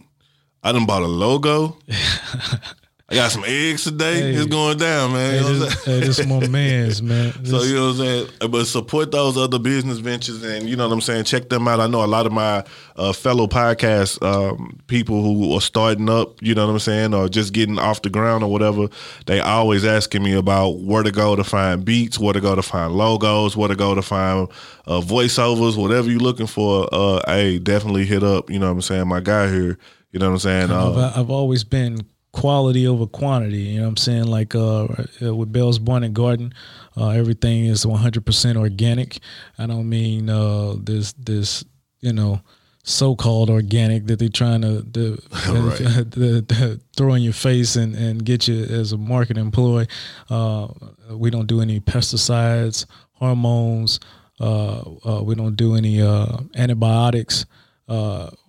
I 0.63 0.73
done 0.73 0.87
bought 0.87 1.03
a 1.03 1.07
logo. 1.07 1.77
I 3.07 3.17
got 3.17 3.31
some 3.31 3.45
eggs 3.47 3.85
today. 3.85 4.15
Hey. 4.15 4.31
It's 4.33 4.47
going 4.47 4.79
down, 4.79 5.13
man. 5.13 5.33
Hey, 5.33 5.37
You 5.37 5.43
know 5.43 5.47
what 5.47 5.53
I'm 5.55 5.61
this, 5.61 5.83
saying? 5.85 6.01
hey, 6.01 6.07
this 6.07 6.27
my 6.27 6.49
man's 6.49 7.03
man. 7.11 7.45
So 7.45 7.63
you 7.63 7.75
know 7.75 7.83
what 7.89 7.91
I'm 7.91 7.97
saying, 7.99 8.29
but 8.51 8.65
support 8.65 9.11
those 9.11 9.37
other 9.37 9.59
business 9.59 9.99
ventures, 9.99 10.43
and 10.43 10.67
you 10.67 10.75
know 10.75 10.89
what 10.89 10.95
I'm 10.95 11.03
saying. 11.03 11.25
Check 11.25 11.51
them 11.51 11.69
out. 11.69 11.81
I 11.81 11.87
know 11.87 12.03
a 12.03 12.07
lot 12.07 12.25
of 12.25 12.33
my 12.33 12.65
uh, 12.97 13.13
fellow 13.13 13.47
podcast 13.47 14.23
um, 14.25 14.81
people 14.87 15.23
who 15.23 15.53
are 15.55 15.61
starting 15.61 16.09
up. 16.09 16.41
You 16.43 16.55
know 16.55 16.67
what 16.67 16.73
I'm 16.73 16.79
saying, 16.79 17.13
or 17.13 17.29
just 17.29 17.53
getting 17.53 17.79
off 17.79 18.01
the 18.01 18.09
ground 18.09 18.43
or 18.43 18.51
whatever. 18.51 18.89
They 19.27 19.39
always 19.39 19.85
asking 19.85 20.23
me 20.23 20.33
about 20.33 20.81
where 20.81 21.03
to 21.03 21.13
go 21.13 21.37
to 21.37 21.45
find 21.45 21.85
beats, 21.85 22.19
where 22.19 22.33
to 22.33 22.41
go 22.41 22.55
to 22.55 22.63
find 22.63 22.95
logos, 22.95 23.55
where 23.55 23.69
to 23.69 23.77
go 23.77 23.95
to 23.95 24.01
find 24.03 24.49
uh, 24.87 25.03
voiceovers, 25.03 25.77
whatever 25.77 26.11
you're 26.11 26.21
looking 26.21 26.47
for. 26.47 26.89
Uh, 26.91 27.21
hey, 27.27 27.59
definitely 27.59 28.07
hit 28.07 28.23
up. 28.23 28.49
You 28.49 28.59
know 28.59 28.69
what 28.69 28.73
I'm 28.77 28.81
saying, 28.81 29.09
my 29.09 29.21
guy 29.21 29.51
here. 29.51 29.79
You 30.11 30.21
know 30.21 30.29
what 30.29 30.33
I'm 30.35 30.39
saying. 30.39 30.71
I've, 30.71 30.97
Uh, 30.97 31.13
I've 31.17 31.31
always 31.31 31.65
been 31.65 31.99
quality 32.35 32.87
over 32.87 33.07
quantity. 33.07 33.59
You 33.59 33.77
know 33.79 33.83
what 33.85 33.89
I'm 33.91 33.97
saying? 33.97 34.25
Like 34.25 34.55
uh, 34.55 34.87
uh, 35.23 35.35
with 35.35 35.53
Belle's 35.53 35.79
Barn 35.79 36.03
and 36.03 36.15
Garden, 36.15 36.53
uh, 36.97 37.11
everything 37.11 37.67
is 37.67 37.85
100% 37.85 38.57
organic. 38.57 39.21
I 39.57 39.67
don't 39.67 39.89
mean 39.89 40.29
uh, 40.29 40.75
this 40.83 41.13
this 41.13 41.65
you 42.01 42.13
know 42.13 42.41
so-called 42.87 43.49
organic 43.49 44.05
that 44.09 44.19
they're 44.19 44.29
trying 44.29 44.61
to, 44.61 44.83
to, 44.93 45.19
Right. 45.49 45.79
to- 46.13 46.43
to 46.43 46.81
throw 46.95 47.15
in 47.15 47.23
your 47.23 47.33
face 47.33 47.77
and, 47.77 47.95
and 47.95 48.23
get 48.25 48.47
you 48.47 48.63
as 48.65 48.93
a 48.93 48.99
market 48.99 49.39
employee. 49.39 49.87
Uh, 50.29 50.69
we 51.13 51.31
don't 51.31 51.47
do 51.47 51.63
any 51.63 51.81
pesticides, 51.81 52.85
hormones. 53.13 54.01
Uh, 54.39 54.83
uh, 55.07 55.23
we 55.23 55.35
don't 55.35 55.57
do 55.57 55.77
any 55.77 56.03
uh, 56.03 56.37
antibiotics. 56.57 57.47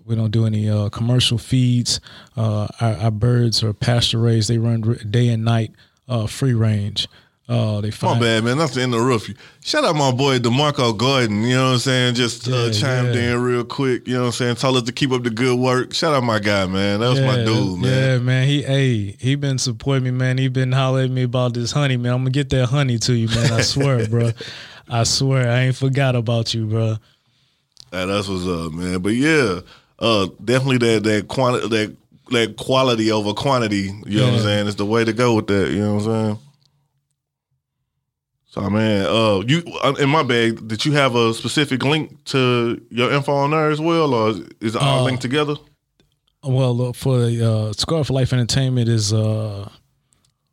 We 0.05 0.15
don't 0.15 0.31
do 0.31 0.45
any 0.45 0.69
uh, 0.69 0.89
commercial 0.89 1.37
feeds. 1.37 1.99
Uh, 2.37 2.67
our, 2.79 2.93
our 2.95 3.11
birds 3.11 3.63
are 3.63 3.73
pasture 3.73 4.19
raised. 4.19 4.49
They 4.49 4.59
run 4.59 4.81
day 5.09 5.29
and 5.29 5.43
night, 5.43 5.71
uh, 6.07 6.27
free 6.27 6.53
range. 6.53 7.07
Uh, 7.47 7.79
they 7.79 7.91
My 8.01 8.19
bad, 8.19 8.43
man. 8.43 8.57
Not 8.57 8.71
to 8.71 8.81
interrupt 8.81 9.27
you. 9.27 9.35
Shout 9.63 9.83
out 9.83 9.95
my 9.95 10.11
boy 10.11 10.39
DeMarco 10.39 10.97
Gordon. 10.97 11.43
You 11.43 11.55
know 11.55 11.65
what 11.67 11.73
I'm 11.73 11.77
saying? 11.77 12.15
Just 12.15 12.47
uh, 12.47 12.51
Yeah, 12.55 12.71
chimed 12.71 13.13
yeah. 13.13 13.33
in 13.33 13.41
real 13.41 13.63
quick. 13.63 14.07
You 14.07 14.15
know 14.15 14.21
what 14.21 14.25
I'm 14.27 14.31
saying? 14.31 14.55
Told 14.55 14.77
us 14.77 14.83
to 14.83 14.91
keep 14.91 15.11
up 15.11 15.21
the 15.21 15.29
good 15.29 15.57
work. 15.59 15.93
Shout 15.93 16.15
out 16.15 16.23
my 16.23 16.39
guy, 16.39 16.65
man. 16.65 17.01
That 17.01 17.09
was 17.09 17.19
my 17.21 17.43
dude, 17.43 17.81
man. 17.81 17.91
Yeah, 17.91 18.17
man. 18.17 18.47
He, 18.47 18.63
hey, 18.63 19.15
he 19.19 19.35
been 19.35 19.59
supporting 19.59 20.05
me, 20.05 20.11
man. 20.11 20.39
He 20.39 20.47
been 20.47 20.71
hollering 20.71 21.05
at 21.05 21.11
me 21.11 21.23
about 21.23 21.53
this 21.53 21.71
honey, 21.71 21.97
man. 21.97 22.13
I'm 22.13 22.19
gonna 22.21 22.31
get 22.31 22.49
that 22.49 22.65
honey 22.65 22.97
to 22.99 23.13
you, 23.13 23.27
man. 23.27 23.51
I 23.53 23.61
swear, 23.61 24.07
bro. 24.09 24.31
I 24.89 25.03
swear, 25.03 25.47
I 25.47 25.61
ain't 25.61 25.75
forgot 25.75 26.15
about 26.15 26.51
you, 26.55 26.65
bro. 26.65 26.95
Hey, 27.91 28.05
that's 28.07 28.27
what's 28.27 28.47
up, 28.47 28.73
man. 28.73 28.99
But 29.01 29.13
yeah, 29.13 29.59
uh, 29.99 30.27
definitely 30.43 30.77
that 30.79 31.03
that 31.03 31.27
quantity 31.27 31.67
that 31.69 31.95
that 32.31 32.57
quality 32.57 33.11
over 33.11 33.33
quantity. 33.33 33.91
You 34.05 34.19
know 34.19 34.25
what 34.31 34.33
I'm 34.35 34.39
saying? 34.41 34.67
It's 34.67 34.75
the 34.77 34.85
way 34.85 35.03
to 35.05 35.13
go 35.13 35.35
with 35.35 35.47
that. 35.47 35.71
You 35.71 35.79
know 35.81 35.95
what 35.95 36.05
I'm 36.07 36.25
saying? 36.25 36.39
So 38.47 38.69
man, 38.69 39.05
uh, 39.05 39.43
you 39.45 39.63
uh, 39.83 39.93
in 39.99 40.09
my 40.09 40.23
bag, 40.23 40.65
did 40.67 40.85
you 40.85 40.93
have 40.93 41.15
a 41.15 41.33
specific 41.33 41.83
link 41.83 42.23
to 42.25 42.81
your 42.89 43.11
info 43.11 43.33
on 43.33 43.51
there 43.51 43.69
as 43.69 43.81
well, 43.81 44.13
or 44.13 44.29
is- 44.29 44.39
is 44.61 44.75
it 44.75 44.81
all 44.81 44.99
Uh, 44.99 45.03
linked 45.03 45.21
together? 45.21 45.55
Well, 46.43 46.75
look, 46.77 46.95
for 46.95 47.17
the 47.25 47.45
uh, 47.51 47.73
Scar 47.73 48.03
for 48.03 48.13
Life 48.13 48.31
Entertainment 48.31 48.87
is 48.87 49.11
uh, 49.11 49.67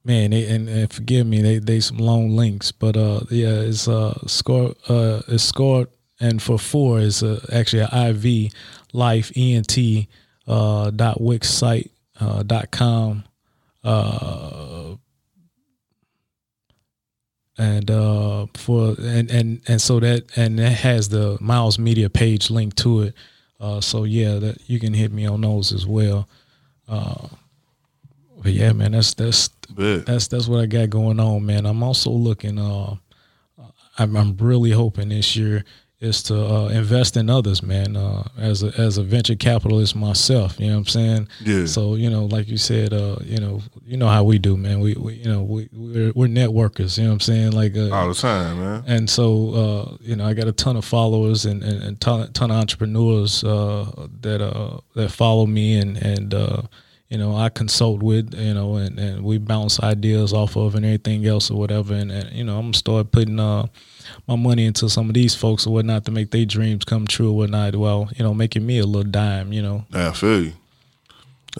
man, 0.05 0.30
they, 0.30 0.47
and, 0.49 0.68
and 0.68 0.93
forgive 0.93 1.26
me, 1.26 1.43
they 1.43 1.59
they 1.59 1.78
some 1.80 1.99
long 1.99 2.34
links, 2.34 2.72
but 2.72 2.97
uh, 2.97 3.20
yeah, 3.30 3.61
it's 3.61 3.86
uh, 3.86 4.18
Scar 4.26 4.72
uh, 4.88 5.22
it's 5.28 5.45
Scar, 5.45 5.86
and 6.18 6.43
for 6.43 6.59
four 6.59 6.99
is 6.99 7.22
uh, 7.22 7.38
actually 7.53 7.82
an 7.82 8.16
IV 8.16 8.53
Life 8.93 9.32
ENT 9.36 10.07
uh, 10.47 10.90
dot 10.90 11.20
wix 11.20 11.49
site 11.49 11.90
uh, 12.20 12.43
dot 12.43 12.70
com. 12.70 13.24
Uh, 13.84 14.95
and 17.59 17.90
uh 17.90 18.47
for 18.55 18.95
and 18.99 19.30
and 19.30 19.61
and 19.68 19.80
so 19.80 20.01
that 20.01 20.24
and 20.36 20.59
that 20.59 20.72
has 20.72 21.09
the 21.11 21.36
miles 21.40 21.78
media 21.78 22.09
page 22.09 22.51
link 22.51 22.74
to 22.74 23.03
it 23.03 23.14
uh 23.61 23.80
so 23.80 24.05
yeah 24.05 24.38
that 24.38 24.59
you 24.68 24.80
can 24.80 24.95
hit 24.95 25.12
me 25.12 25.26
on 25.26 25.40
those 25.43 25.72
as 25.72 25.86
well 25.86 26.28
uh 26.88 27.28
but 28.43 28.53
yeah 28.53 28.72
man 28.72 28.93
that's 28.93 29.12
that's 29.14 29.49
Bet. 29.70 30.07
that's 30.07 30.28
that's 30.28 30.49
what 30.49 30.61
i 30.61 30.66
got 30.66 30.88
going 30.90 31.20
on 31.20 31.45
man 31.45 31.66
i'm 31.66 31.82
also 31.82 32.11
looking 32.11 32.59
uh 32.59 32.97
i'm, 33.99 34.16
I'm 34.16 34.36
really 34.38 34.70
hoping 34.70 35.11
this 35.11 35.36
year 35.36 35.64
is 36.03 36.23
to 36.25 36.35
uh, 36.37 36.69
invest 36.69 37.17
in 37.17 37.31
others 37.31 37.63
man 37.63 37.97
uh 37.97 38.23
as 38.37 38.63
a 38.63 38.69
as 38.79 38.99
a 38.99 39.03
venture 39.05 39.37
capitalist 39.37 39.95
myself 39.95 40.59
you 40.59 40.67
know 40.67 40.73
what 40.75 40.79
i'm 40.81 40.87
saying 40.87 41.29
Yeah. 41.45 41.67
so 41.67 41.95
you 41.95 42.11
know 42.11 42.25
like 42.27 42.49
you 42.49 42.59
said 42.59 42.93
uh 42.93 43.17
you 43.25 43.39
know 43.39 43.63
you 43.87 43.97
know 43.97 44.09
how 44.09 44.25
we 44.25 44.39
do 44.39 44.57
man 44.57 44.81
we, 44.81 44.95
we 44.95 45.15
you 45.15 45.29
know 45.33 45.43
we 45.43 45.69
we're, 45.73 46.13
we're 46.15 46.27
networkers 46.27 46.99
you 46.99 47.05
know 47.05 47.11
what 47.11 47.15
i'm 47.15 47.21
saying 47.21 47.53
like 47.53 47.77
uh, 47.77 47.91
all 47.97 48.09
the 48.09 48.15
time, 48.15 48.59
man. 48.61 48.83
and 48.87 49.09
so 49.09 49.25
uh, 49.63 49.97
you 50.01 50.17
know 50.17 50.27
I 50.27 50.35
got 50.35 50.49
a 50.49 50.53
ton 50.53 50.77
of 50.77 50.85
followers 50.85 51.45
and 51.47 51.63
and, 51.63 51.83
and 51.83 52.01
ton, 52.01 52.33
ton 52.33 52.51
of 52.51 52.57
entrepreneurs 52.57 53.45
uh, 53.45 54.09
that 54.23 54.41
uh, 54.43 54.79
that 54.95 55.11
follow 55.11 55.47
me 55.47 55.79
and 55.79 55.97
and 55.99 56.35
uh, 56.35 56.63
you 57.13 57.19
know 57.19 57.37
I 57.37 57.51
consult 57.51 58.03
with 58.03 58.35
you 58.35 58.55
know 58.55 58.77
and, 58.77 58.99
and 58.99 59.23
we 59.23 59.37
bounce 59.37 59.79
ideas 59.81 60.33
off 60.33 60.57
of 60.57 60.75
and 60.75 60.85
everything 60.85 61.27
else 61.27 61.51
or 61.51 61.59
whatever. 61.59 61.93
And, 61.93 62.11
and 62.11 62.33
you 62.33 62.43
know 62.43 62.57
I'm 62.57 62.69
gonna 62.69 62.75
start 62.75 63.13
putting 63.13 63.39
uh, 63.39 63.67
my 64.27 64.37
money 64.37 64.65
into 64.65 64.89
some 64.89 65.11
of 65.11 65.15
these 65.15 65.35
folks 65.35 65.67
or 65.67 65.75
whatnot 65.75 66.07
to 66.07 66.11
make 66.11 66.31
their 66.31 66.47
dreams 66.47 66.87
come 66.87 67.07
true 67.07 67.29
or 67.29 67.37
whatnot. 67.37 67.77
Well 67.77 68.09
you 68.17 68.25
know 68.25 68.33
making 68.33 68.65
me 68.65 68.79
a 68.79 68.87
little 68.87 69.11
dime 69.11 69.53
you 69.53 69.61
know. 69.61 69.85
Yeah, 69.93 70.09
I 70.09 70.13
feel 70.13 70.45
you. 70.45 70.53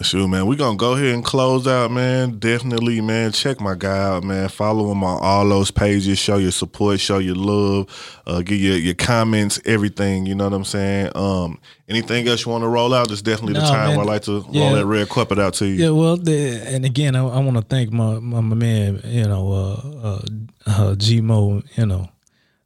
Sure, 0.01 0.27
man. 0.27 0.47
We're 0.47 0.55
gonna 0.57 0.75
go 0.75 0.93
ahead 0.93 1.13
and 1.13 1.23
close 1.23 1.67
out, 1.67 1.91
man. 1.91 2.39
Definitely, 2.39 2.99
man. 2.99 3.31
Check 3.31 3.61
my 3.61 3.75
guy 3.75 3.95
out, 3.95 4.23
man. 4.23 4.49
Follow 4.49 4.91
him 4.91 5.03
on 5.03 5.19
all 5.21 5.47
those 5.47 5.69
pages. 5.69 6.17
Show 6.17 6.37
your 6.37 6.49
support, 6.51 6.99
show 6.99 7.19
your 7.19 7.35
love, 7.35 8.21
uh, 8.25 8.41
give 8.41 8.57
your 8.59 8.75
your 8.75 8.95
comments, 8.95 9.61
everything. 9.65 10.25
You 10.25 10.33
know 10.33 10.45
what 10.45 10.53
I'm 10.53 10.65
saying? 10.65 11.11
Um, 11.15 11.59
anything 11.87 12.27
else 12.27 12.43
you 12.43 12.51
want 12.51 12.63
to 12.63 12.69
roll 12.69 12.91
out? 12.91 13.11
It's 13.11 13.21
definitely 13.21 13.53
the 13.53 13.67
time 13.67 13.89
man. 13.89 13.97
where 13.97 14.05
I 14.07 14.09
like 14.13 14.23
to 14.23 14.43
Yeah. 14.49 14.63
roll 14.65 14.75
that 14.77 14.85
red 14.87 15.09
carpet 15.09 15.37
out 15.37 15.53
to 15.55 15.67
you. 15.67 15.75
Yeah, 15.75 15.89
well, 15.91 16.17
the, 16.17 16.59
and 16.65 16.85
again, 16.85 17.15
I, 17.15 17.23
I 17.27 17.39
want 17.39 17.57
to 17.57 17.61
thank 17.63 17.91
my, 17.91 18.17
my 18.17 18.41
my 18.41 18.55
man, 18.55 18.99
you 19.05 19.25
know, 19.25 19.51
uh, 19.51 20.07
uh, 20.07 20.21
uh, 20.65 20.95
G 20.95 21.21
Mo, 21.21 21.61
you 21.77 21.85
know, 21.85 22.09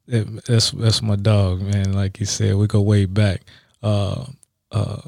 that's 0.08 0.72
that's 0.72 1.02
my 1.02 1.18
dog, 1.18 1.62
man. 1.62 1.92
Like 1.92 2.22
you 2.22 2.26
said, 2.26 2.56
we 2.56 2.68
go 2.68 2.80
way 2.80 3.04
back. 3.04 3.42
Uh, 3.84 4.28
uh, 4.72 5.02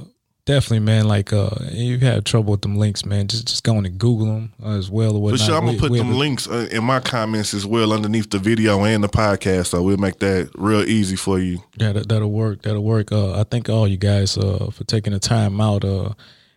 definitely, 0.50 0.80
man. 0.80 1.08
Like, 1.08 1.32
uh, 1.32 1.50
you 1.72 2.00
have 2.00 2.24
trouble 2.24 2.52
with 2.52 2.62
them 2.62 2.76
links, 2.78 3.06
man. 3.06 3.28
Just 3.28 3.48
just 3.48 3.64
go 3.64 3.78
on 3.78 3.86
and 3.86 3.98
Google 4.00 4.26
them 4.26 4.54
uh, 4.64 4.78
as 4.78 4.90
well 4.90 5.12
or 5.12 5.14
For 5.14 5.20
whatnot. 5.22 5.40
sure, 5.42 5.56
I'm 5.56 5.66
gonna 5.66 5.74
We- 5.74 5.80
put 5.90 5.94
them 5.98 6.14
links 6.14 6.48
uh, 6.48 6.68
in 6.72 6.84
my 6.84 7.00
comments 7.00 7.54
as 7.54 7.66
well 7.66 7.94
underneath 7.94 8.30
the 8.32 8.40
video 8.40 8.84
and 8.84 9.04
the 9.04 9.08
podcast, 9.10 9.68
so 9.68 9.82
we'll 9.84 9.98
make 9.98 10.20
that 10.20 10.50
real 10.56 10.84
easy 10.84 11.16
for 11.16 11.38
you. 11.40 11.60
Yeah, 11.78 11.94
that, 11.94 12.10
that'll 12.10 12.32
work. 12.32 12.64
That'll 12.64 12.84
work. 12.84 13.12
Uh, 13.12 13.40
I 13.40 13.44
thank 13.44 13.70
all 13.70 13.88
you 13.88 13.98
guys 13.98 14.38
uh, 14.38 14.70
for 14.74 14.84
taking 14.86 15.14
the 15.14 15.20
time 15.20 15.62
out 15.62 15.86
uh, 15.86 16.14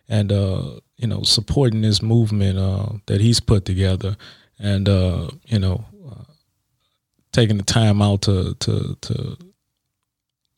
and 0.09 0.31
uh, 0.31 0.79
you 0.97 1.07
know 1.07 1.21
supporting 1.23 1.81
this 1.81 2.01
movement 2.01 2.57
uh, 2.57 2.87
that 3.05 3.21
he's 3.21 3.39
put 3.39 3.65
together, 3.65 4.17
and 4.59 4.89
uh, 4.89 5.29
you 5.45 5.59
know 5.59 5.85
uh, 6.09 6.23
taking 7.31 7.57
the 7.57 7.63
time 7.63 8.01
out 8.01 8.23
to 8.23 8.55
to 8.55 8.97
to 9.01 9.37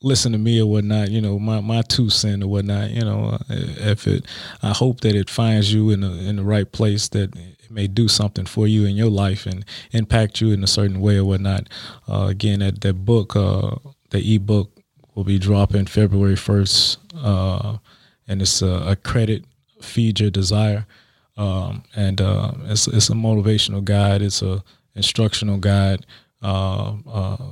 listen 0.05 0.31
to 0.31 0.37
me 0.37 0.61
or 0.61 0.67
whatnot. 0.67 1.09
You 1.11 1.21
know 1.21 1.39
my 1.39 1.59
my 1.59 1.81
two 1.81 2.09
cent 2.09 2.43
or 2.43 2.47
whatnot. 2.47 2.91
You 2.91 3.01
know 3.01 3.37
uh, 3.39 3.43
if 3.49 4.07
it, 4.07 4.25
I 4.61 4.71
hope 4.71 5.01
that 5.01 5.15
it 5.15 5.29
finds 5.29 5.73
you 5.73 5.89
in 5.89 6.01
the 6.01 6.11
in 6.11 6.37
the 6.37 6.43
right 6.43 6.71
place 6.71 7.09
that. 7.09 7.35
It 7.65 7.71
may 7.71 7.87
do 7.87 8.07
something 8.07 8.45
for 8.45 8.67
you 8.67 8.85
in 8.85 8.95
your 8.95 9.09
life 9.09 9.47
and 9.47 9.65
impact 9.91 10.39
you 10.39 10.51
in 10.51 10.63
a 10.63 10.67
certain 10.67 11.01
way 11.01 11.17
or 11.17 11.25
whatnot. 11.25 11.67
Uh, 12.07 12.27
again, 12.29 12.59
that 12.59 12.81
that 12.81 13.05
book, 13.05 13.35
uh, 13.35 13.77
the 14.11 14.35
ebook 14.35 14.69
will 15.15 15.23
be 15.23 15.39
dropping 15.39 15.85
February 15.85 16.35
1st. 16.35 16.97
Uh, 17.15 17.77
and 18.27 18.41
it's 18.41 18.61
a, 18.61 18.67
a 18.67 18.95
credit 18.95 19.45
feed 19.81 20.19
your 20.19 20.29
desire. 20.29 20.85
Um, 21.37 21.83
and 21.95 22.21
uh, 22.21 22.51
it's, 22.65 22.87
it's 22.87 23.09
a 23.09 23.13
motivational 23.13 23.83
guide. 23.83 24.21
It's 24.21 24.41
a 24.41 24.63
instructional 24.93 25.57
guide. 25.57 26.05
Uh, 26.41 26.95
uh, 27.07 27.51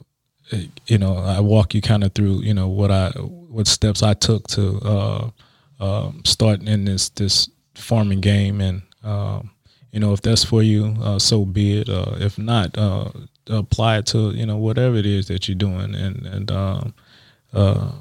you 0.88 0.98
know, 0.98 1.18
I 1.18 1.40
walk 1.40 1.74
you 1.74 1.82
kind 1.82 2.04
of 2.04 2.14
through, 2.14 2.42
you 2.42 2.54
know, 2.54 2.68
what 2.68 2.92
I, 2.92 3.10
what 3.12 3.68
steps 3.68 4.04
I 4.04 4.14
took 4.14 4.48
to, 4.50 4.80
uh, 4.84 5.30
um, 5.80 6.22
start 6.26 6.62
in 6.62 6.86
this, 6.86 7.10
this 7.10 7.50
farming 7.76 8.22
game. 8.22 8.62
And, 8.62 8.82
um, 9.04 9.52
you 9.92 10.00
know, 10.00 10.14
if 10.14 10.22
that's 10.22 10.44
for 10.44 10.64
you, 10.64 10.96
uh, 11.02 11.20
so 11.20 11.46
be 11.46 11.80
it. 11.80 11.90
Uh, 11.90 12.16
if 12.20 12.38
not, 12.38 12.78
uh, 12.78 13.10
apply 13.48 13.98
it 13.98 14.06
to 14.08 14.32
you 14.32 14.46
know 14.46 14.58
whatever 14.58 14.96
it 14.96 15.06
is 15.06 15.28
that 15.28 15.48
you're 15.48 15.56
doing, 15.56 15.96
and 15.96 16.26
and 16.26 16.52
um, 16.52 16.94
uh, 17.54 17.92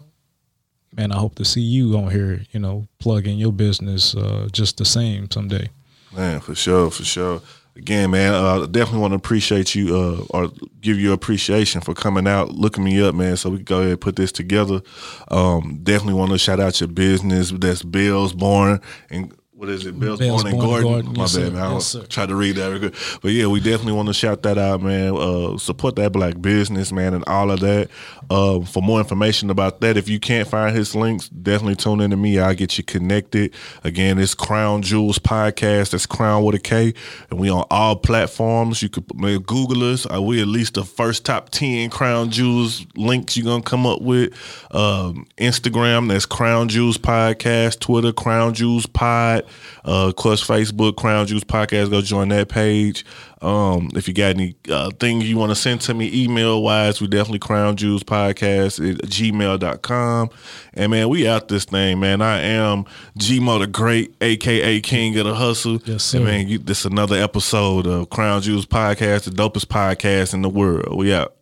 man, 0.97 1.13
I 1.13 1.19
hope 1.19 1.35
to 1.37 1.45
see 1.45 1.61
you 1.61 1.97
on 1.99 2.11
here, 2.11 2.43
you 2.53 2.61
know, 2.61 2.87
plugging 2.99 3.39
your 3.39 3.53
business 3.53 4.15
uh, 4.15 4.49
just 4.53 4.79
the 4.79 4.85
same 4.85 5.31
someday. 5.31 5.69
Man, 6.15 6.41
for 6.41 6.55
sure, 6.55 6.91
for 6.91 7.05
sure. 7.05 7.43
Again, 7.75 8.11
man, 8.11 8.35
uh, 8.35 8.67
definitely 8.67 9.01
want 9.01 9.13
to 9.13 9.17
appreciate 9.17 9.75
you 9.75 9.97
uh, 9.97 10.25
or 10.31 10.51
give 10.83 10.99
you 10.99 11.13
appreciation 11.13 11.81
for 11.81 11.95
coming 11.95 12.27
out, 12.27 12.51
looking 12.51 12.85
me 12.85 13.01
up, 13.01 13.15
man. 13.15 13.37
So 13.39 13.49
we 13.49 13.57
can 13.57 13.65
go 13.65 13.79
ahead 13.79 13.91
and 13.93 14.01
put 14.01 14.17
this 14.17 14.31
together. 14.31 14.83
Um, 15.29 15.81
definitely 15.83 16.21
want 16.21 16.33
to 16.33 16.39
shout 16.39 16.61
out 16.61 16.81
your 16.81 16.89
business. 16.89 17.51
That's 17.51 17.83
Bills 17.83 18.35
Born 18.35 18.81
and 19.09 19.35
what 19.63 19.71
is 19.71 19.87
it? 19.87 19.97
Bills, 20.01 20.19
Bills 20.19 20.43
Born 20.43 20.55
Born 20.57 20.67
Gordon. 20.67 20.91
Gordon. 20.91 21.13
My 21.13 21.21
Yes, 21.23 21.37
bad, 21.37 21.53
man. 21.53 21.63
I 21.63 21.73
Yes, 21.75 21.97
try 22.09 22.27
to 22.27 22.35
read 22.35 22.57
that. 22.57 22.81
real. 22.81 22.91
But 23.23 23.31
yeah, 23.31 23.47
we 23.47 23.61
definitely 23.61 23.93
want 23.93 24.09
to 24.09 24.13
shout 24.13 24.43
that 24.43 24.59
out, 24.59 24.83
man. 24.83 25.17
Uh, 25.17 25.57
support 25.57 25.95
that 25.97 26.11
black 26.11 26.43
business, 26.43 26.91
man, 26.91 27.15
and 27.15 27.23
all 27.29 27.49
of 27.49 27.61
that. 27.61 27.89
Uh, 28.29 28.63
for 28.63 28.83
more 28.83 28.99
information 28.99 29.51
about 29.51 29.81
that, 29.81 29.97
if 29.97 30.09
you 30.09 30.19
can't 30.19 30.49
find 30.49 30.75
his 30.75 30.97
links, 30.97 31.29
definitely 31.29 31.77
tune 31.77 32.01
in 32.01 32.11
to 32.11 32.17
me. 32.17 32.41
I'll 32.41 32.55
get 32.57 32.77
you 32.77 32.83
connected. 32.83 33.55
Again, 33.85 34.19
it's 34.19 34.35
Krown 34.35 34.83
Jewels 34.83 35.21
Podcast. 35.21 35.91
That's 35.91 36.07
Krown 36.09 36.45
with 36.45 36.57
a 36.57 36.59
K. 36.59 36.93
And 37.31 37.39
we 37.39 37.49
on 37.49 37.65
all 37.71 37.95
platforms. 37.95 38.83
You 38.83 38.89
could 38.89 39.15
man, 39.15 39.39
Google 39.43 39.93
us. 39.93 40.09
Uh, 40.13 40.21
we 40.21 40.41
at 40.43 40.49
least 40.49 40.75
the 40.75 40.83
first 40.85 41.25
top 41.25 41.51
10 41.51 41.89
Krown 41.91 42.31
Jewels 42.31 42.85
links 42.97 43.37
you're 43.37 43.45
going 43.45 43.63
to 43.63 43.71
come 43.71 43.87
up 43.87 44.03
with. 44.03 44.33
Um, 44.75 45.29
Instagram, 45.39 46.09
that's 46.09 46.27
Krown 46.27 46.67
Jewels 46.67 46.99
Podcast. 46.99 47.79
Twitter, 47.79 48.13
Krown 48.13 48.55
Jewels 48.55 48.87
Pod. 48.87 49.45
Uh, 49.85 50.09
of 50.09 50.17
course, 50.17 50.47
Facebook, 50.47 50.93
Krown 50.93 51.27
Jewels 51.27 51.45
Podcast. 51.45 51.91
Go 51.91 52.01
join 52.01 52.29
that 52.29 52.49
page. 52.49 53.05
Um, 53.41 53.91
if 53.97 54.07
you 54.07 54.15
got 54.15 54.37
any 54.37 54.55
uh, 54.71 54.91
things 55.01 55.29
you 55.29 55.37
want 55.37 55.51
to 55.51 55.57
send 55.57 55.81
to 55.83 55.95
me 55.95 56.25
email 56.25 56.63
wise, 56.63 57.01
we 57.01 57.09
definitely 57.09 57.41
Krown 57.41 57.75
Jewels 57.75 58.05
Podcast 58.05 58.79
at 58.89 58.99
gmail.com. 58.99 60.31
And 60.75 60.91
man, 60.91 61.09
we 61.09 61.27
out 61.27 61.49
this 61.49 61.65
thing, 61.65 61.99
man. 61.99 62.23
I 62.23 62.41
am 62.41 62.85
Gmo 63.19 63.59
the 63.59 63.67
Great, 63.67 64.15
aka 64.21 64.81
King 64.81 65.19
of 65.19 65.27
the 65.27 65.35
Hustle. 65.35 65.81
Yes, 65.85 66.05
sir. 66.05 66.19
And 66.19 66.27
man, 66.27 66.49
you, 66.49 66.59
this 66.59 66.85
another 66.85 67.17
episode 67.17 67.87
of 67.87 68.11
Krown 68.11 68.43
Jewels 68.43 68.67
Podcast, 68.67 69.25
the 69.25 69.31
dopest 69.31 69.67
podcast 69.67 70.35
in 70.35 70.43
the 70.43 70.49
world. 70.49 70.97
We 70.97 71.13
out. 71.13 71.35